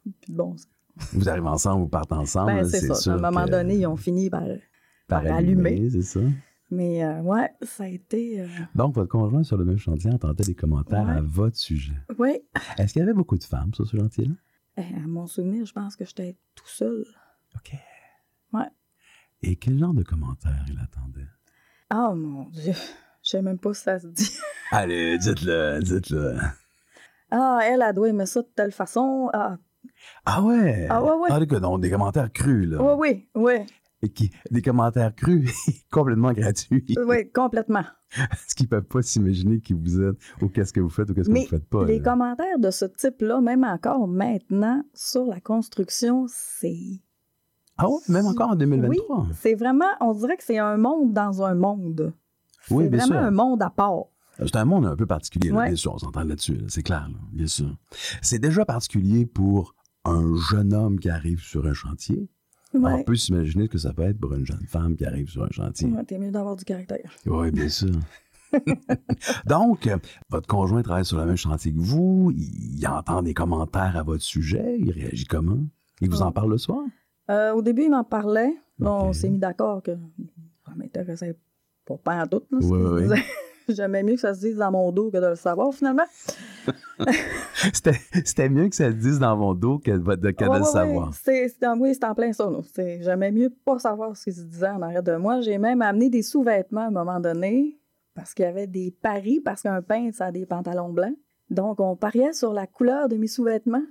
plus 0.00 0.12
de 0.28 0.34
bon 0.34 0.56
sens. 0.56 0.68
Vous 1.12 1.28
arrivez 1.28 1.48
ensemble, 1.48 1.82
vous 1.82 1.88
partez 1.88 2.14
ensemble. 2.14 2.52
Ben, 2.52 2.64
c'est 2.64 2.80
ça. 2.86 2.94
sûr 2.94 3.12
À 3.12 3.16
un 3.16 3.20
moment 3.30 3.44
que- 3.44 3.50
donné, 3.50 3.74
ils 3.76 3.86
ont 3.86 3.96
fini 3.96 4.30
par, 4.30 4.44
par 5.08 5.22
par 5.24 5.34
allumer, 5.36 5.70
allumer. 5.72 5.90
c'est 5.90 6.02
ça? 6.02 6.20
Mais 6.70 7.04
euh, 7.04 7.20
ouais, 7.22 7.50
ça 7.62 7.84
a 7.84 7.86
été... 7.86 8.40
euh, 8.40 8.48
Donc, 8.74 8.94
votre 8.94 9.08
conjoint 9.10 9.44
sur 9.44 9.56
le 9.56 9.64
même 9.64 9.78
chantier 9.78 10.10
entendait 10.10 10.44
des 10.44 10.54
commentaires 10.54 11.08
à 11.08 11.20
votre 11.20 11.56
sujet. 11.56 11.94
Oui. 12.18 12.40
Est-ce 12.76 12.92
qu'il 12.92 13.00
y 13.00 13.02
avait 13.04 13.12
beaucoup 13.14 13.38
de 13.38 13.44
femmes 13.44 13.72
sur 13.72 13.86
ce 13.86 13.96
chantier-là? 13.96 14.34
Eh, 14.78 14.82
à 14.96 15.06
mon 15.06 15.26
souvenir, 15.26 15.64
je 15.64 15.72
pense 15.72 15.94
que 15.96 16.04
j'étais 16.04 16.36
tout 16.54 16.66
seul. 16.66 17.04
OK. 17.54 17.72
Ouais. 18.52 18.66
Et 19.42 19.56
quel 19.56 19.78
genre 19.78 19.94
de 19.94 20.02
commentaires 20.02 20.64
il 20.68 20.78
attendait? 20.80 21.28
Oh 21.94 22.14
mon 22.16 22.44
Dieu. 22.50 22.72
Je 23.22 23.30
sais 23.30 23.42
même 23.42 23.58
pas 23.58 23.72
si 23.74 23.82
ça 23.82 23.98
se 24.00 24.08
dit. 24.08 24.36
Allez, 24.72 25.18
dites-le, 25.18 25.80
dites-le. 25.80 26.36
Ah, 27.30 27.60
elle, 27.62 27.82
elle 27.86 27.94
doit 27.94 28.08
aimer 28.08 28.26
ça 28.26 28.42
de 28.42 28.48
telle 28.54 28.72
façon. 28.72 29.30
Ah, 29.32 29.56
Ah 30.24 30.42
ouais? 30.42 30.86
Ah 30.90 31.02
ouais, 31.02 31.12
ouais. 31.12 31.28
Ah, 31.30 31.46
que 31.46 31.56
non, 31.56 31.78
des 31.78 31.90
commentaires 31.90 32.32
crus, 32.32 32.68
là. 32.68 32.82
oui, 32.82 32.94
oui, 32.96 33.28
oui. 33.34 33.66
Et 34.06 34.10
qui, 34.12 34.30
des 34.52 34.62
commentaires 34.62 35.12
crus 35.16 35.50
complètement 35.90 36.32
gratuits. 36.32 36.94
Oui, 37.06 37.28
complètement. 37.32 37.82
Parce 38.16 38.54
qu'ils 38.54 38.68
peuvent 38.68 38.84
pas 38.84 39.02
s'imaginer 39.02 39.58
qui 39.58 39.72
vous 39.72 40.00
êtes 40.00 40.16
ou 40.40 40.48
qu'est-ce 40.48 40.72
que 40.72 40.78
vous 40.78 40.88
faites 40.88 41.10
ou 41.10 41.14
qu'est-ce 41.14 41.28
que 41.28 41.36
vous 41.36 41.46
faites 41.46 41.68
pas. 41.68 41.84
les 41.84 41.98
là. 41.98 42.04
commentaires 42.04 42.58
de 42.60 42.70
ce 42.70 42.84
type-là, 42.84 43.40
même 43.40 43.64
encore 43.64 44.06
maintenant, 44.06 44.84
sur 44.94 45.24
la 45.26 45.40
construction, 45.40 46.26
c'est... 46.28 47.00
Ah 47.78 47.88
ouais, 47.90 47.98
même 48.08 48.26
encore 48.26 48.50
en 48.50 48.54
2023? 48.54 49.20
Oui, 49.22 49.34
c'est 49.40 49.54
vraiment, 49.54 49.84
on 50.00 50.12
dirait 50.14 50.36
que 50.36 50.44
c'est 50.44 50.58
un 50.58 50.76
monde 50.76 51.12
dans 51.12 51.42
un 51.42 51.54
monde. 51.56 52.14
Oui, 52.70 52.84
c'est 52.84 52.90
bien 52.90 52.98
vraiment 53.06 53.20
sûr. 53.20 53.26
un 53.26 53.30
monde 53.32 53.62
à 53.62 53.70
part. 53.70 54.04
C'est 54.38 54.56
un 54.56 54.64
monde 54.64 54.86
un 54.86 54.94
peu 54.96 55.06
particulier, 55.06 55.48
là, 55.50 55.56
Ouais. 55.56 55.66
bien 55.66 55.76
sûr, 55.76 55.94
on 55.94 55.98
s'entend 55.98 56.22
là-dessus, 56.22 56.54
là, 56.54 56.66
c'est 56.68 56.82
clair, 56.84 57.08
là, 57.10 57.18
bien 57.32 57.48
sûr. 57.48 57.76
C'est 58.22 58.38
déjà 58.38 58.64
particulier 58.64 59.26
pour 59.26 59.74
un 60.04 60.36
jeune 60.50 60.72
homme 60.72 61.00
qui 61.00 61.10
arrive 61.10 61.40
sur 61.40 61.66
un 61.66 61.72
chantier. 61.74 62.28
Ouais. 62.78 62.92
On 62.92 63.02
peut 63.04 63.16
s'imaginer 63.16 63.68
que 63.68 63.78
ça 63.78 63.92
peut 63.92 64.02
être 64.02 64.18
pour 64.18 64.34
une 64.34 64.44
jeune 64.46 64.66
femme 64.66 64.96
qui 64.96 65.04
arrive 65.04 65.28
sur 65.28 65.42
un 65.44 65.50
chantier. 65.50 65.88
Ouais, 65.88 66.04
T'es 66.04 66.18
mieux 66.18 66.30
d'avoir 66.30 66.56
du 66.56 66.64
caractère. 66.64 67.10
Oui, 67.26 67.50
bien 67.50 67.68
sûr. 67.68 67.90
Donc, 69.46 69.88
votre 70.30 70.46
conjoint 70.46 70.82
travaille 70.82 71.04
sur 71.04 71.18
le 71.18 71.26
même 71.26 71.36
chantier 71.36 71.72
que 71.72 71.78
vous, 71.80 72.32
il, 72.34 72.86
entend 72.86 73.22
des 73.22 73.34
commentaires 73.34 73.96
à 73.96 74.02
votre 74.02 74.22
sujet, 74.22 74.76
il 74.78 74.90
réagit 74.92 75.24
comment? 75.24 75.58
Il 76.00 76.10
vous 76.10 76.22
en 76.22 76.26
Ouais. 76.28 76.32
parle 76.32 76.50
le 76.50 76.58
soir? 76.58 76.84
Euh, 77.30 77.52
au 77.52 77.62
début, 77.62 77.84
il 77.84 77.90
m'en 77.90 78.04
parlait. 78.04 78.54
Là, 78.78 78.92
on 78.92 79.12
s'est 79.12 79.28
mis 79.30 79.38
d'accord 79.38 79.82
que 79.82 79.92
ça 80.64 80.72
m'intéressait 80.76 81.36
pas, 81.86 81.96
pas 81.96 82.22
en 82.22 82.26
tout. 82.26 82.42
là, 82.50 82.58
ce 82.60 82.66
Ouais, 82.66 82.78
qu'il 82.78 82.88
ouais. 82.88 83.02
disait. 83.02 83.24
J'aimais 83.74 84.02
mieux 84.02 84.14
que 84.14 84.20
ça 84.20 84.34
se 84.34 84.40
dise 84.40 84.56
dans 84.56 84.70
mon 84.70 84.92
dos 84.92 85.10
que 85.10 85.18
de 85.18 85.26
le 85.26 85.34
savoir, 85.36 85.72
finalement. 85.74 86.04
C'était 88.24 88.48
mieux 88.48 88.68
que 88.68 88.76
ça 88.76 88.88
le 88.88 88.94
dise 88.94 89.18
dans 89.18 89.36
mon 89.36 89.54
dos 89.54 89.78
que, 89.78 89.90
de- 89.92 90.30
que 90.30 90.44
de 90.44 90.48
Ouais, 90.50 90.58
le 90.58 90.64
savoir. 90.64 91.14
C'est- 91.14 91.52
oui, 91.78 91.94
c'est 91.94 92.04
en 92.04 92.14
plein 92.14 92.32
ça. 92.32 92.50
J'aimais 92.76 93.32
mieux 93.32 93.50
pas 93.50 93.78
savoir 93.78 94.16
ce 94.16 94.24
qu'il 94.24 94.34
se 94.34 94.42
disait 94.42 94.68
en 94.68 94.82
arrière 94.82 95.02
de 95.02 95.16
moi. 95.16 95.40
J'ai 95.40 95.58
même 95.58 95.82
amené 95.82 96.08
des 96.10 96.22
sous-vêtements 96.22 96.82
à 96.82 96.86
un 96.86 96.90
moment 96.90 97.20
donné 97.20 97.78
parce 98.14 98.32
qu'il 98.34 98.44
y 98.44 98.48
avait 98.48 98.66
des 98.66 98.90
paris, 98.90 99.40
parce 99.44 99.62
qu'un 99.62 99.82
peintre, 99.82 100.16
ça 100.16 100.26
a 100.26 100.32
des 100.32 100.46
pantalons 100.46 100.90
blancs. 100.90 101.16
Donc, 101.50 101.80
on 101.80 101.96
pariait 101.96 102.32
sur 102.32 102.52
la 102.52 102.66
couleur 102.66 103.08
de 103.08 103.16
mes 103.16 103.26
sous-vêtements. 103.26 103.82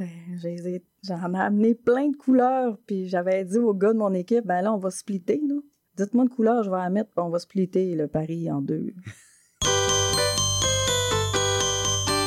Ai- 0.00 0.82
J'en 1.04 1.32
ai 1.34 1.38
amené 1.38 1.74
plein 1.74 2.08
de 2.08 2.16
couleurs, 2.16 2.76
puis 2.86 3.06
j'avais 3.08 3.44
dit 3.44 3.58
au 3.58 3.72
gars 3.72 3.92
de 3.92 3.98
mon 3.98 4.12
équipe, 4.12 4.44
ben 4.44 4.60
là, 4.60 4.72
on 4.74 4.76
va 4.78 4.90
splitter, 4.90 5.40
là. 5.48 5.54
Dites-moi 5.96 6.26
de 6.26 6.30
couleur, 6.30 6.62
je 6.62 6.70
vais 6.70 6.76
la 6.76 6.90
mettre, 6.90 7.10
on 7.16 7.30
va 7.30 7.38
splitter 7.38 7.94
le 7.94 8.06
pari 8.06 8.50
en 8.50 8.60
deux. 8.60 8.92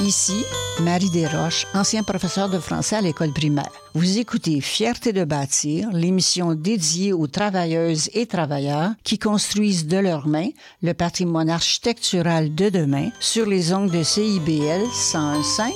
Ici, 0.02 0.46
Marie 0.82 1.10
Desroches, 1.10 1.68
ancien 1.76 2.04
professeur 2.04 2.50
de 2.50 2.58
français 2.58 2.96
à 2.96 3.02
l'école 3.02 3.34
primaire. 3.34 3.70
Vous 3.94 4.18
écoutez 4.18 4.62
Fierté 4.62 5.12
de 5.12 5.26
bâtir, 5.26 5.90
l'émission 5.92 6.56
dédiée 6.56 7.12
aux 7.12 7.28
travailleuses 7.28 8.10
et 8.14 8.26
travailleurs 8.26 8.92
qui 9.04 9.20
construisent 9.20 9.88
de 9.88 9.98
leurs 9.98 10.28
mains 10.28 10.50
le 10.82 10.94
patrimoine 10.94 11.50
architectural 11.50 12.56
de 12.56 12.70
demain 12.70 13.10
sur 13.20 13.46
les 13.46 13.74
ondes 13.74 13.92
de 13.92 14.02
CIBL 14.02 14.84
101.5 14.94 15.70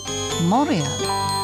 Montréal. 0.47 1.42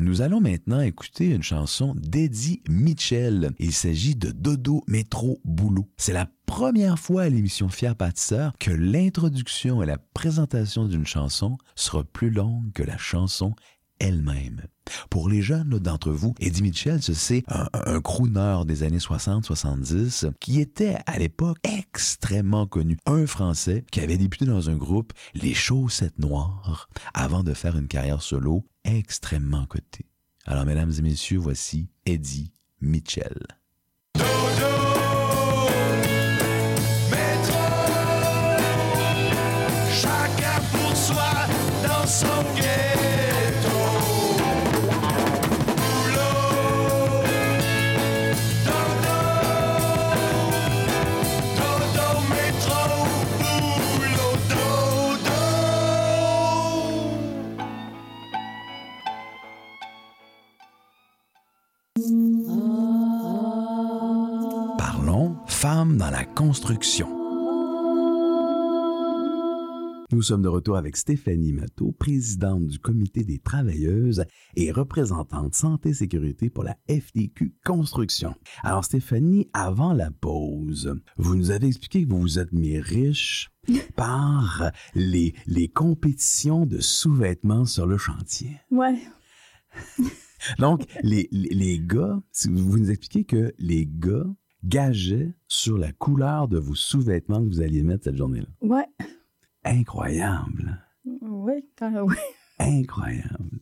Nous 0.00 0.22
allons 0.22 0.40
maintenant 0.40 0.80
écouter 0.80 1.26
une 1.26 1.42
chanson 1.42 1.92
d'Eddie 1.96 2.62
Mitchell. 2.68 3.50
Il 3.58 3.72
s'agit 3.72 4.14
de 4.14 4.30
Dodo 4.30 4.84
Métro 4.86 5.40
Boulot. 5.44 5.88
C'est 5.96 6.12
la 6.12 6.30
première 6.46 7.00
fois 7.00 7.22
à 7.22 7.28
l'émission 7.28 7.68
Fier 7.68 7.96
Pâtisseur 7.96 8.52
que 8.60 8.70
l'introduction 8.70 9.82
et 9.82 9.86
la 9.86 9.98
présentation 9.98 10.84
d'une 10.84 11.04
chanson 11.04 11.58
sera 11.74 12.04
plus 12.04 12.30
longue 12.30 12.72
que 12.72 12.84
la 12.84 12.96
chanson 12.96 13.56
elle-même. 14.00 14.62
Pour 15.10 15.28
les 15.28 15.42
jeunes 15.42 15.78
d'entre 15.78 16.10
vous, 16.10 16.34
Eddie 16.40 16.62
Mitchell, 16.62 17.02
ce, 17.02 17.12
c'est 17.14 17.44
un, 17.48 17.68
un 17.72 18.64
des 18.64 18.82
années 18.82 18.98
60-70 18.98 20.32
qui 20.40 20.60
était 20.60 20.96
à 21.06 21.18
l'époque 21.18 21.58
extrêmement 21.64 22.66
connu. 22.66 22.96
Un 23.06 23.26
Français 23.26 23.84
qui 23.90 24.00
avait 24.00 24.16
débuté 24.16 24.44
dans 24.44 24.70
un 24.70 24.76
groupe, 24.76 25.12
Les 25.34 25.54
Chaussettes 25.54 26.18
Noires, 26.18 26.88
avant 27.14 27.42
de 27.42 27.54
faire 27.54 27.76
une 27.76 27.88
carrière 27.88 28.22
solo 28.22 28.64
extrêmement 28.84 29.66
cotée. 29.66 30.06
Alors, 30.46 30.64
mesdames 30.64 30.92
et 30.96 31.02
messieurs, 31.02 31.38
voici 31.38 31.88
Eddie 32.06 32.52
Mitchell. 32.80 33.46
Femmes 65.60 65.96
dans 65.96 66.10
la 66.10 66.24
construction. 66.24 67.08
Nous 70.12 70.22
sommes 70.22 70.42
de 70.42 70.48
retour 70.48 70.76
avec 70.76 70.96
Stéphanie 70.96 71.52
Matteau, 71.52 71.90
présidente 71.90 72.68
du 72.68 72.78
Comité 72.78 73.24
des 73.24 73.40
travailleuses 73.40 74.24
et 74.54 74.70
représentante 74.70 75.56
santé-sécurité 75.56 76.48
pour 76.48 76.62
la 76.62 76.76
FDQ 76.88 77.56
Construction. 77.66 78.36
Alors 78.62 78.84
Stéphanie, 78.84 79.50
avant 79.52 79.94
la 79.94 80.12
pause, 80.12 80.94
vous 81.16 81.34
nous 81.34 81.50
avez 81.50 81.66
expliqué 81.66 82.04
que 82.06 82.12
vous 82.12 82.20
vous 82.20 82.38
êtes 82.38 82.52
mis 82.52 82.78
riche 82.78 83.50
par 83.96 84.70
les, 84.94 85.34
les 85.48 85.66
compétitions 85.66 86.66
de 86.66 86.78
sous-vêtements 86.78 87.64
sur 87.64 87.88
le 87.88 87.98
chantier. 87.98 88.60
Ouais. 88.70 89.02
Donc, 90.60 90.84
les, 91.02 91.28
les, 91.32 91.48
les 91.48 91.80
gars, 91.80 92.20
vous 92.44 92.78
nous 92.78 92.90
expliquez 92.92 93.24
que 93.24 93.52
les 93.58 93.88
gars 93.90 94.24
gageaient 94.64 95.34
sur 95.46 95.78
la 95.78 95.92
couleur 95.92 96.48
de 96.48 96.58
vos 96.58 96.74
sous-vêtements 96.74 97.40
que 97.42 97.48
vous 97.48 97.60
alliez 97.60 97.82
mettre 97.82 98.04
cette 98.04 98.16
journée-là. 98.16 98.48
Ouais. 98.62 98.86
Incroyable. 99.64 100.78
Oui, 101.22 101.64
quand, 101.78 101.92
oui. 102.02 102.16
Incroyable. 102.58 103.60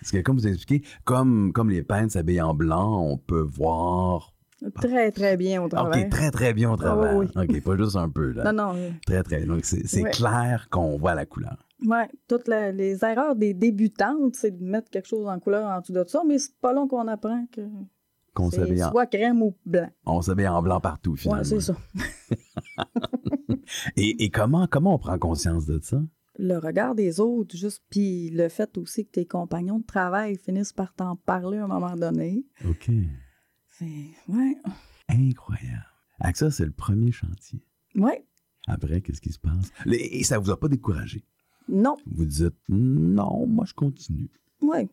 Parce 0.00 0.12
que 0.12 0.18
comme 0.22 0.36
vous 0.36 0.46
expliquez, 0.46 0.86
comme, 1.04 1.52
comme 1.52 1.70
les 1.70 1.82
peintres 1.82 2.12
s'habillent 2.12 2.40
en 2.42 2.54
blanc, 2.54 3.02
on 3.04 3.18
peut 3.18 3.40
voir... 3.42 4.34
Très, 4.74 5.12
très 5.12 5.36
bien 5.36 5.62
au 5.62 5.68
travail. 5.68 6.04
OK, 6.04 6.08
très, 6.10 6.30
très 6.32 6.52
bien 6.52 6.70
au 6.72 6.76
travail. 6.76 7.14
oui. 7.16 7.26
OK, 7.36 7.62
pas 7.62 7.76
juste 7.76 7.94
un 7.96 8.08
peu, 8.08 8.32
là. 8.32 8.52
Non, 8.52 8.72
non. 8.74 8.92
Très, 9.06 9.22
très 9.22 9.38
bien. 9.38 9.46
Donc, 9.54 9.64
c'est 9.64 10.02
Ouais. 10.02 10.10
clair 10.10 10.68
qu'on 10.70 10.96
voit 10.98 11.14
la 11.14 11.26
couleur. 11.26 11.64
Oui, 11.86 11.98
toutes 12.26 12.48
la- 12.48 12.72
les 12.72 13.04
erreurs 13.04 13.36
des 13.36 13.54
débutantes, 13.54 14.34
c'est 14.34 14.50
de 14.58 14.64
mettre 14.64 14.90
quelque 14.90 15.06
chose 15.06 15.28
en 15.28 15.38
couleur 15.38 15.64
en 15.70 15.80
dessous 15.80 15.92
de 15.92 16.02
ça, 16.08 16.22
mais 16.26 16.38
c'est 16.38 16.56
pas 16.60 16.72
long 16.72 16.88
qu'on 16.88 17.06
apprend 17.06 17.46
que 17.52 17.60
Qu'on 18.38 18.50
s'habille 18.50 18.84
en... 18.84 18.90
soit 18.90 19.06
crème 19.06 19.42
ou 19.42 19.56
blanc. 19.66 19.90
On 20.06 20.22
s'habille 20.22 20.48
en 20.48 20.62
blanc 20.62 20.80
partout, 20.80 21.16
finalement. 21.16 21.42
Ouais, 21.42 21.44
c'est 21.48 21.60
ça. 21.60 21.76
Et, 23.96 24.24
et 24.24 24.30
comment, 24.30 24.66
comment 24.66 24.94
on 24.94 24.98
prend 24.98 25.18
conscience 25.18 25.66
de 25.66 25.78
ça? 25.82 26.02
Le 26.38 26.56
regard 26.56 26.94
des 26.94 27.20
autres, 27.20 27.56
juste, 27.56 27.82
puis 27.90 28.30
le 28.30 28.48
fait 28.48 28.78
aussi 28.78 29.04
que 29.04 29.10
tes 29.10 29.26
compagnons 29.26 29.78
de 29.80 29.84
travail 29.84 30.36
finissent 30.36 30.72
par 30.72 30.94
t'en 30.94 31.16
parler 31.16 31.58
à 31.58 31.64
un 31.64 31.68
moment 31.68 31.96
donné. 31.96 32.44
OK. 32.66 32.90
C'est, 33.70 33.84
ouais, 34.28 34.56
Incroyable. 35.08 35.84
Avec 36.20 36.36
ça, 36.36 36.50
c'est 36.50 36.64
le 36.64 36.70
premier 36.72 37.12
chantier. 37.12 37.60
ouais, 37.96 38.24
Après, 38.66 39.00
qu'est-ce 39.00 39.20
qui 39.20 39.32
se 39.32 39.38
passe? 39.38 39.70
Et 39.86 40.22
ça 40.24 40.38
vous 40.38 40.50
a 40.50 40.58
pas 40.58 40.68
découragé? 40.68 41.24
non, 41.68 41.96
Vous 42.06 42.24
dites, 42.24 42.54
non, 42.68 43.46
moi, 43.46 43.64
je 43.66 43.74
continue. 43.74 44.30
ouais. 44.62 44.88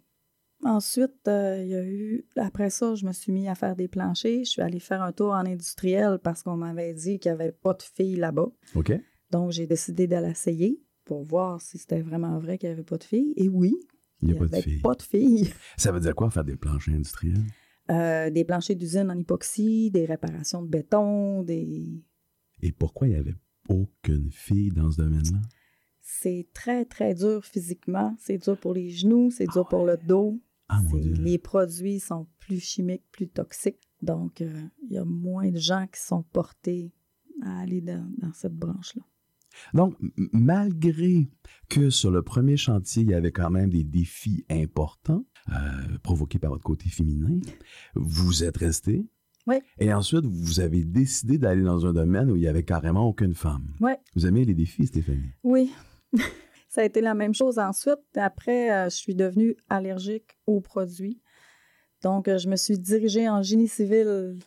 Ensuite, 0.63 1.27
euh, 1.27 1.61
il 1.61 1.67
y 1.69 1.75
a 1.75 1.83
eu, 1.83 2.25
après 2.37 2.69
ça, 2.69 2.95
je 2.95 3.05
me 3.05 3.11
suis 3.11 3.31
mis 3.31 3.47
à 3.47 3.55
faire 3.55 3.75
des 3.75 3.87
planchers. 3.87 4.43
Je 4.45 4.49
suis 4.49 4.61
allée 4.61 4.79
faire 4.79 5.01
un 5.03 5.11
tour 5.11 5.31
en 5.31 5.45
industriel 5.45 6.17
parce 6.23 6.41
qu'on 6.43 6.57
m'avait 6.57 6.93
dit 6.93 7.19
qu'il 7.19 7.31
n'y 7.31 7.35
avait 7.41 7.51
pas 7.51 7.73
de 7.73 7.83
filles 7.83 8.15
là-bas. 8.15 8.47
OK? 8.73 8.93
Donc, 9.31 9.51
j'ai 9.51 9.67
décidé 9.67 10.07
d'aller 10.07 10.29
essayer 10.31 10.81
pour 11.03 11.23
voir 11.23 11.61
si 11.61 11.77
c'était 11.77 12.01
vraiment 12.01 12.39
vrai 12.39 12.57
qu'il 12.57 12.69
n'y 12.69 12.73
avait 12.73 12.83
pas 12.83 12.97
de 12.97 13.03
filles. 13.03 13.33
Et 13.35 13.47
oui, 13.49 13.75
Il 14.21 14.29
n'y 14.29 14.33
a 14.33 14.35
il 14.35 14.39
pas 14.39 14.45
n'y 14.45 14.49
de 14.51 14.55
avait 14.55 14.63
filles. 14.63 14.81
pas 14.81 14.95
de 14.95 15.01
filles. 15.03 15.49
Ça 15.77 15.91
veut 15.91 15.99
dire 15.99 16.15
quoi, 16.15 16.29
faire 16.31 16.45
des 16.45 16.55
planchers 16.55 16.95
industriels? 16.95 17.43
Euh, 17.91 18.31
des 18.31 18.43
planchers 18.43 18.75
d'usine 18.75 19.11
en 19.11 19.19
époxy, 19.19 19.91
des 19.91 20.05
réparations 20.05 20.63
de 20.63 20.67
béton, 20.67 21.43
des... 21.43 22.01
Et 22.61 22.71
pourquoi 22.71 23.07
il 23.07 23.11
n'y 23.11 23.19
avait 23.19 23.35
aucune 23.69 24.31
fille 24.31 24.69
dans 24.71 24.89
ce 24.89 24.97
domaine-là? 24.97 25.39
C'est 26.07 26.45
très, 26.53 26.85
très 26.85 27.15
dur 27.15 27.43
physiquement. 27.43 28.15
C'est 28.19 28.37
dur 28.37 28.55
pour 28.59 28.75
les 28.75 28.91
genoux, 28.91 29.31
c'est 29.31 29.47
dur 29.47 29.67
pour 29.67 29.85
le 29.85 29.97
dos. 29.97 30.39
Ah, 30.69 30.79
mon 30.83 30.91
C'est- 30.91 30.99
Dieu. 30.99 31.13
Les 31.15 31.39
produits 31.39 31.99
sont 31.99 32.27
plus 32.39 32.59
chimiques, 32.59 33.03
plus 33.11 33.27
toxiques. 33.27 33.89
Donc, 34.03 34.41
euh, 34.41 34.61
il 34.83 34.93
y 34.93 34.97
a 34.99 35.03
moins 35.05 35.49
de 35.49 35.57
gens 35.57 35.87
qui 35.91 35.99
sont 35.99 36.21
portés 36.21 36.93
à 37.41 37.59
aller 37.61 37.81
dans, 37.81 38.07
dans 38.19 38.31
cette 38.33 38.53
branche-là. 38.55 39.01
Donc, 39.73 39.95
malgré 40.31 41.27
que 41.69 41.89
sur 41.89 42.11
le 42.11 42.21
premier 42.21 42.57
chantier, 42.57 43.01
il 43.03 43.09
y 43.09 43.13
avait 43.15 43.31
quand 43.31 43.49
même 43.49 43.69
des 43.71 43.83
défis 43.83 44.45
importants 44.51 45.25
euh, 45.49 45.97
provoqués 46.03 46.37
par 46.39 46.51
votre 46.51 46.63
côté 46.63 46.87
féminin, 46.89 47.39
vous 47.95 48.43
êtes 48.43 48.57
resté. 48.57 49.07
Oui. 49.47 49.55
Et 49.79 49.93
ensuite, 49.93 50.25
vous 50.25 50.59
avez 50.59 50.83
décidé 50.83 51.37
d'aller 51.37 51.63
dans 51.63 51.85
un 51.85 51.93
domaine 51.93 52.29
où 52.31 52.35
il 52.35 52.41
n'y 52.41 52.47
avait 52.47 52.63
carrément 52.63 53.07
aucune 53.07 53.33
femme. 53.33 53.73
Ouais. 53.79 53.97
Vous 54.15 54.25
aimez 54.27 54.43
les 54.45 54.55
défis, 54.55 54.87
Stéphanie? 54.87 55.31
Oui. 55.43 55.71
Ça 56.69 56.81
a 56.81 56.83
été 56.83 56.99
la 57.01 57.13
même 57.13 57.33
chose 57.33 57.57
ensuite. 57.57 57.99
Après, 58.15 58.69
euh, 58.71 58.85
je 58.89 58.95
suis 58.95 59.15
devenue 59.15 59.55
allergique 59.69 60.37
aux 60.45 60.59
produits. 60.59 61.21
Donc, 62.03 62.27
euh, 62.27 62.37
je 62.37 62.49
me 62.49 62.55
suis 62.57 62.77
dirigée 62.77 63.29
en 63.29 63.41
génie 63.41 63.67
civil. 63.69 64.37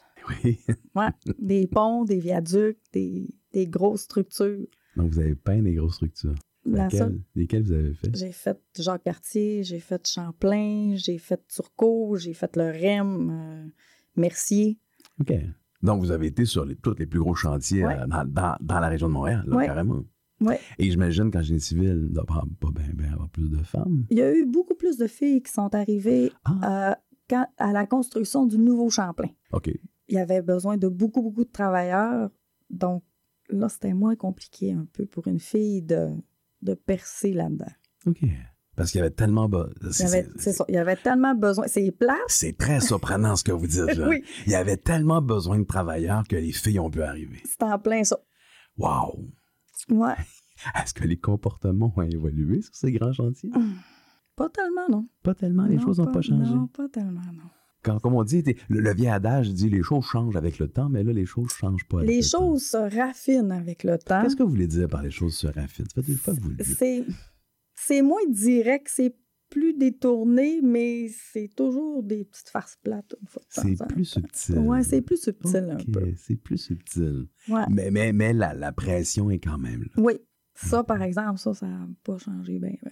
Oui. 0.44 0.58
Ouais. 0.94 1.08
des 1.38 1.66
ponts, 1.66 2.04
des 2.04 2.18
viaducs, 2.18 2.78
des, 2.92 3.28
des 3.52 3.66
grosses 3.66 4.02
structures. 4.02 4.66
Donc, 4.96 5.12
vous 5.12 5.20
avez 5.20 5.34
peint 5.36 5.62
des 5.62 5.74
grosses 5.74 5.94
structures. 5.94 6.34
Lesquelles, 6.66 7.62
vous 7.62 7.72
avez 7.72 7.94
fait? 7.94 8.14
J'ai 8.14 8.32
fait 8.32 8.58
Jacques 8.78 9.04
Cartier, 9.04 9.62
j'ai 9.62 9.78
fait 9.78 10.06
Champlain, 10.06 10.94
j'ai 10.96 11.16
fait 11.18 11.40
Turcot, 11.48 12.16
j'ai 12.16 12.34
fait 12.34 12.54
le 12.56 12.64
REM, 12.70 13.30
euh, 13.30 13.66
Mercier. 14.16 14.78
OK. 15.20 15.32
Donc, 15.82 16.00
vous 16.00 16.10
avez 16.10 16.26
été 16.26 16.44
sur 16.44 16.64
les- 16.66 16.76
tous 16.76 16.94
les 16.98 17.06
plus 17.06 17.20
gros 17.20 17.34
chantiers 17.34 17.86
Ouais. 17.86 17.94
euh, 17.96 18.06
dans, 18.06 18.24
dans- 18.26 18.56
dans 18.60 18.80
la 18.80 18.88
région 18.88 19.08
de 19.08 19.12
Montréal, 19.14 19.44
là, 19.46 19.56
Ouais. 19.56 19.66
carrément. 19.66 20.02
Ouais. 20.40 20.60
Et 20.78 20.90
j'imagine 20.90 21.30
qu'en 21.30 21.42
génie 21.42 21.60
civil, 21.60 22.06
il 22.08 22.12
doit 22.12 22.24
pas, 22.26 22.44
pas 22.60 22.70
bien 22.70 22.92
bien 22.94 23.12
avoir 23.12 23.28
plus 23.30 23.50
de 23.50 23.62
femmes. 23.62 24.04
Il 24.10 24.18
y 24.18 24.22
a 24.22 24.32
eu 24.34 24.46
beaucoup 24.46 24.74
plus 24.74 24.96
de 24.96 25.06
filles 25.06 25.42
qui 25.42 25.50
sont 25.52 25.74
arrivées 25.74 26.32
Ah. 26.44 26.90
euh, 26.90 26.94
quand- 27.28 27.48
à 27.58 27.72
la 27.72 27.86
construction 27.86 28.46
du 28.46 28.58
nouveau 28.58 28.88
Champlain. 28.90 29.30
OK. 29.52 29.68
Il 30.08 30.14
y 30.14 30.18
avait 30.18 30.40
besoin 30.42 30.76
de 30.76 30.88
beaucoup, 30.88 31.22
beaucoup 31.22 31.44
de 31.44 31.50
travailleurs. 31.50 32.30
Donc 32.70 33.02
là, 33.50 33.68
c'était 33.68 33.94
moins 33.94 34.14
compliqué 34.16 34.72
un 34.72 34.86
peu 34.92 35.06
pour 35.06 35.26
une 35.26 35.40
fille 35.40 35.82
de, 35.82 36.10
de 36.62 36.74
percer 36.74 37.32
là-dedans. 37.32 37.72
OK. 38.06 38.20
Parce 38.76 38.92
qu'il 38.92 39.00
y 39.00 39.02
avait 39.02 39.10
tellement... 39.10 39.48
be- 39.48 39.72
Il 39.82 39.88
y 39.88 39.92
c'est- 39.92 40.04
avait, 40.04 40.28
c'est 40.36 40.52
ça, 40.52 40.64
il 40.68 40.74
y 40.76 40.78
avait 40.78 40.94
tellement 40.96 41.34
besoin. 41.34 41.66
C'est 41.66 41.90
plat. 41.90 42.16
C'est 42.28 42.56
très 42.56 42.80
surprenant 42.80 43.34
ce 43.34 43.42
que 43.42 43.50
vous 43.50 43.66
dites. 43.66 43.92
Là. 43.96 44.08
Oui. 44.08 44.22
Il 44.46 44.52
y 44.52 44.54
avait 44.54 44.76
tellement 44.76 45.20
besoin 45.20 45.58
de 45.58 45.64
travailleurs 45.64 46.22
que 46.28 46.36
les 46.36 46.52
filles 46.52 46.78
ont 46.78 46.88
pu 46.90 47.02
arriver. 47.02 47.42
C'est 47.44 47.64
en 47.64 47.76
plein 47.80 48.04
ça. 48.04 48.20
Wow! 48.76 49.26
Ouais. 49.90 50.14
Est-ce 50.82 50.92
que 50.94 51.04
les 51.04 51.16
comportements 51.16 51.92
ont 51.96 52.02
évolué 52.02 52.62
sur 52.62 52.74
ces 52.74 52.92
grands 52.92 53.12
chantiers? 53.12 53.50
Pas 54.36 54.48
tellement, 54.48 54.88
non. 54.88 55.08
Pas 55.22 55.34
tellement, 55.34 55.66
les 55.66 55.76
Non, 55.76 55.82
choses 55.82 55.98
n'ont 55.98 56.12
pas 56.12 56.22
changé. 56.22 56.52
Non, 56.54 56.66
pas 56.66 56.88
tellement, 56.88 57.20
non. 57.32 57.44
Quand, 57.82 58.00
comme 58.00 58.14
on 58.14 58.24
dit, 58.24 58.42
le, 58.68 58.80
le 58.80 58.94
vieil 58.94 59.08
adage 59.08 59.52
dit 59.52 59.70
les 59.70 59.82
choses 59.82 60.04
changent 60.04 60.36
avec 60.36 60.58
le 60.58 60.68
temps, 60.68 60.88
mais 60.88 61.04
là, 61.04 61.12
les 61.12 61.26
choses 61.26 61.44
ne 61.46 61.50
changent 61.50 61.86
pas 61.88 61.98
avec 61.98 62.08
Les 62.08 62.16
le 62.16 62.22
choses 62.22 62.66
se 62.66 62.76
raffinent 62.76 63.52
avec 63.52 63.84
le 63.84 63.98
temps. 63.98 64.22
Qu'est-ce 64.22 64.34
que 64.36 64.42
vous 64.42 64.50
voulez 64.50 64.66
dire 64.66 64.88
par 64.88 65.02
les 65.02 65.12
choses 65.12 65.36
se 65.36 65.46
raffinent? 65.46 65.86
Fois 65.94 66.34
que 66.34 66.40
vous 66.40 66.50
le 66.50 67.04
c'est 67.74 68.02
moins 68.02 68.26
direct, 68.28 68.88
c'est 68.90 69.14
plus 69.50 69.74
détourné, 69.74 70.60
mais 70.62 71.08
c'est 71.08 71.48
toujours 71.54 72.02
des 72.02 72.24
petites 72.24 72.48
farces 72.50 72.76
plates 72.82 73.14
une 73.20 73.28
fois 73.28 73.42
C'est 73.48 73.76
plus 73.88 74.04
subtil. 74.04 74.58
Ouais, 74.58 74.82
c'est 74.82 75.00
plus 75.02 75.20
subtil 75.22 75.70
un 75.70 75.78
Ok, 75.78 75.90
peu. 75.92 76.12
C'est 76.16 76.36
plus 76.36 76.58
subtil. 76.58 77.28
Ouais. 77.48 77.62
Mais, 77.70 77.90
mais, 77.90 78.12
mais 78.12 78.32
la, 78.32 78.54
la 78.54 78.72
pression 78.72 79.30
est 79.30 79.38
quand 79.40 79.58
même 79.58 79.82
là. 79.82 79.90
Oui, 79.96 80.14
ça, 80.54 80.84
par 80.84 81.02
exemple, 81.02 81.38
ça, 81.38 81.54
ça 81.54 81.66
n'a 81.66 81.88
pas 82.04 82.18
changé 82.18 82.58
bien, 82.58 82.70
bien. 82.70 82.90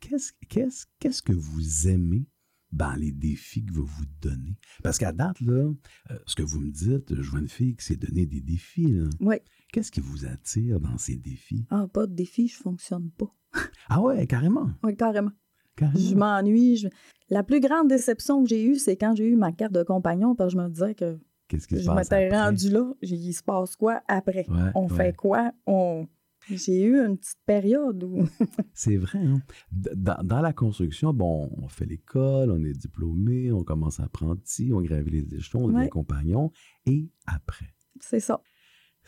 Qu'est-ce, 0.00 0.32
qu'est-ce, 0.48 0.86
qu'est-ce 1.00 1.22
que 1.22 1.32
vous 1.32 1.88
aimez 1.88 2.26
dans 2.70 2.94
les 2.94 3.10
défis 3.12 3.64
que 3.64 3.72
vous 3.72 3.86
vous 3.86 4.04
donnez? 4.20 4.56
Parce 4.82 4.98
qu'à 4.98 5.12
date, 5.12 5.40
là, 5.40 5.72
euh, 6.10 6.18
ce 6.26 6.36
que 6.36 6.42
vous 6.42 6.60
me 6.60 6.70
dites, 6.70 7.14
je 7.20 7.30
vois 7.30 7.40
une 7.40 7.48
fille 7.48 7.74
qui 7.76 7.84
s'est 7.84 7.96
donné 7.96 8.24
des 8.26 8.40
défis. 8.40 8.92
Là. 8.92 9.08
Oui. 9.20 9.36
Qu'est-ce 9.72 9.90
qui 9.90 10.00
vous 10.00 10.24
attire 10.26 10.78
dans 10.80 10.96
ces 10.96 11.16
défis? 11.16 11.66
Ah, 11.70 11.86
pas 11.92 12.06
de 12.06 12.14
défi, 12.14 12.46
je 12.48 12.56
fonctionne 12.56 13.10
pas. 13.10 13.34
Ah 13.88 14.00
ouais, 14.00 14.26
carrément. 14.26 14.70
Oui, 14.82 14.96
carrément. 14.96 15.32
Carrément. 15.78 15.98
Je 15.98 16.14
m'ennuie. 16.14 16.76
je- 16.76 16.88
La 17.30 17.42
plus 17.42 17.60
grande 17.60 17.88
déception 17.88 18.42
que 18.42 18.48
j'ai 18.48 18.64
eue, 18.64 18.76
c'est 18.76 18.96
quand 18.96 19.14
j'ai 19.14 19.26
eu 19.26 19.36
ma 19.36 19.52
carte 19.52 19.72
de 19.72 19.82
compagnon, 19.82 20.34
parce 20.34 20.52
que 20.54 20.58
je 20.58 20.62
me 20.64 20.68
disais 20.70 20.94
que 20.94 21.18
Qu'est-ce 21.48 21.66
qui 21.68 21.76
se 21.76 21.82
je 21.82 21.90
m'étais 21.90 22.28
rendu 22.28 22.68
là. 22.70 22.92
Il 23.02 23.32
se 23.32 23.42
passe 23.42 23.74
quoi 23.76 24.02
après? 24.08 24.44
Ouais, 24.48 24.70
On 24.74 24.86
ouais. 24.88 24.96
fait 24.96 25.16
quoi? 25.16 25.52
On... 25.66 26.06
J'ai 26.50 26.82
eu 26.84 26.98
une 26.98 27.16
petite 27.18 27.38
période 27.46 28.02
où. 28.04 28.26
C'est 28.74 28.96
vrai. 28.96 29.18
Hein? 29.18 29.40
Dans, 29.70 30.22
dans 30.24 30.40
la 30.40 30.52
construction, 30.54 31.12
bon, 31.12 31.50
on 31.62 31.68
fait 31.68 31.84
l'école, 31.86 32.50
on 32.50 32.62
est 32.64 32.72
diplômé, 32.72 33.52
on 33.52 33.62
commence 33.64 34.00
apprenti, 34.00 34.70
on 34.72 34.80
gravit 34.80 35.10
les 35.10 35.34
échelons, 35.36 35.64
on 35.64 35.68
devient 35.68 35.80
Ouais. 35.80 35.88
compagnon. 35.88 36.50
Et 36.86 37.10
après? 37.26 37.74
c'est 38.00 38.20
ça. 38.20 38.40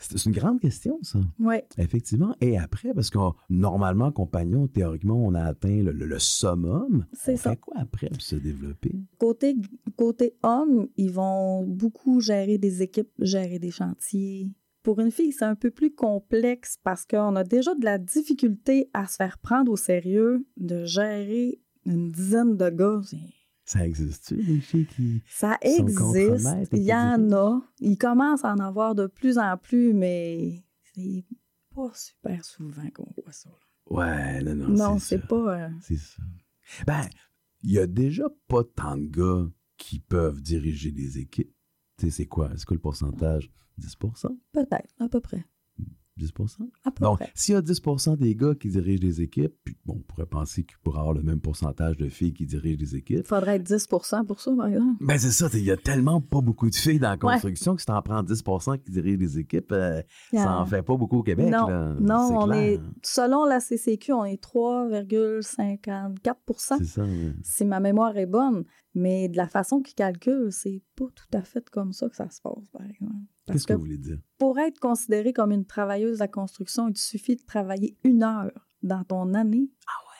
C'est 0.01 0.25
une 0.25 0.31
grande 0.31 0.59
question, 0.59 0.97
ça. 1.01 1.19
Oui. 1.39 1.57
Effectivement. 1.77 2.35
Et 2.41 2.57
après, 2.57 2.93
parce 2.93 3.09
que 3.09 3.19
normalement, 3.49 4.11
compagnon, 4.11 4.67
théoriquement, 4.67 5.15
on 5.23 5.33
a 5.35 5.43
atteint 5.43 5.81
le, 5.83 5.91
le- 5.91 6.05
le 6.05 6.19
summum. 6.19 7.05
C'est 7.13 7.37
ça. 7.37 7.51
fait 7.51 7.57
quoi 7.57 7.75
après 7.77 8.09
pour 8.09 8.21
se 8.21 8.35
développer? 8.35 8.91
Côté, 9.17 9.55
côté 9.95 10.33
homme, 10.43 10.87
ils 10.97 11.11
vont 11.11 11.63
beaucoup 11.65 12.19
gérer 12.19 12.57
des 12.57 12.81
équipes, 12.81 13.11
gérer 13.19 13.59
des 13.59 13.71
chantiers. 13.71 14.49
Pour 14.83 14.99
une 14.99 15.11
fille, 15.11 15.31
c'est 15.31 15.45
un 15.45 15.53
peu 15.55 15.69
plus 15.69 15.93
complexe 15.93 16.77
parce 16.83 17.05
qu'on 17.05 17.35
a 17.35 17.43
déjà 17.43 17.75
de 17.75 17.85
la 17.85 17.99
difficulté 17.99 18.89
à 18.95 19.05
se 19.05 19.15
faire 19.17 19.37
prendre 19.37 19.71
au 19.71 19.77
sérieux, 19.77 20.45
de 20.57 20.85
gérer 20.85 21.59
une 21.85 22.11
dizaine 22.11 22.57
de 22.57 22.69
gars. 22.69 23.01
Ça 23.71 23.85
existe-tu, 23.87 24.35
des 24.43 24.59
filles 24.59 24.85
qui. 24.85 25.23
Ça 25.29 25.57
sont 25.63 25.87
existe. 25.87 26.69
Il 26.73 26.83
y 26.83 26.93
en 26.93 27.31
a. 27.31 27.61
Il 27.79 27.97
commence 27.97 28.43
à 28.43 28.51
en 28.53 28.59
avoir 28.59 28.95
de 28.95 29.07
plus 29.07 29.37
en 29.37 29.55
plus, 29.57 29.93
mais 29.93 30.61
c'est 30.93 31.23
pas 31.73 31.89
super 31.93 32.43
souvent 32.43 32.89
qu'on 32.93 33.07
voit 33.23 33.31
ça. 33.31 33.49
là. 33.49 33.55
Ouais, 33.95 34.43
non, 34.43 34.55
non. 34.55 34.67
Non, 34.67 34.99
c'est 34.99 35.19
c'est 35.19 35.25
pas. 35.27 35.57
euh, 35.65 35.69
C'est 35.81 35.95
ça. 35.95 36.21
Ben, 36.85 37.07
il 37.63 37.71
y 37.71 37.79
a 37.79 37.87
déjà 37.87 38.25
pas 38.49 38.63
tant 38.75 38.97
de 38.97 39.07
gars 39.07 39.49
qui 39.77 39.99
peuvent 39.99 40.41
diriger 40.41 40.91
des 40.91 41.19
équipes. 41.19 41.53
Tu 41.97 42.07
sais, 42.07 42.11
c'est 42.11 42.25
quoi? 42.25 42.51
Est-ce 42.53 42.65
que 42.65 42.73
le 42.73 42.79
pourcentage? 42.81 43.49
10% 43.79 44.37
Peut-être, 44.51 44.93
à 44.99 45.07
peu 45.07 45.21
près. 45.21 45.45
10 46.17 46.31
À 46.85 46.91
peu 46.91 47.03
Donc, 47.05 47.19
s'il 47.33 47.53
y 47.53 47.57
a 47.57 47.61
10% 47.61 48.17
des 48.17 48.35
gars 48.35 48.53
qui 48.53 48.69
dirigent 48.69 49.01
des 49.01 49.21
équipes, 49.21 49.53
puis 49.63 49.75
bon, 49.85 49.95
on 49.97 50.01
pourrait 50.01 50.25
penser 50.25 50.63
qu'il 50.63 50.77
pourrait 50.83 50.99
avoir 50.99 51.13
le 51.13 51.23
même 51.23 51.39
pourcentage 51.39 51.97
de 51.97 52.09
filles 52.09 52.33
qui 52.33 52.45
dirigent 52.45 52.77
des 52.79 52.95
équipes. 52.95 53.19
Il 53.19 53.23
faudrait 53.25 53.55
être 53.55 53.63
10% 53.69 54.25
pour 54.25 54.39
ça, 54.41 54.51
par 54.55 54.67
exemple. 54.67 54.97
Ben, 54.99 55.17
c'est 55.17 55.31
ça, 55.31 55.47
il 55.53 55.63
y 55.63 55.71
a 55.71 55.77
tellement 55.77 56.21
pas 56.21 56.41
beaucoup 56.41 56.69
de 56.69 56.75
filles 56.75 56.99
dans 56.99 57.09
la 57.09 57.15
Ouais. 57.15 57.33
construction 57.33 57.75
que 57.75 57.81
si 57.81 57.87
t'en 57.87 58.01
prends 58.01 58.23
10% 58.23 58.77
qui 58.79 58.91
dirigent 58.91 59.19
des 59.19 59.39
équipes, 59.39 59.71
euh, 59.71 60.01
ça 60.33 60.59
en 60.59 60.65
fait 60.65 60.81
pas 60.83 60.95
beaucoup 60.97 61.19
au 61.19 61.23
Québec. 61.23 61.49
non, 61.49 61.67
là. 61.67 61.95
non 61.99 62.41
on 62.41 62.45
clair. 62.47 62.61
est. 62.61 62.79
Selon 63.03 63.45
la 63.45 63.59
CCQ, 63.59 64.13
on 64.13 64.25
est 64.25 64.41
3,54% 64.43 66.77
C'est 66.77 66.85
ça. 66.85 67.03
ouais. 67.03 67.33
si 67.43 67.65
ma 67.65 67.79
mémoire 67.79 68.17
est 68.17 68.25
bonne. 68.25 68.63
Mais 68.93 69.29
de 69.29 69.37
la 69.37 69.47
façon 69.47 69.81
qu'ils 69.81 69.95
calculent, 69.95 70.51
c'est 70.51 70.81
pas 70.95 71.05
tout 71.15 71.37
à 71.37 71.41
fait 71.41 71.69
comme 71.69 71.93
ça 71.93 72.09
que 72.09 72.15
ça 72.15 72.29
se 72.29 72.41
passe, 72.41 72.67
par 72.73 72.85
exemple. 72.85 73.15
Qu'est-ce 73.47 73.65
que 73.67 73.73
vous 73.73 73.79
voulez 73.79 73.97
dire? 73.97 74.17
pour 74.37 74.59
être 74.59 74.79
considérée 74.79 75.33
comme 75.33 75.51
une 75.51 75.65
travailleuse 75.65 76.17
de 76.17 76.23
la 76.23 76.27
construction, 76.27 76.87
il 76.89 76.93
te 76.93 76.99
suffit 76.99 77.35
de 77.35 77.43
travailler 77.43 77.97
une 78.03 78.23
heure 78.23 78.51
dans 78.83 79.03
ton 79.03 79.33
année 79.33 79.69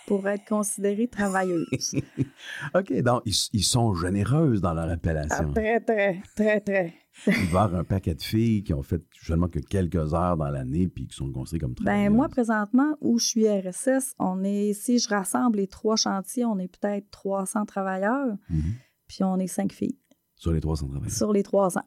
pour 0.08 0.28
être 0.28 0.46
considérée 0.46 1.08
travailleuse. 1.08 1.96
OK, 2.76 2.94
donc 3.02 3.22
ils, 3.26 3.36
ils 3.54 3.64
sont 3.64 3.94
généreuses 3.94 4.62
dans 4.62 4.74
leur 4.74 4.86
Ah, 4.90 4.94
appellation. 4.94 5.54
très, 5.54 5.80
très, 5.80 6.22
très, 6.36 6.60
très. 6.62 6.94
Avoir 7.28 7.76
un 7.76 7.84
paquet 7.84 8.16
de 8.16 8.22
filles 8.22 8.64
qui 8.64 8.74
ont 8.74 8.82
fait 8.82 9.04
seulement 9.22 9.48
que 9.50 9.60
quelques 9.60 10.14
heures 10.14 10.38
dans 10.38 10.50
l'année 10.50 10.88
puis 10.88 11.08
qui 11.08 11.16
sont 11.16 11.32
considérées 11.32 11.60
comme 11.60 11.74
Ben, 11.74 11.84
travailleuses. 11.86 12.14
moi, 12.14 12.30
présentement, 12.30 12.98
où 13.02 13.20
je 13.20 13.26
suis 13.26 13.48
RSS, 13.48 14.16
on 14.18 14.44
est, 14.44 14.74
si 14.74 14.98
je 15.00 15.10
rassemble 15.10 15.58
les 15.58 15.68
trois 15.68 15.96
chantiers, 15.98 16.46
on 16.46 16.58
est 16.58 16.68
peut-être 16.70 17.10
300 17.12 17.66
travailleurs, 17.66 18.36
Mhm. 18.50 18.74
puis 19.08 19.24
on 19.24 19.38
est 19.38 19.48
cinq 19.48 19.74
filles 19.74 19.98
Sur 20.36 20.52
les 20.54 20.62
300 20.62 20.88
travailleurs. 20.88 21.12
sur 21.16 21.32
les 21.34 21.44
300. 21.44 21.82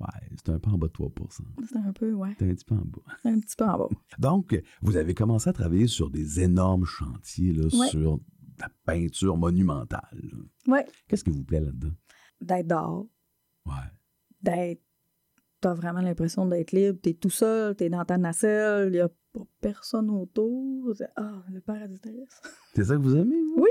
Ouais, 0.00 0.08
c'est 0.44 0.50
un 0.50 0.58
peu 0.58 0.70
en 0.70 0.76
bas 0.76 0.88
de 0.88 0.92
3% 0.92 1.44
C'est 1.68 1.76
un 1.78 1.92
peu, 1.92 2.12
ouais, 2.12 2.34
C'est 2.38 2.50
un 2.50 2.54
petit 2.54 2.64
peu 2.64 2.74
en 2.74 2.84
bas. 2.84 3.02
un 3.24 3.38
petit 3.38 3.54
peu 3.56 3.64
en 3.64 3.78
bas. 3.78 3.88
Donc, 4.18 4.60
vous 4.82 4.96
avez 4.96 5.14
commencé 5.14 5.48
à 5.48 5.52
travailler 5.52 5.86
sur 5.86 6.10
des 6.10 6.40
énormes 6.40 6.84
chantiers, 6.84 7.52
là, 7.52 7.64
Ouais. 7.72 7.88
sur 7.88 8.18
la 8.58 8.68
peinture 8.84 9.36
monumentale. 9.36 10.20
Ouais, 10.66 10.84
Qu'est-ce 11.08 11.22
qui 11.24 11.30
vous 11.30 11.44
plaît 11.44 11.60
là-dedans? 11.60 11.92
d'être 12.40 12.66
dehors, 12.66 13.06
Ouais. 13.66 13.72
D'être. 14.44 14.80
T'as 15.60 15.74
vraiment 15.74 16.00
l'impression 16.02 16.46
d'être 16.46 16.72
libre, 16.72 16.98
t'es 17.02 17.14
tout 17.14 17.30
seul, 17.30 17.74
t'es 17.74 17.88
dans 17.88 18.04
ta 18.04 18.18
nacelle, 18.18 18.88
il 18.88 18.92
n'y 18.92 18.98
a 19.00 19.08
pas 19.08 19.40
personne 19.62 20.10
autour. 20.10 20.92
Ah, 21.16 21.42
le 21.50 21.60
paradis 21.60 21.98
terrestre. 21.98 22.42
C'est 22.74 22.84
ça 22.84 22.96
que 22.96 23.00
vous 23.00 23.16
aimez, 23.16 23.40
vous? 23.42 23.62
Oui. 23.62 23.70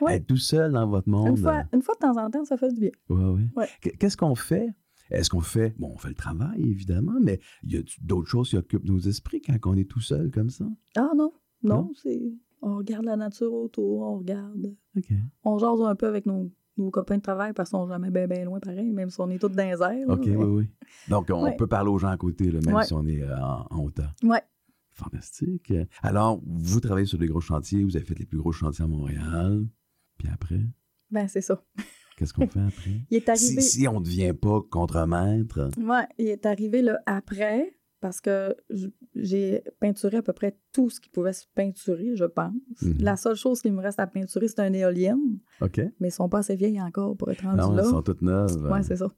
ouais. 0.00 0.16
Être 0.16 0.26
tout 0.26 0.38
seul 0.38 0.72
dans 0.72 0.86
votre 0.88 1.08
monde. 1.08 1.28
Une 1.28 1.36
fois, 1.36 1.64
une 1.72 1.82
fois 1.82 1.94
de 1.96 2.00
temps 2.00 2.16
en 2.16 2.30
temps, 2.30 2.44
ça 2.46 2.56
fait 2.56 2.72
du 2.72 2.80
bien. 2.80 2.90
euh, 3.10 3.34
ouais. 3.34 3.42
Ouais. 3.56 3.68
Qu- 3.82 3.96
Qu'est-ce 3.98 4.16
qu'on 4.16 4.34
fait? 4.34 4.68
Est-ce 5.10 5.28
qu'on 5.28 5.40
fait, 5.40 5.74
bon, 5.78 5.92
on 5.92 5.98
fait 5.98 6.08
le 6.08 6.14
travail, 6.14 6.62
évidemment, 6.62 7.20
mais 7.20 7.38
il 7.62 7.72
y 7.74 7.76
a 7.76 7.82
d'autres 8.00 8.28
choses 8.28 8.48
qui 8.48 8.56
occupent 8.56 8.86
nos 8.86 8.98
esprits 9.00 9.42
quand 9.42 9.54
on 9.66 9.76
est 9.76 9.88
tout 9.88 10.00
seul 10.00 10.30
comme 10.30 10.48
ça? 10.48 10.64
Ah 10.96 11.10
non, 11.14 11.30
non, 11.62 11.76
Non? 11.82 11.92
c'est. 12.02 12.22
On 12.62 12.78
regarde 12.78 13.04
la 13.04 13.16
nature 13.16 13.52
autour, 13.52 14.00
on 14.00 14.16
regarde. 14.20 14.74
OK. 14.96 15.12
On 15.44 15.58
jase 15.58 15.82
un 15.82 15.94
peu 15.94 16.06
avec 16.06 16.24
nos, 16.24 16.50
nos 16.76 16.90
copains 16.90 17.16
de 17.18 17.22
travail 17.22 17.52
parce 17.52 17.70
qu'ils 17.70 17.78
sont 17.78 17.86
jamais 17.88 18.10
bien 18.10 18.26
bien 18.26 18.44
loin 18.44 18.58
pareil, 18.60 18.90
même 18.90 19.10
si 19.10 19.20
on 19.20 19.30
est 19.30 19.38
tous 19.38 19.48
dans 19.48 19.64
les 19.64 19.72
airs. 19.72 20.06
là, 20.06 20.14
OK, 20.14 20.26
mais- 20.26 20.36
oui, 20.36 20.44
oui. 20.46 20.68
Donc, 21.08 21.28
on 21.30 21.44
Ouais. 21.44 21.56
peut 21.56 21.66
parler 21.66 21.90
aux 21.90 21.98
gens 21.98 22.08
à 22.08 22.16
côté, 22.16 22.50
là, 22.50 22.60
même 22.64 22.74
Ouais. 22.74 22.84
si 22.84 22.92
on 22.94 23.06
est 23.06 23.22
euh, 23.22 23.36
en, 23.38 23.66
en 23.70 23.84
hauteur. 23.84 24.12
Ouais. 24.22 24.42
Fantastique. 24.92 25.72
Alors, 26.02 26.40
vous 26.46 26.80
travaillez 26.80 27.06
sur 27.06 27.18
des 27.18 27.26
gros 27.26 27.40
chantiers, 27.40 27.82
vous 27.82 27.96
avez 27.96 28.04
fait 28.04 28.18
les 28.18 28.26
plus 28.26 28.38
gros 28.38 28.52
chantiers 28.52 28.84
à 28.84 28.88
Montréal. 28.88 29.64
Puis 30.18 30.28
après, 30.32 30.60
Ben, 31.10 31.26
c'est 31.28 31.40
ça. 31.40 31.62
qu'est-ce 32.16 32.32
qu'on 32.32 32.46
fait 32.46 32.60
après? 32.60 33.00
Il 33.10 33.16
est 33.16 33.28
arrivé. 33.28 33.60
Si, 33.60 33.80
si 33.80 33.88
on 33.88 33.98
ne 34.00 34.04
devient 34.04 34.32
pas 34.32 34.60
contremaître, 34.70 35.68
Ouais, 35.78 36.06
il 36.18 36.28
est 36.28 36.46
arrivé 36.46 36.80
le 36.82 36.96
après 37.06 37.76
parce 38.04 38.20
que 38.20 38.54
j'ai 39.14 39.64
peinturé 39.80 40.18
à 40.18 40.22
peu 40.22 40.34
près 40.34 40.58
tout 40.74 40.90
ce 40.90 41.00
qui 41.00 41.08
pouvait 41.08 41.32
se 41.32 41.46
peinturer, 41.54 42.14
je 42.16 42.26
pense. 42.26 42.52
Mhm. 42.82 42.98
La 43.00 43.16
seule 43.16 43.34
chose 43.34 43.62
qui 43.62 43.70
me 43.70 43.80
reste 43.80 43.98
à 43.98 44.06
peinturer, 44.06 44.46
c'est 44.46 44.60
un 44.60 44.74
éolienne, 44.74 45.38
OK? 45.62 45.80
mais 46.00 46.08
ils 46.08 46.12
sont 46.12 46.28
pas 46.28 46.40
assez 46.40 46.54
vieilles 46.54 46.82
encore 46.82 47.16
pour 47.16 47.30
être 47.30 47.40
rendus 47.44 47.62
Non, 47.62 47.72
là. 47.72 47.82
elles 47.82 47.88
sont 47.88 48.02
toutes 48.02 48.20
neuves. 48.20 48.70
Ouais, 48.70 48.82
c'est 48.82 48.96
ça. 48.96 49.08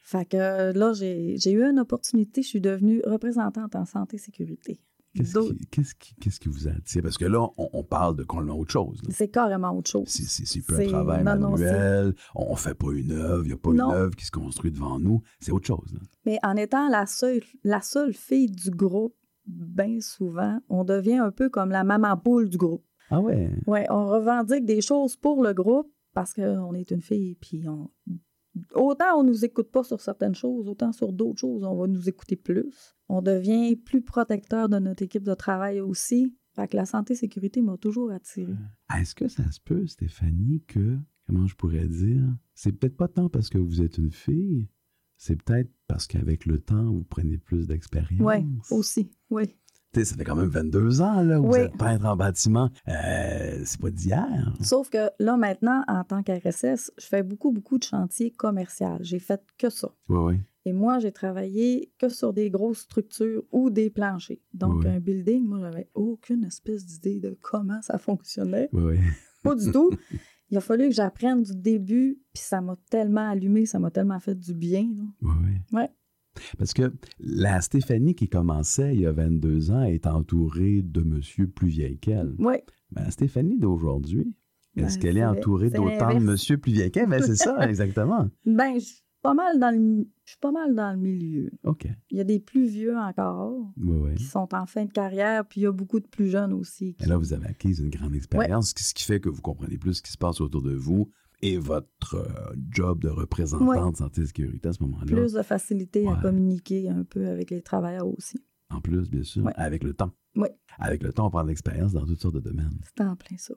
Fait 0.00 0.24
que 0.24 0.38
euh, 0.38 0.72
là, 0.72 0.94
j'ai 0.94 1.36
j'ai 1.36 1.52
eu 1.52 1.62
une 1.62 1.78
opportunité, 1.78 2.40
je 2.40 2.48
suis 2.48 2.62
devenue 2.62 3.02
représentante 3.04 3.76
en 3.76 3.84
santé 3.84 4.16
et 4.16 4.18
sécurité. 4.18 4.80
Qu'est-ce 5.14 6.40
qui, 6.40 6.48
vous 6.48 6.66
a 6.66 6.72
attiré? 6.72 7.02
Parce 7.02 7.18
que 7.18 7.24
là, 7.24 7.48
on, 7.56 7.68
on 7.72 7.84
parle 7.84 8.16
de 8.16 8.24
complètement 8.24 8.58
autre 8.58 8.72
chose. 8.72 9.00
C'est 9.10 9.28
carrément 9.28 9.76
autre 9.76 9.90
chose. 9.90 10.08
C'est, 10.08 10.60
plus 10.62 10.86
un 10.86 10.88
travail 10.88 11.22
non, 11.24 11.36
non, 11.36 11.50
manuel, 11.50 12.14
on 12.34 12.52
ne 12.52 12.56
fait 12.56 12.74
pas 12.74 12.90
une 12.92 13.12
œuvre, 13.12 13.44
il 13.44 13.48
n'y 13.48 13.52
a 13.52 13.56
pas 13.56 13.72
Non. 13.72 13.90
une 13.90 13.94
œuvre 13.96 14.16
qui 14.16 14.24
se 14.24 14.32
construit 14.32 14.72
devant 14.72 14.98
nous. 14.98 15.22
C'est 15.38 15.52
autre 15.52 15.66
chose. 15.66 15.92
là. 15.92 16.00
Mais 16.26 16.38
en 16.42 16.56
étant 16.56 16.88
la 16.88 17.06
seule, 17.06 17.42
la 17.62 17.80
seule 17.80 18.12
fille 18.12 18.50
du 18.50 18.70
groupe, 18.70 19.14
bien 19.46 20.00
souvent, 20.00 20.58
on 20.68 20.84
devient 20.84 21.18
un 21.18 21.30
peu 21.30 21.48
comme 21.48 21.70
la 21.70 21.84
maman 21.84 22.16
poule 22.16 22.48
du 22.48 22.56
groupe. 22.56 22.84
Ah 23.10 23.20
ouais? 23.20 23.50
Ouais, 23.66 23.86
on 23.90 24.06
revendique 24.06 24.64
des 24.64 24.80
choses 24.80 25.16
pour 25.16 25.42
le 25.44 25.52
groupe 25.52 25.92
parce 26.12 26.32
qu'on 26.32 26.74
est 26.74 26.90
une 26.90 27.02
fille, 27.02 27.36
puis 27.36 27.68
on... 27.68 27.90
Autant 28.74 29.18
on 29.18 29.24
nous 29.24 29.44
écoute 29.44 29.70
pas 29.70 29.82
sur 29.82 30.00
certaines 30.00 30.34
choses, 30.34 30.68
autant 30.68 30.92
sur 30.92 31.12
d'autres 31.12 31.40
choses, 31.40 31.64
on 31.64 31.76
va 31.76 31.86
nous 31.86 32.08
écouter 32.08 32.36
plus. 32.36 32.64
On 33.08 33.20
devient 33.22 33.76
plus 33.76 34.02
protecteur 34.02 34.68
de 34.68 34.78
notre 34.78 35.02
équipe 35.02 35.24
de 35.24 35.34
travail 35.34 35.80
aussi. 35.80 36.34
Fait 36.54 36.68
que 36.68 36.76
la 36.76 36.86
santé 36.86 37.16
sécurité 37.16 37.62
m'a 37.62 37.76
toujours 37.76 38.12
attirée. 38.12 38.54
Est-ce 38.96 39.14
que 39.14 39.26
ça 39.26 39.50
se 39.50 39.60
peut, 39.60 39.86
Stéphanie, 39.86 40.62
que, 40.68 40.96
comment 41.26 41.48
je 41.48 41.56
pourrais 41.56 41.88
dire, 41.88 42.22
c'est 42.54 42.70
peut-être 42.72 42.96
pas 42.96 43.08
tant 43.08 43.28
parce 43.28 43.48
que 43.48 43.58
vous 43.58 43.82
êtes 43.82 43.98
une 43.98 44.12
fille, 44.12 44.68
c'est 45.16 45.42
peut-être 45.42 45.70
parce 45.88 46.06
qu'avec 46.06 46.46
le 46.46 46.58
temps, 46.60 46.92
vous 46.92 47.04
prenez 47.04 47.38
plus 47.38 47.66
d'expérience? 47.66 48.20
Oui, 48.20 48.46
aussi, 48.70 49.10
oui. 49.30 49.56
Ça 50.02 50.16
fait 50.16 50.24
quand 50.24 50.34
même 50.34 50.48
22 50.48 51.00
ans 51.02 51.22
là, 51.22 51.38
où 51.40 51.44
vous 51.46 51.52
Oui. 51.52 51.58
êtes 51.60 51.76
peintre 51.76 52.06
en 52.06 52.16
bâtiment. 52.16 52.70
Euh, 52.88 53.60
c'est 53.64 53.80
pas 53.80 53.90
d'hier. 53.90 54.52
Sauf 54.60 54.88
que 54.90 55.10
là, 55.18 55.36
maintenant, 55.36 55.84
en 55.86 56.02
tant 56.04 56.22
qu'RSS, 56.22 56.90
je 56.98 57.06
fais 57.06 57.22
beaucoup, 57.22 57.52
beaucoup 57.52 57.78
de 57.78 57.84
chantiers 57.84 58.30
commerciaux. 58.30 58.96
J'ai 59.00 59.18
fait 59.18 59.40
que 59.58 59.68
ça. 59.70 59.90
Oui, 60.08 60.18
oui. 60.34 60.40
Et 60.66 60.72
moi, 60.72 60.98
j'ai 60.98 61.12
travaillé 61.12 61.92
que 61.98 62.08
sur 62.08 62.32
des 62.32 62.48
grosses 62.50 62.78
structures 62.80 63.42
ou 63.52 63.68
des 63.68 63.90
planchers. 63.90 64.38
Donc, 64.54 64.76
Oui. 64.82 64.88
un 64.88 64.98
building, 64.98 65.44
moi, 65.44 65.58
j'avais 65.60 65.90
aucune 65.94 66.44
espèce 66.44 66.86
d'idée 66.86 67.20
de 67.20 67.36
comment 67.42 67.82
ça 67.82 67.98
fonctionnait. 67.98 68.70
Oui. 68.72 68.96
Pas 69.42 69.54
du 69.54 69.70
tout. 69.70 69.90
Il 70.50 70.56
a 70.56 70.60
fallu 70.60 70.88
que 70.88 70.94
j'apprenne 70.94 71.42
du 71.42 71.54
début, 71.54 72.18
puis 72.32 72.42
ça 72.42 72.60
m'a 72.62 72.76
tellement 72.88 73.28
allumé, 73.28 73.66
ça 73.66 73.78
m'a 73.78 73.90
tellement 73.90 74.20
fait 74.20 74.34
du 74.34 74.54
bien. 74.54 74.88
là. 74.96 75.04
Oui. 75.22 75.52
Ouais. 75.72 75.90
Parce 76.58 76.72
que 76.72 76.92
la 77.20 77.60
Stéphanie 77.60 78.14
qui 78.14 78.28
commençait 78.28 78.94
il 78.94 79.00
y 79.02 79.06
a 79.06 79.12
22 79.12 79.70
ans 79.70 79.82
est 79.82 80.06
entourée 80.06 80.82
de 80.82 81.00
monsieur 81.02 81.46
plus 81.46 81.68
vieil 81.68 81.98
qu'elle. 81.98 82.34
Oui. 82.38 82.56
Ben, 82.90 83.04
la 83.04 83.10
Stéphanie 83.10 83.58
d'aujourd'hui, 83.58 84.36
est-ce 84.76 84.94
Ben, 84.96 85.02
qu'elle 85.02 85.18
est 85.18 85.24
entourée 85.24 85.70
d'autant 85.70 86.14
de 86.14 86.20
monsieur 86.24 86.58
plus 86.58 86.72
vieil 86.72 86.90
qu'elle? 86.90 87.08
Ben, 87.08 87.22
c'est 87.22 87.36
ça, 87.36 87.56
exactement. 87.68 88.28
Ben, 88.44 88.74
je 88.74 88.84
suis 88.84 89.02
pas 89.22 89.34
mal 89.34 89.58
dans 89.58 89.70
le, 89.74 90.06
je 90.24 90.30
suis 90.32 90.38
pas 90.40 90.52
mal 90.52 90.74
dans 90.74 90.92
le 90.92 90.98
milieu. 90.98 91.50
OK. 91.64 91.86
Il 92.10 92.18
y 92.18 92.20
a 92.20 92.24
des 92.24 92.40
plus 92.40 92.66
vieux 92.66 92.94
encore 92.96 93.72
Oui, 93.78 93.96
oui. 94.02 94.14
qui 94.16 94.24
sont 94.24 94.48
en 94.52 94.66
fin 94.66 94.84
de 94.84 94.90
carrière, 94.92 95.46
puis 95.46 95.62
il 95.62 95.64
y 95.64 95.66
a 95.66 95.72
beaucoup 95.72 95.98
de 96.00 96.06
plus 96.06 96.28
jeunes 96.28 96.52
aussi. 96.52 96.94
Et 97.00 97.06
là, 97.06 97.16
vous 97.16 97.32
avez 97.32 97.46
acquis 97.46 97.74
une 97.80 97.88
grande 97.88 98.14
expérience, 98.14 98.74
ce 98.76 98.92
qui 98.92 99.04
fait 99.04 99.20
que 99.20 99.28
vous 99.30 99.40
comprenez 99.40 99.78
plus 99.78 99.94
ce 99.94 100.02
qui 100.02 100.12
se 100.12 100.18
passe 100.18 100.40
autour 100.42 100.60
de 100.62 100.74
vous 100.74 101.10
et 101.44 101.58
votre 101.58 102.14
euh, 102.16 102.54
job 102.70 103.00
de 103.00 103.08
représentante 103.08 103.68
Ouais. 103.68 103.94
santé 103.96 104.22
et 104.22 104.26
sécurité 104.26 104.68
à 104.68 104.72
ce 104.72 104.82
moment-là. 104.82 105.06
Plus 105.06 105.32
de 105.32 105.42
facilité 105.42 106.08
à 106.08 106.16
communiquer 106.16 106.88
un 106.88 107.04
peu 107.04 107.26
avec 107.28 107.50
les 107.50 107.62
travailleurs 107.62 108.06
aussi. 108.06 108.38
En 108.70 108.80
plus, 108.80 109.08
bien 109.10 109.22
sûr, 109.22 109.44
Ouais. 109.44 109.52
avec 109.56 109.84
le 109.84 109.92
temps. 109.94 110.12
Oui, 110.36 110.48
Avec 110.78 111.02
le 111.04 111.12
temps, 111.12 111.26
on 111.26 111.30
prend 111.30 111.44
de 111.44 111.48
l'expérience 111.48 111.92
dans 111.92 112.04
toutes 112.04 112.20
sortes 112.20 112.34
de 112.34 112.40
domaines. 112.40 112.80
c'est 112.96 113.04
en 113.04 113.14
plein 113.14 113.36
ça. 113.36 113.54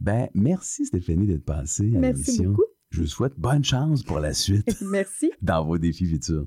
Ben, 0.00 0.28
merci 0.34 0.86
Stéphanie 0.86 1.26
d'être 1.26 1.44
passée 1.44 1.94
à 1.94 1.98
Merci 1.98 2.42
beaucoup. 2.46 2.62
Je 2.90 3.00
vous 3.02 3.06
souhaite 3.08 3.34
bonne 3.38 3.64
chance 3.64 4.02
pour 4.04 4.20
la 4.20 4.32
suite 4.32 4.74
Merci. 4.90 5.32
dans 5.42 5.64
vos 5.64 5.76
défis 5.76 6.06
futurs. 6.06 6.46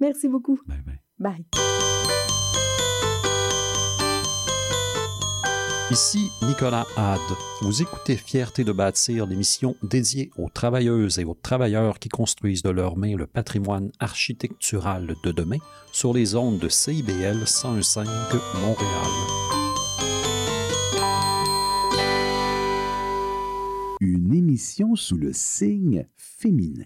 Merci 0.00 0.28
beaucoup. 0.28 0.58
Bye 0.66 0.80
bye. 0.86 1.00
Bye. 1.18 2.17
Ici 5.90 6.30
Nicolas 6.42 6.86
Hade. 6.96 7.18
Vous 7.62 7.80
écoutez 7.80 8.16
Fierté 8.16 8.62
de 8.62 8.72
bâtir, 8.72 9.26
l'émission 9.26 9.74
dédiée 9.82 10.30
aux 10.36 10.50
travailleuses 10.50 11.18
et 11.18 11.24
aux 11.24 11.34
travailleurs 11.34 11.98
qui 11.98 12.10
construisent 12.10 12.62
de 12.62 12.70
leurs 12.70 12.98
mains 12.98 13.16
le 13.16 13.26
patrimoine 13.26 13.90
architectural 13.98 15.16
de 15.24 15.32
demain 15.32 15.58
sur 15.90 16.12
les 16.12 16.34
ondes 16.34 16.58
de 16.58 16.68
CIBL 16.68 17.44
101.5 17.44 18.06
Montréal. 18.60 19.48
une 24.00 24.32
émission 24.32 24.94
sous 24.94 25.16
le 25.16 25.32
signe 25.32 26.06
féminin. 26.16 26.84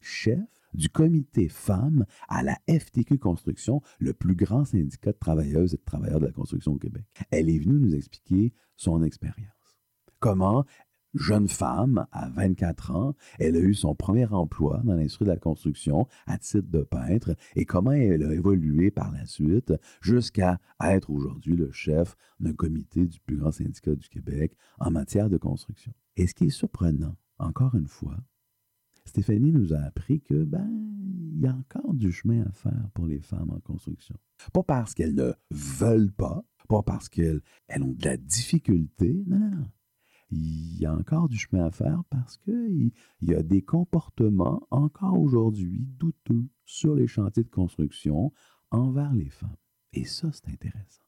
chef 0.00 0.48
du 0.74 0.88
comité 0.88 1.48
femmes 1.48 2.04
à 2.28 2.42
la 2.42 2.58
FTQ 2.68 3.18
Construction, 3.18 3.80
le 3.98 4.12
plus 4.12 4.34
grand 4.34 4.64
syndicat 4.64 5.12
de 5.12 5.18
travailleuses 5.18 5.74
et 5.74 5.78
de 5.78 5.84
travailleurs 5.84 6.20
de 6.20 6.26
la 6.26 6.32
construction 6.32 6.74
au 6.74 6.78
Québec. 6.78 7.04
Elle 7.30 7.48
est 7.48 7.58
venue 7.58 7.80
nous 7.80 7.94
expliquer 7.94 8.52
son 8.76 9.02
expérience. 9.02 9.50
Comment, 10.18 10.64
jeune 11.18 11.48
femme 11.48 12.06
à 12.12 12.28
24 12.30 12.90
ans, 12.90 13.14
elle 13.38 13.56
a 13.56 13.60
eu 13.60 13.74
son 13.74 13.94
premier 13.94 14.26
emploi 14.26 14.80
dans 14.84 14.94
l'industrie 14.94 15.24
de 15.24 15.30
la 15.30 15.36
construction 15.36 16.06
à 16.26 16.38
titre 16.38 16.68
de 16.70 16.82
peintre 16.82 17.36
et 17.54 17.64
comment 17.64 17.92
elle 17.92 18.24
a 18.24 18.32
évolué 18.32 18.90
par 18.90 19.12
la 19.12 19.26
suite 19.26 19.72
jusqu'à 20.00 20.58
être 20.82 21.10
aujourd'hui 21.10 21.56
le 21.56 21.70
chef 21.72 22.16
d'un 22.40 22.52
comité 22.52 23.06
du 23.06 23.20
plus 23.20 23.36
grand 23.36 23.52
syndicat 23.52 23.94
du 23.94 24.08
Québec 24.08 24.56
en 24.78 24.90
matière 24.90 25.30
de 25.30 25.36
construction? 25.36 25.92
Et 26.16 26.26
ce 26.26 26.34
qui 26.34 26.46
est 26.46 26.50
surprenant, 26.50 27.16
encore 27.38 27.74
une 27.74 27.88
fois, 27.88 28.16
Stéphanie 29.04 29.52
nous 29.52 29.72
a 29.72 29.78
appris 29.78 30.20
que, 30.20 30.44
ben, 30.44 30.68
il 31.34 31.40
y 31.40 31.46
a 31.46 31.54
encore 31.54 31.94
du 31.94 32.10
chemin 32.10 32.42
à 32.42 32.52
faire 32.52 32.88
pour 32.94 33.06
les 33.06 33.20
femmes 33.20 33.50
en 33.50 33.60
construction. 33.60 34.16
Pas 34.52 34.62
parce 34.62 34.94
qu'elles 34.94 35.14
ne 35.14 35.32
veulent 35.50 36.12
pas, 36.12 36.42
pas 36.68 36.82
parce 36.82 37.08
qu'elles 37.08 37.42
ont 37.80 37.92
de 37.92 38.04
la 38.04 38.16
difficulté, 38.16 39.22
non. 39.26 39.68
Il 40.30 40.78
y 40.78 40.86
a 40.86 40.92
encore 40.92 41.28
du 41.28 41.38
chemin 41.38 41.66
à 41.66 41.70
faire 41.70 42.02
parce 42.10 42.36
qu'il 42.38 42.90
y 43.22 43.34
a 43.34 43.42
des 43.42 43.62
comportements 43.62 44.66
encore 44.70 45.20
aujourd'hui 45.20 45.86
douteux 45.98 46.46
sur 46.64 46.94
les 46.94 47.06
chantiers 47.06 47.44
de 47.44 47.50
construction 47.50 48.32
envers 48.70 49.14
les 49.14 49.30
femmes. 49.30 49.56
Et 49.92 50.04
ça, 50.04 50.30
c'est 50.32 50.48
intéressant. 50.50 51.02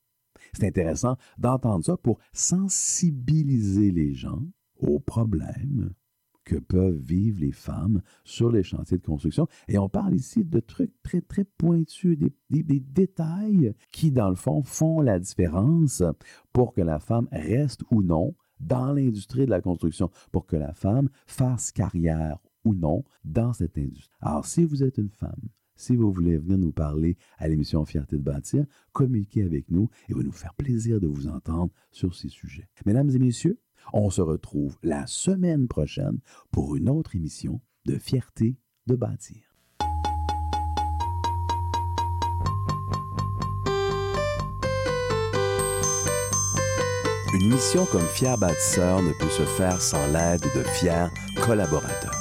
C'est 0.52 0.66
intéressant 0.66 1.16
d'entendre 1.36 1.84
ça 1.84 1.96
pour 1.96 2.20
sensibiliser 2.32 3.90
les 3.90 4.14
gens 4.14 4.42
aux 4.76 5.00
problèmes 5.00 5.92
que 6.44 6.56
peuvent 6.56 6.96
vivre 6.96 7.40
les 7.40 7.52
femmes 7.52 8.00
sur 8.24 8.50
les 8.50 8.62
chantiers 8.62 8.96
de 8.96 9.04
construction. 9.04 9.46
Et 9.68 9.76
on 9.76 9.90
parle 9.90 10.14
ici 10.14 10.44
de 10.44 10.60
trucs 10.60 10.94
très, 11.02 11.20
très 11.20 11.44
pointus, 11.44 12.18
des, 12.18 12.62
des, 12.62 12.80
détails 12.80 13.74
qui, 13.92 14.10
dans 14.10 14.30
le 14.30 14.34
fond, 14.34 14.62
font 14.62 15.02
la 15.02 15.18
différence 15.18 16.02
pour 16.54 16.72
que 16.72 16.80
la 16.80 17.00
femme 17.00 17.28
reste 17.32 17.82
ou 17.90 18.02
non 18.02 18.34
dans 18.60 18.92
l'industrie 18.92 19.46
de 19.46 19.50
la 19.50 19.60
construction, 19.60 20.10
pour 20.32 20.46
que 20.46 20.56
la 20.56 20.72
femme 20.72 21.08
fasse 21.26 21.72
carrière 21.72 22.38
ou 22.64 22.74
non 22.74 23.04
dans 23.24 23.52
cette 23.52 23.78
industrie. 23.78 24.10
Alors, 24.20 24.46
si 24.46 24.64
vous 24.64 24.82
êtes 24.82 24.98
une 24.98 25.10
femme, 25.10 25.48
si 25.76 25.94
vous 25.94 26.12
voulez 26.12 26.38
venir 26.38 26.58
nous 26.58 26.72
parler 26.72 27.16
à 27.38 27.46
l'émission 27.46 27.84
Fierté 27.84 28.16
de 28.16 28.22
bâtir, 28.22 28.66
communiquez 28.92 29.44
avec 29.44 29.70
nous 29.70 29.88
et 30.08 30.14
va 30.14 30.22
nous 30.22 30.32
faire 30.32 30.54
plaisir 30.54 31.00
de 31.00 31.06
vous 31.06 31.28
entendre 31.28 31.72
sur 31.92 32.14
ces 32.14 32.28
sujets. 32.28 32.68
Mesdames 32.84 33.10
et 33.10 33.18
messieurs, 33.18 33.60
on 33.92 34.10
se 34.10 34.20
retrouve 34.20 34.76
la 34.82 35.06
semaine 35.06 35.68
prochaine 35.68 36.18
pour 36.50 36.74
une 36.74 36.88
autre 36.88 37.14
émission 37.14 37.60
de 37.86 37.96
Fierté 37.96 38.58
de 38.86 38.96
bâtir. 38.96 39.47
Une 47.40 47.52
mission 47.52 47.86
comme 47.86 48.06
Fier 48.08 48.36
bâtisseur 48.36 49.00
ne 49.00 49.12
peut 49.12 49.28
se 49.28 49.44
faire 49.44 49.80
sans 49.80 50.04
l'aide 50.08 50.42
de 50.42 50.62
fiers 50.64 51.06
collaborateurs 51.46 52.16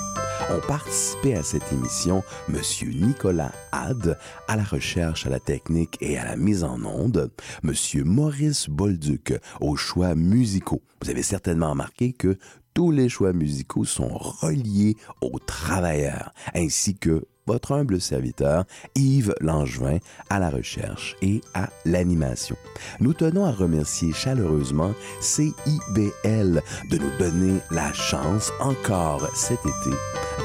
ont 0.52 0.66
participé 0.68 1.34
à 1.34 1.44
cette 1.44 1.74
émission 1.74 2.24
M. 2.48 2.62
Nicolas 2.94 3.52
Had 3.72 4.18
à 4.48 4.56
la 4.56 4.64
recherche, 4.64 5.26
à 5.26 5.30
la 5.30 5.40
technique 5.40 5.98
et 6.02 6.18
à 6.18 6.24
la 6.24 6.38
mise 6.38 6.64
en 6.64 6.82
onde, 6.86 7.32
M. 7.64 7.74
Maurice 8.06 8.70
Bolduc 8.70 9.34
aux 9.60 9.76
choix 9.76 10.14
musicaux. 10.16 10.82
Vous 11.02 11.10
avez 11.10 11.24
certainement 11.24 11.72
remarqué 11.72 12.14
que 12.14 12.38
tous 12.74 12.92
les 12.92 13.10
choix 13.10 13.34
musicaux 13.34 13.86
sont 13.86 14.16
reliés 14.18 14.96
aux 15.20 15.40
travailleurs, 15.40 16.32
ainsi 16.54 16.96
que 16.96 17.26
votre 17.48 17.72
humble 17.72 18.00
serviteur 18.00 18.66
Yves 18.96 19.34
Langevin 19.42 19.98
à 20.30 20.38
la 20.40 20.50
recherche 20.50 21.16
et 21.22 21.42
à 21.54 21.70
l'animation. 21.86 22.56
Nous 23.00 23.14
tenons 23.14 23.46
à 23.46 23.52
remercier 23.52 24.14
chaleureusement 24.14 24.94
CIBL 25.22 26.62
de 26.92 26.98
nous 26.98 27.18
donner 27.18 27.60
la 27.72 27.92
chance 27.94 28.52
encore 28.60 29.28
cet 29.36 29.60
été 29.60 29.96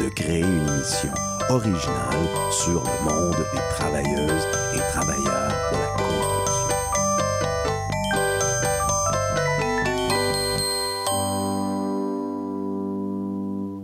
de 0.01 0.09
créer 0.09 0.41
une 0.41 0.69
émission 0.69 1.13
originale 1.51 2.29
sur 2.51 2.83
le 2.83 3.05
monde 3.05 3.37
des 3.53 3.61
travailleuses 3.77 4.47
et 4.75 4.79
travailleurs 4.93 5.53
de 5.73 5.77
la 5.77 5.87
construction. 5.97 6.69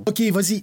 OK, 0.07 0.21
vas-y 0.33 0.62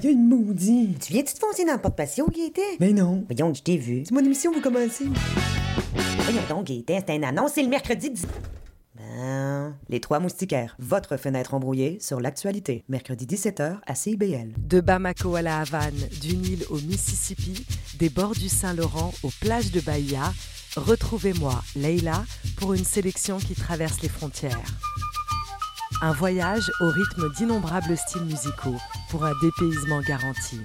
Il 0.00 0.04
y 0.04 0.06
a 0.06 0.10
une 0.12 0.28
maudite. 0.28 1.06
Tu 1.06 1.12
viens-tu 1.12 1.34
te 1.34 1.40
foncer 1.40 1.64
dans 1.64 1.72
le 1.72 1.80
porte-patio, 1.80 2.28
Gaëtan? 2.30 2.62
Mais 2.78 2.92
non. 2.92 3.24
Voyons, 3.28 3.52
je 3.52 3.62
t'ai 3.62 3.76
vu. 3.76 4.04
C'est 4.04 4.14
mon 4.14 4.20
émission, 4.20 4.52
vous 4.52 4.60
commencez. 4.60 5.06
Voyons 6.20 6.42
donc, 6.48 6.66
Gaëtan, 6.66 7.00
c'est 7.04 7.16
un 7.16 7.22
annonce, 7.24 7.52
c'est 7.54 7.64
le 7.64 7.68
mercredi 7.68 8.10
10... 8.10 8.26
Ben, 8.94 9.74
les 9.88 9.98
Trois 9.98 10.20
Moustiquaires, 10.20 10.76
votre 10.78 11.16
fenêtre 11.16 11.52
embrouillée 11.54 11.98
sur 12.00 12.20
l'actualité. 12.20 12.84
Mercredi 12.88 13.26
17h 13.26 13.78
à 13.84 13.94
CIBL. 13.96 14.52
De 14.56 14.80
Bamako 14.80 15.34
à 15.34 15.42
la 15.42 15.58
Havane, 15.62 16.06
du 16.20 16.36
Nil 16.36 16.64
au 16.70 16.76
Mississippi, 16.76 17.66
des 17.98 18.08
bords 18.08 18.34
du 18.34 18.48
Saint-Laurent 18.48 19.12
aux 19.24 19.32
plages 19.40 19.72
de 19.72 19.80
Bahia, 19.80 20.32
retrouvez-moi, 20.76 21.60
Leila, 21.74 22.24
pour 22.56 22.72
une 22.74 22.84
sélection 22.84 23.38
qui 23.38 23.56
traverse 23.56 24.00
les 24.02 24.08
frontières. 24.08 24.62
Un 26.02 26.12
voyage 26.12 26.70
au 26.80 26.90
rythme 26.90 27.32
d'innombrables 27.34 27.96
styles 27.96 28.24
musicaux 28.24 28.76
pour 29.10 29.24
un 29.24 29.32
dépaysement 29.42 30.00
garanti. 30.02 30.60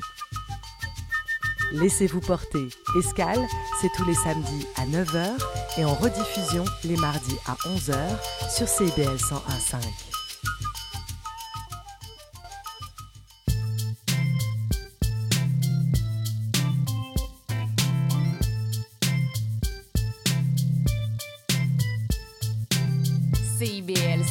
Laissez-vous 1.74 2.22
porter. 2.22 2.68
Escale, 3.00 3.42
c'est 3.82 3.92
tous 3.96 4.06
les 4.06 4.14
samedis 4.14 4.68
à 4.78 4.86
9h 4.86 5.32
et 5.78 5.86
en 5.86 5.94
rediffusion 5.96 6.66
les 6.84 6.98
mardis 6.98 7.38
à 7.48 7.54
11h 7.68 7.96
sur 8.56 8.68
CBL 8.68 9.16
101.5. 9.16 10.13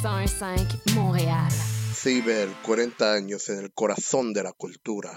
101.5 0.02 0.94
Montréal. 0.96 1.48
CIBEL, 1.94 2.48
40 2.64 3.12
años 3.12 3.48
en 3.50 3.60
el 3.60 3.70
corazón 3.72 4.32
de 4.32 4.42
la 4.42 4.50
cultura. 4.50 5.16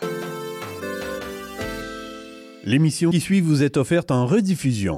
L'émission 2.63 3.09
qui 3.09 3.19
suit 3.19 3.41
vous 3.41 3.63
est 3.63 3.77
offerte 3.77 4.11
en 4.11 4.27
rediffusion. 4.27 4.95